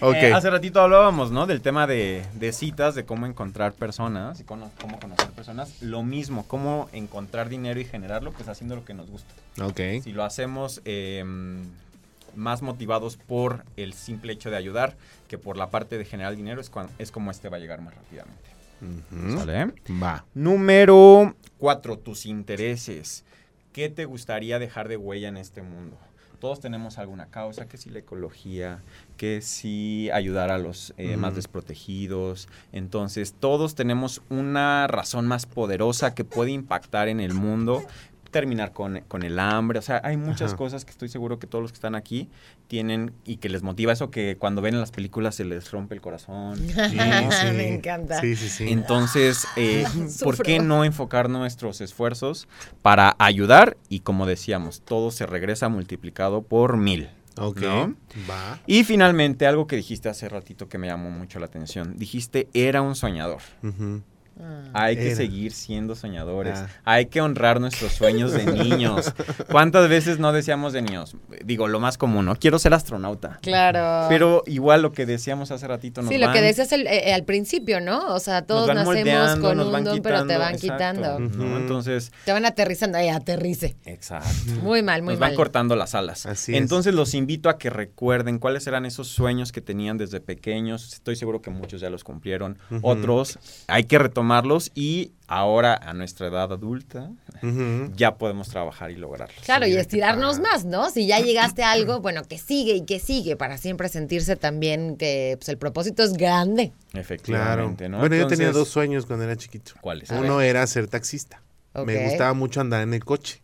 Ok. 0.00 0.14
Eh, 0.16 0.32
hace 0.34 0.50
ratito 0.50 0.80
hablábamos, 0.80 1.30
¿no? 1.30 1.46
Del 1.46 1.62
tema 1.62 1.86
de, 1.86 2.22
de 2.34 2.52
citas, 2.52 2.94
de 2.94 3.04
cómo 3.06 3.24
encontrar 3.26 3.72
personas 3.72 4.40
y 4.40 4.44
cómo 4.44 4.70
conocer 5.00 5.30
personas. 5.30 5.80
Lo 5.80 6.02
mismo, 6.02 6.44
cómo 6.46 6.88
encontrar 6.92 7.48
dinero 7.48 7.80
y 7.80 7.84
generarlo, 7.84 8.32
pues 8.32 8.48
haciendo 8.48 8.74
lo 8.76 8.84
que 8.84 8.92
nos 8.92 9.08
gusta. 9.10 9.32
ok. 9.62 10.02
Si 10.02 10.12
lo 10.12 10.22
hacemos 10.24 10.82
eh, 10.84 11.24
más 12.36 12.62
motivados 12.62 13.16
por 13.16 13.64
el 13.76 13.92
simple 13.92 14.32
hecho 14.32 14.50
de 14.50 14.56
ayudar 14.56 14.96
que 15.28 15.38
por 15.38 15.56
la 15.56 15.70
parte 15.70 15.98
de 15.98 16.04
generar 16.04 16.36
dinero, 16.36 16.60
es, 16.60 16.70
cuan- 16.70 16.90
es 16.98 17.10
como 17.10 17.30
este 17.30 17.48
va 17.48 17.56
a 17.56 17.60
llegar 17.60 17.80
más 17.80 17.94
rápidamente. 17.94 18.50
¿Sale? 19.36 19.72
Va. 20.02 20.24
Número 20.34 21.34
cuatro, 21.58 21.98
tus 21.98 22.26
intereses. 22.26 23.24
¿Qué 23.72 23.88
te 23.88 24.04
gustaría 24.04 24.58
dejar 24.58 24.88
de 24.88 24.96
huella 24.96 25.28
en 25.28 25.36
este 25.36 25.62
mundo? 25.62 25.96
Todos 26.40 26.60
tenemos 26.60 26.98
alguna 26.98 27.26
causa, 27.26 27.66
que 27.66 27.78
si 27.78 27.88
la 27.88 28.00
ecología, 28.00 28.82
que 29.16 29.40
si 29.40 30.10
ayudar 30.12 30.50
a 30.50 30.58
los 30.58 30.92
eh, 30.98 31.16
más 31.16 31.34
desprotegidos. 31.34 32.48
Entonces, 32.72 33.34
todos 33.38 33.74
tenemos 33.74 34.20
una 34.28 34.86
razón 34.86 35.26
más 35.26 35.46
poderosa 35.46 36.14
que 36.14 36.24
puede 36.24 36.50
impactar 36.50 37.08
en 37.08 37.20
el 37.20 37.32
mundo, 37.32 37.82
terminar 38.34 38.72
con, 38.72 39.00
con 39.06 39.22
el 39.22 39.38
hambre. 39.38 39.78
O 39.78 39.82
sea, 39.82 40.00
hay 40.02 40.16
muchas 40.16 40.48
Ajá. 40.50 40.56
cosas 40.56 40.84
que 40.84 40.90
estoy 40.90 41.08
seguro 41.08 41.38
que 41.38 41.46
todos 41.46 41.62
los 41.62 41.70
que 41.70 41.76
están 41.76 41.94
aquí 41.94 42.28
tienen 42.66 43.12
y 43.24 43.36
que 43.36 43.48
les 43.48 43.62
motiva 43.62 43.92
eso 43.92 44.10
que 44.10 44.36
cuando 44.36 44.60
ven 44.60 44.74
en 44.74 44.80
las 44.80 44.90
películas 44.90 45.36
se 45.36 45.44
les 45.44 45.70
rompe 45.70 45.94
el 45.94 46.00
corazón. 46.00 46.56
Sí, 46.56 46.72
sí. 46.90 46.96
Me 47.54 47.72
encanta. 47.76 48.20
Sí, 48.20 48.34
sí, 48.34 48.48
sí. 48.48 48.66
Entonces, 48.68 49.46
eh, 49.56 49.84
¿por 50.24 50.42
qué 50.42 50.58
no 50.58 50.84
enfocar 50.84 51.30
nuestros 51.30 51.80
esfuerzos 51.80 52.48
para 52.82 53.14
ayudar? 53.20 53.76
Y 53.88 54.00
como 54.00 54.26
decíamos, 54.26 54.80
todo 54.80 55.12
se 55.12 55.26
regresa 55.26 55.68
multiplicado 55.68 56.42
por 56.42 56.76
mil. 56.76 57.10
ok. 57.38 57.60
¿no? 57.60 57.94
Va. 58.28 58.58
Y 58.66 58.82
finalmente, 58.82 59.46
algo 59.46 59.68
que 59.68 59.76
dijiste 59.76 60.08
hace 60.08 60.28
ratito 60.28 60.68
que 60.68 60.76
me 60.78 60.88
llamó 60.88 61.10
mucho 61.10 61.38
la 61.38 61.46
atención. 61.46 61.96
Dijiste, 61.96 62.48
era 62.52 62.82
un 62.82 62.96
soñador. 62.96 63.42
Ujú. 63.62 64.02
Ah. 64.40 64.62
Hay 64.72 64.96
que 64.96 65.06
Era. 65.08 65.16
seguir 65.16 65.52
siendo 65.52 65.94
soñadores. 65.94 66.58
Ah. 66.58 66.66
Hay 66.84 67.06
que 67.06 67.20
honrar 67.20 67.60
nuestros 67.60 67.92
sueños 67.92 68.32
de 68.32 68.44
niños. 68.46 69.12
¿Cuántas 69.50 69.88
veces 69.88 70.18
no 70.18 70.32
decíamos 70.32 70.72
de 70.72 70.82
niños? 70.82 71.16
Digo, 71.44 71.68
lo 71.68 71.78
más 71.80 71.98
común, 71.98 72.24
¿no? 72.26 72.36
Quiero 72.36 72.58
ser 72.58 72.74
astronauta. 72.74 73.38
Claro. 73.42 74.06
Pero 74.08 74.42
igual 74.46 74.82
lo 74.82 74.92
que 74.92 75.06
decíamos 75.06 75.50
hace 75.50 75.66
ratito 75.68 76.02
nos 76.02 76.10
sí, 76.10 76.18
lo 76.18 76.32
que 76.32 76.40
decías 76.42 76.72
el- 76.72 76.86
eh, 76.86 77.14
al 77.14 77.24
principio, 77.24 77.80
¿no? 77.80 78.12
O 78.14 78.18
sea, 78.18 78.42
todos 78.42 78.66
nos 78.66 78.68
van 78.68 78.76
nacemos 78.76 78.96
moldeando, 79.04 79.48
con 79.48 79.56
nos 79.56 79.66
un 79.66 79.72
van 79.72 79.84
don, 79.84 80.02
pero 80.02 80.26
te 80.26 80.36
van 80.36 80.54
exacto, 80.54 80.74
quitando. 80.74 81.16
Entonces, 81.56 82.12
Te 82.24 82.32
van 82.32 82.44
aterrizando. 82.44 82.98
Ay, 82.98 83.08
aterrice. 83.08 83.76
exacto. 83.84 84.28
Muy 84.62 84.82
mal, 84.82 85.02
muy 85.02 85.14
Nos 85.14 85.20
van 85.20 85.30
mal. 85.30 85.36
cortando 85.36 85.76
las 85.76 85.94
alas. 85.94 86.26
Así 86.26 86.52
es. 86.54 86.58
Entonces 86.60 86.94
los 86.94 87.14
invito 87.14 87.48
a 87.48 87.58
que 87.58 87.70
recuerden 87.70 88.38
cuáles 88.38 88.66
eran 88.66 88.86
esos 88.86 89.08
sueños 89.08 89.52
que 89.52 89.60
tenían 89.60 89.98
desde 89.98 90.20
pequeños. 90.20 90.92
Estoy 90.94 91.16
seguro 91.16 91.42
que 91.42 91.50
muchos 91.50 91.80
ya 91.80 91.90
los 91.90 92.02
cumplieron. 92.04 92.58
Otros 92.82 93.38
hay 93.66 93.84
que 93.84 93.98
retomarlos 94.24 94.72
y 94.74 95.12
ahora 95.26 95.74
a 95.74 95.92
nuestra 95.94 96.28
edad 96.28 96.52
adulta 96.52 97.10
ya 97.94 98.16
podemos 98.16 98.48
trabajar 98.48 98.90
y 98.90 98.96
lograrlos. 98.96 99.44
Claro, 99.44 99.66
y 99.66 99.74
estirarnos 99.74 100.40
más, 100.40 100.64
¿no? 100.64 100.90
Si 100.90 101.06
ya 101.06 101.20
llegaste 101.20 101.62
a 101.62 101.72
algo, 101.72 102.00
bueno, 102.00 102.22
que 102.24 102.38
sigue 102.38 102.74
y 102.74 102.84
que 102.86 102.98
sigue, 102.98 103.36
para 103.36 103.58
siempre 103.58 103.88
sentirse 103.90 104.36
también 104.36 104.96
que 104.96 105.36
pues, 105.38 105.50
el 105.50 105.58
propósito 105.58 106.02
es 106.02 106.14
grande. 106.14 106.72
Claro. 106.90 107.00
Efectivamente, 107.00 107.88
¿no? 107.88 107.98
Bueno, 107.98 108.16
yo 108.16 108.26
tenía 108.26 108.50
dos 108.50 108.68
sueños 108.68 109.04
cuando 109.04 109.24
era 109.24 109.36
chiquito. 109.36 109.72
¿Cuáles? 109.80 110.10
Uno 110.10 110.40
era 110.40 110.66
ser 110.66 110.88
taxista. 110.88 111.42
Me 111.84 112.08
gustaba 112.08 112.34
mucho 112.34 112.60
andar 112.60 112.82
en 112.82 112.94
el 112.94 113.04
coche. 113.04 113.42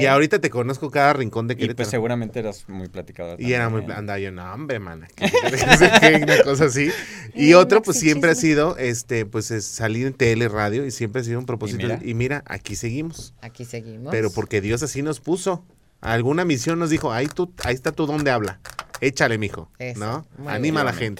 Y 0.00 0.06
ahorita 0.06 0.40
te 0.40 0.50
conozco 0.50 0.90
cada 0.90 1.12
rincón 1.12 1.46
de 1.46 1.54
Y 1.54 1.56
Querétaro. 1.58 1.76
pues 1.76 1.88
seguramente 1.88 2.40
eras 2.40 2.68
muy 2.68 2.88
platicador. 2.88 3.40
Y 3.40 3.52
era 3.52 3.68
muy... 3.68 3.84
Andaba 3.92 4.18
yo, 4.18 4.32
no, 4.32 4.52
hombre, 4.52 4.80
que 5.14 5.26
Una 6.22 6.42
cosa 6.42 6.64
así. 6.64 6.90
Y 7.34 7.54
otro, 7.54 7.82
pues 7.82 7.98
siempre 7.98 8.30
ha 8.30 8.34
sido, 8.34 8.76
este, 8.76 9.24
pues 9.26 9.50
es 9.50 9.64
salir 9.64 10.06
en 10.06 10.14
tele, 10.14 10.48
radio, 10.48 10.84
y 10.84 10.90
siempre 10.90 11.20
ha 11.20 11.24
sido 11.24 11.38
un 11.38 11.46
propósito. 11.46 11.82
mira. 11.82 12.00
Y 12.02 12.14
mira, 12.14 12.42
aquí 12.46 12.74
seguimos. 12.74 13.34
Aquí 13.40 13.64
seguimos. 13.64 14.10
Pero 14.10 14.30
porque 14.30 14.60
Dios 14.60 14.82
así 14.82 15.02
nos 15.02 15.20
puso. 15.20 15.64
Alguna 16.00 16.44
misión 16.44 16.78
nos 16.78 16.90
dijo, 16.90 17.12
ahí, 17.12 17.28
tú, 17.28 17.52
ahí 17.62 17.74
está 17.74 17.92
tú 17.92 18.06
donde 18.06 18.30
habla. 18.30 18.58
Échale, 19.00 19.38
mijo. 19.38 19.70
Eso, 19.78 20.00
¿No? 20.00 20.26
muy 20.38 20.52
Anima 20.52 20.80
a 20.80 20.84
la 20.84 20.92
bien. 20.92 21.16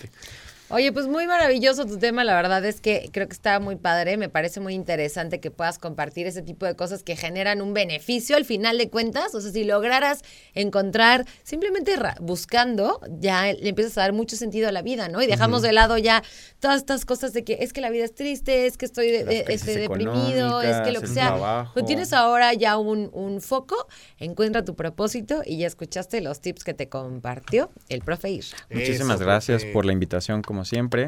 Oye, 0.73 0.93
pues 0.93 1.09
muy 1.09 1.27
maravilloso 1.27 1.85
tu 1.85 1.99
tema, 1.99 2.23
la 2.23 2.35
verdad 2.37 2.65
es 2.65 2.81
que 2.81 3.09
creo 3.13 3.27
que 3.27 3.33
está 3.33 3.59
muy 3.59 3.75
padre, 3.75 4.17
me 4.17 4.29
parece 4.29 4.61
muy 4.61 4.75
interesante 4.75 5.41
que 5.41 5.51
puedas 5.51 5.79
compartir 5.79 6.29
ese 6.29 6.43
tipo 6.43 6.65
de 6.65 6.77
cosas 6.77 7.03
que 7.03 7.17
generan 7.17 7.61
un 7.61 7.75
beneficio 7.75 8.37
al 8.37 8.45
final 8.45 8.79
de 8.79 8.89
cuentas, 8.89 9.35
o 9.35 9.41
sea, 9.41 9.51
si 9.51 9.65
lograras 9.65 10.23
encontrar 10.55 11.27
simplemente 11.43 11.97
ra- 11.97 12.15
buscando, 12.21 13.01
ya 13.19 13.53
le 13.53 13.69
empiezas 13.71 13.99
a 13.99 14.03
dar 14.03 14.13
mucho 14.13 14.37
sentido 14.37 14.69
a 14.69 14.73
la 14.73 14.83
vida, 14.83 15.09
¿no? 15.09 15.21
Y 15.21 15.27
dejamos 15.27 15.63
de 15.63 15.73
lado 15.73 15.99
ya 15.99 16.23
todas 16.61 16.77
estas 16.77 17.05
cosas 17.05 17.33
de 17.33 17.43
que 17.43 17.59
es 17.63 17.73
que 17.73 17.81
la 17.81 17.91
vida 17.91 18.05
es 18.05 18.15
triste, 18.15 18.67
es 18.67 18.77
que 18.77 18.85
estoy 18.87 19.11
de- 19.11 19.45
este, 19.49 19.77
deprimido, 19.77 20.63
es 20.63 20.81
que 20.83 20.93
lo 20.93 21.01
que 21.01 21.09
sea. 21.09 21.27
trabajo. 21.31 21.73
Pues 21.75 21.85
tienes 21.87 22.13
ahora 22.13 22.55
ya 22.55 22.77
un, 22.79 23.11
un 23.13 23.41
foco, 23.41 23.89
encuentra 24.19 24.65
tu 24.65 24.77
propósito 24.77 25.43
y 25.45 25.59
ya 25.59 25.67
escuchaste 25.67 26.21
los 26.21 26.41
tips 26.41 26.63
que 26.63 26.75
te 26.75 26.89
compartió 26.89 27.71
el 27.89 28.03
profe 28.03 28.31
Isra. 28.31 28.59
Muchísimas 28.71 29.17
Eso, 29.17 29.25
gracias 29.25 29.63
profe. 29.63 29.73
por 29.73 29.85
la 29.85 29.93
invitación, 29.93 30.43
como 30.43 30.60
siempre. 30.65 31.07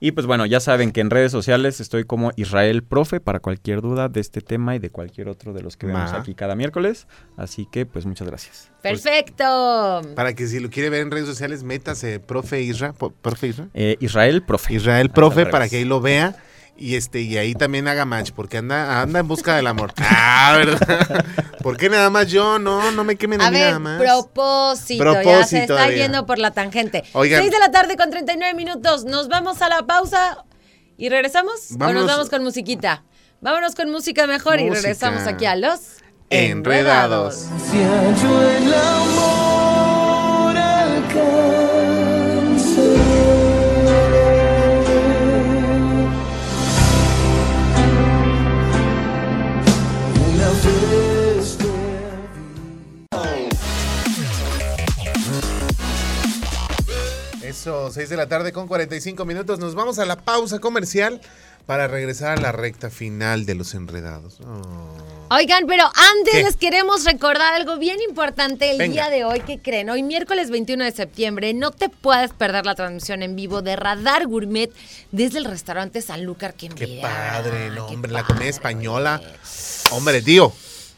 Y 0.00 0.12
pues 0.12 0.26
bueno, 0.26 0.44
ya 0.44 0.60
saben 0.60 0.92
que 0.92 1.00
en 1.00 1.08
redes 1.08 1.32
sociales 1.32 1.80
estoy 1.80 2.04
como 2.04 2.32
Israel 2.36 2.82
Profe 2.82 3.20
para 3.20 3.40
cualquier 3.40 3.80
duda 3.80 4.08
de 4.08 4.20
este 4.20 4.40
tema 4.40 4.74
y 4.74 4.78
de 4.78 4.90
cualquier 4.90 5.28
otro 5.28 5.52
de 5.52 5.62
los 5.62 5.76
que 5.76 5.86
vemos 5.86 6.12
aquí 6.12 6.34
cada 6.34 6.54
miércoles. 6.54 7.06
Así 7.36 7.66
que 7.70 7.86
pues 7.86 8.04
muchas 8.04 8.28
gracias. 8.28 8.70
Perfecto. 8.82 10.02
Para 10.14 10.34
que 10.34 10.46
si 10.46 10.60
lo 10.60 10.68
quiere 10.68 10.90
ver 10.90 11.02
en 11.02 11.10
redes 11.10 11.26
sociales, 11.26 11.62
métase 11.62 12.20
profe 12.20 12.60
Isra, 12.60 12.92
profe 12.92 13.48
Isra. 13.48 13.68
Eh, 13.72 13.96
Israel 14.00 14.42
Profe. 14.42 14.74
Israel 14.74 15.10
profe 15.10 15.46
para 15.46 15.68
que 15.68 15.76
ahí 15.76 15.84
lo 15.84 16.00
vea 16.00 16.36
y 16.76 16.96
este 16.96 17.20
y 17.20 17.36
ahí 17.36 17.54
también 17.54 17.86
haga 17.88 18.04
match 18.04 18.32
porque 18.32 18.58
anda 18.58 19.00
anda 19.00 19.20
en 19.20 19.28
busca 19.28 19.56
del 19.56 19.66
amor. 19.66 19.92
Ah, 20.06 20.56
¿verdad? 20.58 21.24
¿Por 21.64 21.78
qué 21.78 21.88
nada 21.88 22.10
más 22.10 22.26
yo? 22.30 22.58
No, 22.58 22.92
no 22.92 23.04
me 23.04 23.16
quemen 23.16 23.40
a, 23.40 23.46
A 23.46 23.50
mí 23.50 23.56
ver, 23.56 23.68
nada 23.68 23.78
más. 23.78 23.98
propósito, 23.98 25.02
ya 25.02 25.14
se 25.14 25.22
Propósito, 25.22 25.78
está 25.78 25.90
yendo 25.90 26.26
por 26.26 26.36
la 26.38 26.50
tangente. 26.50 27.04
Oigan. 27.14 27.40
6 27.40 27.52
de 27.52 27.58
la 27.58 27.70
tarde 27.70 27.96
con 27.96 28.10
39 28.10 28.52
minutos. 28.52 29.06
Nos 29.06 29.28
vamos 29.28 29.62
a 29.62 29.70
la 29.70 29.86
pausa 29.86 30.44
y 30.98 31.08
regresamos 31.08 31.70
o 31.72 31.92
nos 31.94 32.06
vamos 32.06 32.28
con 32.28 32.44
musiquita. 32.44 33.02
Vámonos 33.40 33.74
con 33.74 33.90
música 33.90 34.26
mejor 34.26 34.60
y 34.60 34.68
regresamos 34.68 35.26
aquí 35.26 35.46
a 35.46 35.56
los 35.56 35.80
Enredados. 36.28 37.46
Eso, 57.64 57.90
6 57.90 58.10
de 58.10 58.16
la 58.18 58.26
tarde 58.26 58.52
con 58.52 58.68
45 58.68 59.24
minutos. 59.24 59.58
Nos 59.58 59.74
vamos 59.74 59.98
a 59.98 60.04
la 60.04 60.16
pausa 60.16 60.58
comercial 60.58 61.18
para 61.64 61.88
regresar 61.88 62.36
a 62.36 62.40
la 62.42 62.52
recta 62.52 62.90
final 62.90 63.46
de 63.46 63.54
los 63.54 63.72
enredados. 63.72 64.38
Oh. 64.46 65.34
Oigan, 65.34 65.64
pero 65.66 65.84
antes 65.86 66.34
¿Qué? 66.34 66.42
les 66.42 66.56
queremos 66.58 67.04
recordar 67.04 67.54
algo 67.54 67.78
bien 67.78 67.96
importante 68.06 68.70
el 68.70 68.76
Venga. 68.76 68.92
día 68.92 69.08
de 69.08 69.24
hoy. 69.24 69.40
¿Qué 69.40 69.60
creen? 69.60 69.88
Hoy 69.88 70.02
miércoles 70.02 70.50
21 70.50 70.84
de 70.84 70.92
septiembre 70.92 71.54
no 71.54 71.70
te 71.70 71.88
puedes 71.88 72.32
perder 72.34 72.66
la 72.66 72.74
transmisión 72.74 73.22
en 73.22 73.34
vivo 73.34 73.62
de 73.62 73.76
Radar 73.76 74.26
Gourmet 74.26 74.70
desde 75.10 75.38
el 75.38 75.46
restaurante 75.46 76.02
Sanlúcar. 76.02 76.52
¡Qué, 76.52 76.68
Qué 76.68 76.98
padre, 77.00 77.70
no, 77.70 77.86
Qué 77.86 77.94
hombre, 77.94 78.12
la 78.12 78.24
comida 78.24 78.44
española. 78.50 79.22
Hombre, 79.90 80.20
tío, 80.20 80.52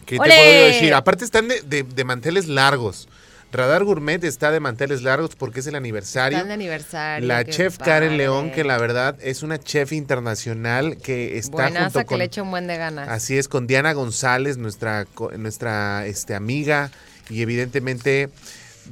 ¿qué 0.05 0.17
te 0.19 0.25
puedo 0.25 0.67
decir? 0.67 0.95
Aparte 0.95 1.25
están 1.25 1.47
de, 1.47 1.61
de- 1.61 1.85
de 1.85 2.03
manteles 2.05 2.49
largos. 2.49 3.07
Radar 3.53 3.85
Gourmet 3.85 4.23
está 4.25 4.51
de 4.51 4.61
manteles 4.61 5.03
largos 5.03 5.37
porque 5.37 5.61
es 5.61 5.67
el 5.67 5.77
aniversario. 5.77 6.37
Están 6.37 6.49
de 6.49 6.55
aniversario. 6.55 7.27
La 7.27 7.45
chef 7.45 7.79
Karen. 7.79 8.17
León, 8.17 8.51
que 8.51 8.65
la 8.65 8.79
verdad 8.79 9.17
es 9.21 9.43
una 9.43 9.59
chef 9.59 9.93
internacional 9.93 10.97
que 10.99 11.39
está 11.39 11.53
Buenaza 11.53 11.85
junto 11.85 11.99
que 12.01 12.05
con... 12.07 12.19
le 12.19 12.25
echa 12.25 12.43
un 12.43 12.51
buen 12.51 12.67
de 12.67 12.77
ganas. 12.77 13.09
Así 13.09 13.39
es, 13.39 13.49
con 13.49 13.67
Diana 13.67 13.93
González, 13.93 14.59
nuestra, 14.59 15.07
nuestra 15.37 16.07
este, 16.07 16.35
amiga, 16.35 16.91
y 17.31 17.43
evidentemente 17.43 18.31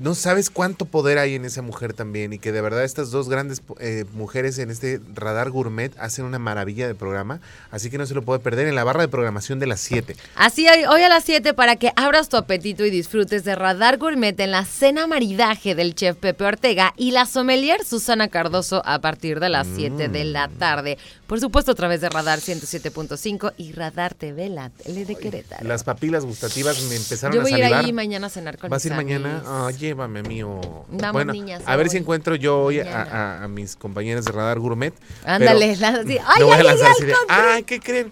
no 0.00 0.14
sabes 0.14 0.50
cuánto 0.50 0.84
poder 0.84 1.18
hay 1.18 1.34
en 1.34 1.44
esa 1.44 1.62
mujer 1.62 1.92
también, 1.92 2.32
y 2.32 2.38
que 2.38 2.52
de 2.52 2.60
verdad 2.60 2.84
estas 2.84 3.10
dos 3.10 3.28
grandes 3.28 3.62
eh, 3.80 4.04
mujeres 4.12 4.58
en 4.58 4.70
este 4.70 5.00
radar 5.14 5.50
gourmet 5.50 5.92
hacen 5.98 6.24
una 6.24 6.38
maravilla 6.38 6.86
de 6.86 6.94
programa, 6.94 7.40
así 7.70 7.90
que 7.90 7.98
no 7.98 8.06
se 8.06 8.14
lo 8.14 8.22
puede 8.22 8.40
perder 8.40 8.68
en 8.68 8.74
la 8.74 8.84
barra 8.84 9.02
de 9.02 9.08
programación 9.08 9.58
de 9.60 9.66
las 9.66 9.80
7. 9.80 10.16
Así 10.36 10.68
hoy, 10.68 10.84
hoy 10.84 11.02
a 11.02 11.08
las 11.08 11.24
7 11.24 11.54
para 11.54 11.76
que 11.76 11.92
abras 11.96 12.28
tu 12.28 12.36
apetito 12.36 12.84
y 12.84 12.90
disfrutes 12.90 13.44
de 13.44 13.54
Radar 13.54 13.98
Gourmet 13.98 14.38
en 14.40 14.50
la 14.50 14.64
cena 14.64 15.06
maridaje 15.06 15.74
del 15.74 15.94
chef 15.94 16.16
Pepe 16.16 16.44
Ortega 16.44 16.94
y 16.96 17.10
la 17.10 17.26
sommelier 17.26 17.84
Susana 17.84 18.28
Cardoso 18.28 18.82
a 18.84 19.00
partir 19.00 19.40
de 19.40 19.48
las 19.48 19.66
7 19.74 20.08
de 20.08 20.24
la 20.24 20.48
tarde. 20.48 20.98
Por 21.26 21.40
supuesto 21.40 21.72
a 21.72 21.74
través 21.74 22.00
de 22.00 22.10
Radar 22.10 22.40
107.5 22.40 23.54
y 23.56 23.72
Radar 23.72 24.14
TV, 24.14 24.48
la 24.48 24.70
tele 24.70 25.04
de 25.04 25.16
Querétaro. 25.16 25.66
Las 25.66 25.84
papilas 25.84 26.24
gustativas 26.24 26.80
me 26.82 26.96
empezaron 26.96 27.34
Yo 27.34 27.42
voy 27.42 27.54
a 27.54 27.58
ir 27.58 27.74
ahí 27.74 27.92
mañana 27.92 28.26
a 28.26 28.30
cenar 28.30 28.58
con 28.58 28.70
¿Vas 28.70 28.84
a 28.84 28.88
ir 28.88 28.94
mañana? 28.94 29.42
Llévame, 29.84 30.22
mío. 30.22 30.60
Vamos, 30.88 31.12
bueno, 31.12 31.32
niñas, 31.34 31.62
a 31.66 31.76
ver 31.76 31.90
si 31.90 31.98
encuentro 31.98 32.36
yo 32.36 32.58
hoy 32.62 32.80
a, 32.80 32.84
Mañana. 32.84 33.10
a- 33.40 33.44
a 33.44 33.48
mis 33.48 33.76
compañeras 33.76 34.24
de 34.24 34.32
Radar 34.32 34.58
Gourmet. 34.58 34.94
Ándale, 35.26 35.76
sí. 35.76 35.84
¡Ay, 35.84 36.42
voy 36.42 36.52
a 36.52 36.62
lanzar 36.62 36.90
así 36.92 37.04
de, 37.04 37.14
ay, 37.28 37.64
¿qué 37.64 37.80
creen? 37.80 38.10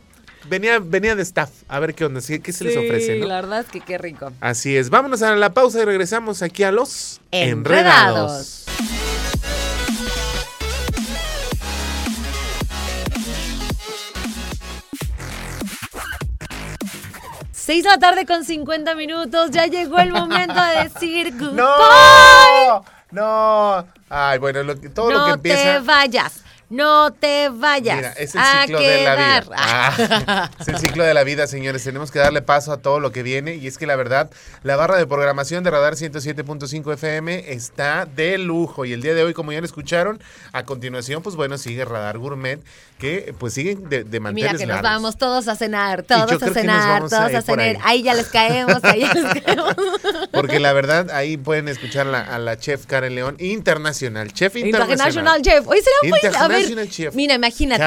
Venía, 0.50 0.80
venía 0.80 1.14
de 1.16 1.22
staff, 1.22 1.48
a 1.68 1.78
ver 1.78 1.94
qué 1.94 2.04
onda, 2.04 2.20
¿sí? 2.20 2.40
¿qué 2.40 2.52
se 2.52 2.64
les 2.64 2.76
ofrece? 2.76 3.16
No? 3.20 3.26
la 3.26 3.36
verdad 3.36 3.60
es 3.60 3.66
que 3.68 3.80
qué 3.80 3.96
rico. 3.96 4.32
Así 4.40 4.76
es, 4.76 4.90
vámonos 4.90 5.22
a 5.22 5.34
la 5.34 5.54
pausa 5.54 5.80
y 5.80 5.84
regresamos 5.84 6.42
aquí 6.42 6.62
a 6.64 6.72
los 6.72 7.20
Enredados. 7.30 8.64
Seis 17.64 17.84
de 17.84 17.90
la 17.90 17.98
tarde 17.98 18.26
con 18.26 18.44
50 18.44 18.96
minutos. 18.96 19.52
Ya 19.52 19.66
llegó 19.66 20.00
el 20.00 20.10
momento 20.10 20.60
de 20.60 20.88
decir 20.88 21.32
goodbye. 21.38 21.62
¡No! 21.62 22.84
¡No! 23.12 23.86
Ay, 24.10 24.40
bueno, 24.40 24.64
lo 24.64 24.74
todo 24.90 25.12
lo 25.12 25.20
que 25.20 25.28
no 25.28 25.34
empieza... 25.34 25.74
te 25.74 25.78
vayas. 25.78 26.42
No 26.72 27.12
te 27.12 27.50
vayas. 27.50 27.96
Mira, 27.96 28.12
es 28.12 28.34
el 28.34 28.40
a 28.40 28.62
ciclo 28.62 28.80
de 28.80 29.04
la 29.04 29.14
vida. 29.14 29.42
quedar. 29.42 29.46
Ah, 29.56 30.50
es 30.60 30.68
el 30.68 30.78
ciclo 30.78 31.04
de 31.04 31.12
la 31.12 31.22
vida, 31.22 31.46
señores. 31.46 31.84
Tenemos 31.84 32.10
que 32.10 32.18
darle 32.18 32.40
paso 32.40 32.72
a 32.72 32.78
todo 32.78 32.98
lo 32.98 33.12
que 33.12 33.22
viene. 33.22 33.56
Y 33.56 33.66
es 33.66 33.76
que 33.76 33.86
la 33.86 33.94
verdad, 33.94 34.30
la 34.62 34.76
barra 34.76 34.96
de 34.96 35.06
programación 35.06 35.64
de 35.64 35.70
Radar 35.70 35.94
107.5 35.96 36.94
FM 36.94 37.52
está 37.52 38.06
de 38.06 38.38
lujo. 38.38 38.86
Y 38.86 38.94
el 38.94 39.02
día 39.02 39.14
de 39.14 39.22
hoy, 39.22 39.34
como 39.34 39.52
ya 39.52 39.60
lo 39.60 39.66
escucharon, 39.66 40.18
a 40.52 40.64
continuación, 40.64 41.22
pues 41.22 41.36
bueno, 41.36 41.58
sigue 41.58 41.84
Radar 41.84 42.16
Gourmet, 42.16 42.60
que 42.98 43.34
pues 43.38 43.52
siguen 43.52 43.90
de, 43.90 44.04
de 44.04 44.20
manteles 44.20 44.52
Mira 44.52 44.58
que 44.58 44.66
nos 44.66 44.80
vamos 44.80 45.18
todos 45.18 45.48
a 45.48 45.56
cenar, 45.56 46.04
todos 46.04 46.42
a 46.42 46.48
cenar, 46.54 47.02
a 47.02 47.08
todos 47.08 47.34
a 47.34 47.42
cenar. 47.42 47.60
ahí. 47.60 47.76
Ahí 47.84 48.02
ya 48.02 48.14
les 48.14 48.28
caemos, 48.28 48.82
ahí 48.84 49.00
ya 49.00 49.12
les 49.12 49.42
caemos. 49.42 49.74
Porque 50.32 50.58
la 50.58 50.72
verdad, 50.72 51.10
ahí 51.10 51.36
pueden 51.36 51.68
escuchar 51.68 52.06
la- 52.06 52.22
a 52.22 52.38
la 52.38 52.56
chef 52.58 52.86
Karen 52.86 53.14
León, 53.14 53.36
internacional. 53.40 54.32
Chef 54.32 54.56
internacional. 54.56 55.08
International 55.10 55.42
Chef. 55.42 55.66
Hoy 55.68 55.80
será 55.82 56.48
muy. 56.48 56.61
Chef. 56.88 57.14
mira, 57.14 57.34
imagínate. 57.34 57.82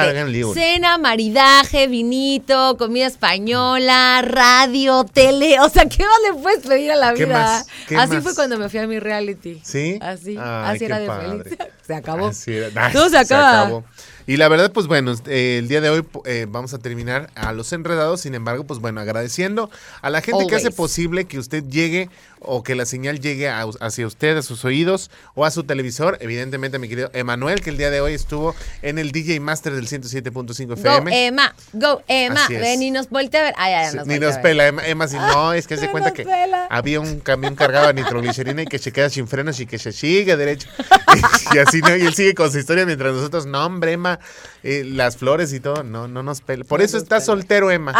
Cena, 0.54 0.98
maridaje, 0.98 1.86
vinito, 1.88 2.76
comida 2.78 3.06
española, 3.06 4.22
radio, 4.22 5.04
tele. 5.04 5.58
O 5.60 5.68
sea, 5.68 5.86
¿qué 5.86 6.02
más 6.04 6.18
le 6.34 6.40
puedes 6.42 6.66
pedir 6.66 6.92
a 6.92 6.96
la 6.96 7.14
¿Qué 7.14 7.24
vida? 7.26 7.38
más? 7.38 7.66
¿Qué 7.88 7.96
Así 7.96 8.14
más? 8.14 8.22
fue 8.22 8.34
cuando 8.34 8.58
me 8.58 8.68
fui 8.68 8.78
a 8.80 8.86
mi 8.86 8.98
reality. 8.98 9.60
¿Sí? 9.64 9.98
Así, 10.00 10.36
Ay, 10.38 10.76
así 10.76 10.84
era 10.84 10.98
de 10.98 11.06
padre. 11.06 11.42
feliz. 11.44 11.58
Se 11.86 11.94
acabó. 11.94 12.26
Así 12.28 12.52
era. 12.52 12.86
Ay, 12.86 12.92
Todo 12.92 13.08
se 13.08 13.18
acaba. 13.18 13.82
Y 14.26 14.36
la 14.38 14.48
verdad, 14.48 14.72
pues 14.72 14.86
bueno, 14.86 15.14
eh, 15.26 15.58
el 15.58 15.68
día 15.68 15.80
de 15.80 15.90
hoy 15.90 16.04
eh, 16.24 16.46
vamos 16.48 16.74
a 16.74 16.78
terminar 16.78 17.30
a 17.34 17.52
los 17.52 17.72
enredados. 17.72 18.22
Sin 18.22 18.34
embargo, 18.34 18.64
pues 18.64 18.80
bueno, 18.80 19.00
agradeciendo 19.00 19.70
a 20.02 20.10
la 20.10 20.20
gente 20.20 20.46
que 20.46 20.56
hace 20.56 20.70
posible 20.70 21.26
que 21.26 21.38
usted 21.38 21.62
llegue 21.64 22.10
o 22.40 22.62
que 22.62 22.74
la 22.74 22.86
señal 22.86 23.20
llegue 23.20 23.48
a- 23.48 23.64
hacia 23.80 24.06
usted, 24.06 24.36
a 24.36 24.42
sus 24.42 24.64
oídos 24.64 25.10
o 25.34 25.44
a 25.44 25.50
su 25.50 25.64
televisor. 25.64 26.18
Evidentemente, 26.20 26.76
a 26.76 26.80
mi 26.80 26.88
querido 26.88 27.10
Emanuel, 27.12 27.60
que 27.60 27.70
el 27.70 27.78
día 27.78 27.90
de 27.90 28.00
hoy 28.00 28.14
estuvo 28.14 28.54
en 28.82 28.98
el 28.98 29.10
DJ 29.12 29.40
Master 29.40 29.72
del 29.74 29.86
107.5 29.88 30.66
Go, 30.66 30.74
FM. 30.74 31.26
Emma. 31.26 31.54
Go, 31.72 32.02
Emma. 32.08 32.44
Así 32.44 32.54
es. 32.56 32.60
Ven 32.60 32.82
y 32.82 32.90
nos 32.90 33.08
voltea 33.08 33.40
a 33.40 33.44
ver. 33.44 33.54
Ya 33.58 33.90
Sí, 33.90 33.96
nos 33.96 34.06
ni 34.06 34.18
nos 34.18 34.36
pela, 34.38 34.66
Emma, 34.66 34.86
Emma, 34.86 35.08
si 35.08 35.16
no, 35.16 35.52
es 35.52 35.66
que 35.66 35.76
se 35.76 35.88
cuenta 35.90 36.12
que 36.12 36.24
pela. 36.24 36.66
había 36.70 37.00
un 37.00 37.20
camión 37.20 37.54
cargado 37.54 37.86
de 37.88 37.94
nitroglicerina 37.94 38.62
y 38.62 38.66
que 38.66 38.78
se 38.78 38.92
queda 38.92 39.08
sin 39.10 39.26
frenos 39.28 39.58
y 39.60 39.66
que 39.66 39.78
se 39.78 39.92
sigue 39.92 40.36
derecho. 40.36 40.68
y 41.54 41.58
así, 41.58 41.80
¿no? 41.80 41.96
Y 41.96 42.02
él 42.02 42.14
sigue 42.14 42.34
con 42.34 42.50
su 42.52 42.58
historia 42.58 42.84
mientras 42.84 43.14
nosotros, 43.14 43.46
no, 43.46 43.64
hombre, 43.64 43.92
Emma, 43.92 44.15
eh, 44.62 44.82
las 44.84 45.16
flores 45.16 45.52
y 45.52 45.60
todo, 45.60 45.82
no, 45.82 46.08
no 46.08 46.22
nos 46.22 46.40
pela. 46.40 46.64
Por 46.64 46.80
No 46.80 46.84
eso 46.84 46.98
estás 46.98 47.24
soltero, 47.24 47.70
Emma. 47.70 47.94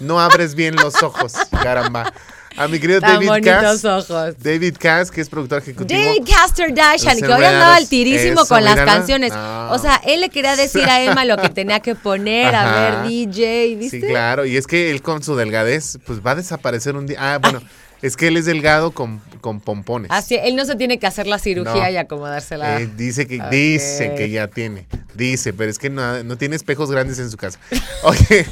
No 0.00 0.18
abres 0.20 0.54
bien 0.54 0.76
los 0.76 1.02
ojos, 1.02 1.34
caramba. 1.62 2.12
A 2.56 2.66
mi 2.66 2.80
querido 2.80 3.00
Tan 3.00 3.24
David 3.24 3.44
Cass. 3.44 3.84
ojos. 3.84 4.34
David 4.38 4.76
Cass, 4.78 5.10
que 5.10 5.20
es 5.20 5.28
productor 5.28 5.58
ejecutivo. 5.58 6.00
David 6.00 6.28
Caster 6.28 6.74
Dashan, 6.74 7.18
que 7.18 7.24
hoy 7.26 7.32
andaba 7.44 7.76
al 7.76 7.84
enredados. 7.84 7.88
tirísimo 7.88 8.40
Eso, 8.40 8.48
con 8.48 8.64
las 8.64 8.76
canciones. 8.76 9.32
No. 9.32 9.70
O 9.72 9.78
sea, 9.78 10.00
él 10.04 10.20
le 10.20 10.30
quería 10.30 10.56
decir 10.56 10.82
a 10.88 11.00
Emma 11.02 11.24
lo 11.24 11.36
que 11.36 11.48
tenía 11.48 11.80
que 11.80 11.94
poner, 11.94 12.54
a 12.54 13.02
ver, 13.02 13.08
DJ, 13.08 13.76
¿viste? 13.76 14.00
Sí, 14.00 14.06
claro. 14.06 14.44
Y 14.46 14.56
es 14.56 14.66
que 14.66 14.90
él 14.90 15.00
con 15.00 15.22
su 15.22 15.36
delgadez, 15.36 15.98
pues 16.04 16.20
va 16.26 16.32
a 16.32 16.34
desaparecer 16.34 16.96
un 16.96 17.06
día. 17.06 17.18
Ah, 17.20 17.38
bueno, 17.38 17.62
es 18.02 18.16
que 18.16 18.28
él 18.28 18.36
es 18.36 18.46
delgado 18.46 18.90
con, 18.92 19.20
con 19.40 19.60
pompones. 19.60 20.10
Así, 20.10 20.36
él 20.36 20.56
no 20.56 20.64
se 20.64 20.76
tiene 20.76 20.98
que 20.98 21.06
hacer 21.06 21.26
la 21.26 21.38
cirugía 21.38 21.84
No. 21.84 21.90
y 21.90 21.96
acomodársela. 21.96 22.80
Eh, 22.80 22.88
dice 22.96 23.26
que 23.26 23.40
dice 23.50 24.14
que 24.16 24.30
ya 24.30 24.48
tiene. 24.48 24.86
Dice, 25.14 25.52
pero 25.52 25.70
es 25.70 25.78
que 25.78 25.90
no, 25.90 26.22
no 26.22 26.36
tiene 26.38 26.56
espejos 26.56 26.90
grandes 26.90 27.18
en 27.18 27.30
su 27.30 27.36
casa. 27.36 27.58
Oye, 28.04 28.46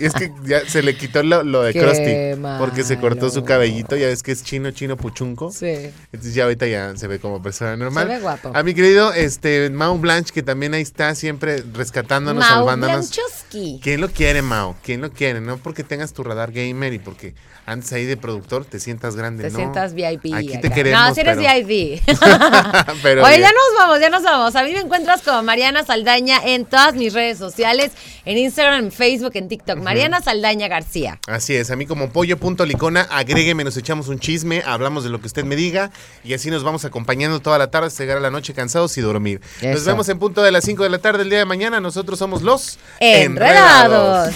es 0.00 0.12
que 0.12 0.30
ya 0.44 0.60
se 0.68 0.82
le 0.82 0.96
quitó 0.96 1.22
lo, 1.22 1.42
lo 1.42 1.62
de 1.62 1.72
Qué 1.72 1.80
Krusty. 1.80 2.40
Porque 2.58 2.84
se 2.84 2.98
cortó 2.98 3.30
su 3.30 3.44
cabellito. 3.44 3.96
Ya 3.96 4.06
ves 4.06 4.22
que 4.22 4.32
es 4.32 4.44
chino, 4.44 4.70
chino, 4.70 4.96
puchunco. 4.96 5.50
Sí. 5.50 5.90
Entonces 6.12 6.34
ya 6.34 6.44
ahorita 6.44 6.66
ya 6.66 6.96
se 6.96 7.06
ve 7.08 7.18
como 7.18 7.42
persona 7.42 7.76
normal. 7.76 8.06
Se 8.06 8.14
ve 8.14 8.20
guapo. 8.20 8.52
A 8.54 8.62
mi 8.62 8.74
querido 8.74 9.12
este 9.12 9.70
Mau 9.70 9.98
Blanche, 9.98 10.32
que 10.32 10.42
también 10.42 10.74
ahí 10.74 10.82
está 10.82 11.14
siempre 11.14 11.62
rescatándonos, 11.72 12.44
Mau 12.44 12.58
salvándonos. 12.58 13.10
Blanchowski. 13.10 13.80
¿Quién 13.82 14.00
lo 14.00 14.08
quiere, 14.10 14.42
Mao? 14.42 14.76
¿Quién 14.84 15.00
lo 15.00 15.10
quiere? 15.10 15.40
No 15.40 15.56
porque 15.56 15.82
tengas 15.82 16.12
tu 16.12 16.22
radar 16.22 16.52
gamer 16.52 16.92
y 16.92 16.98
porque 16.98 17.34
antes 17.64 17.92
ahí 17.92 18.04
de 18.04 18.16
productor 18.16 18.64
te 18.64 18.75
sientas 18.80 19.16
grande, 19.16 19.44
Te 19.44 19.50
¿no? 19.50 19.56
sientas 19.58 19.94
VIP. 19.94 20.34
Aquí 20.34 20.52
acá. 20.52 20.60
te 20.60 20.70
queremos, 20.70 21.00
No, 21.08 21.14
si 21.14 21.20
eres 21.20 21.36
pero- 21.36 21.66
VIP. 21.66 22.02
Pero 23.02 23.22
Oye, 23.24 23.36
bien. 23.38 23.42
ya 23.42 23.50
nos 23.52 23.78
vamos, 23.78 24.00
ya 24.00 24.10
nos 24.10 24.22
vamos. 24.22 24.56
A 24.56 24.62
mí 24.64 24.72
me 24.72 24.80
encuentras 24.80 25.22
como 25.22 25.42
Mariana 25.42 25.84
Saldaña 25.84 26.38
en 26.44 26.64
todas 26.64 26.94
mis 26.94 27.12
redes 27.12 27.38
sociales, 27.38 27.92
en 28.24 28.38
Instagram, 28.38 28.84
en 28.86 28.92
Facebook, 28.92 29.32
en 29.34 29.48
TikTok. 29.48 29.78
Mariana 29.78 30.20
Saldaña 30.22 30.68
García. 30.68 31.18
Así 31.26 31.54
es, 31.54 31.70
a 31.70 31.76
mí 31.76 31.86
como 31.86 32.10
pollo.licona, 32.10 33.02
agrégueme, 33.10 33.64
nos 33.64 33.76
echamos 33.76 34.08
un 34.08 34.18
chisme, 34.18 34.62
hablamos 34.66 35.04
de 35.04 35.10
lo 35.10 35.20
que 35.20 35.26
usted 35.26 35.44
me 35.44 35.56
diga 35.56 35.90
y 36.24 36.34
así 36.34 36.50
nos 36.50 36.64
vamos 36.64 36.84
acompañando 36.84 37.40
toda 37.40 37.58
la 37.58 37.70
tarde 37.70 37.88
hasta 37.88 38.02
llegar 38.02 38.16
a 38.18 38.20
la 38.20 38.30
noche 38.30 38.54
cansados 38.54 38.96
y 38.98 39.00
dormir. 39.00 39.40
Nos 39.62 39.84
vemos 39.84 40.08
en 40.08 40.18
punto 40.18 40.42
de 40.42 40.50
las 40.52 40.64
5 40.64 40.82
de 40.82 40.90
la 40.90 40.98
tarde 40.98 41.22
el 41.22 41.30
día 41.30 41.38
de 41.38 41.44
mañana. 41.44 41.80
Nosotros 41.80 42.18
somos 42.18 42.42
los 42.42 42.78
Enredados. 43.00 44.34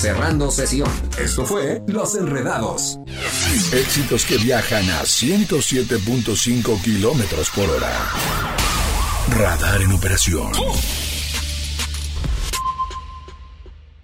Cerrando 0.00 0.52
sesión. 0.52 0.88
Esto 1.18 1.44
fue 1.44 1.82
Los 1.88 2.14
Enredados. 2.14 3.00
Éxitos 3.72 4.24
que 4.26 4.36
viajan 4.36 4.88
a 4.90 5.02
107.5 5.02 6.80
kilómetros 6.82 7.50
por 7.50 7.68
hora. 7.68 8.12
Radar 9.28 9.82
en 9.82 9.90
operación. 9.90 10.52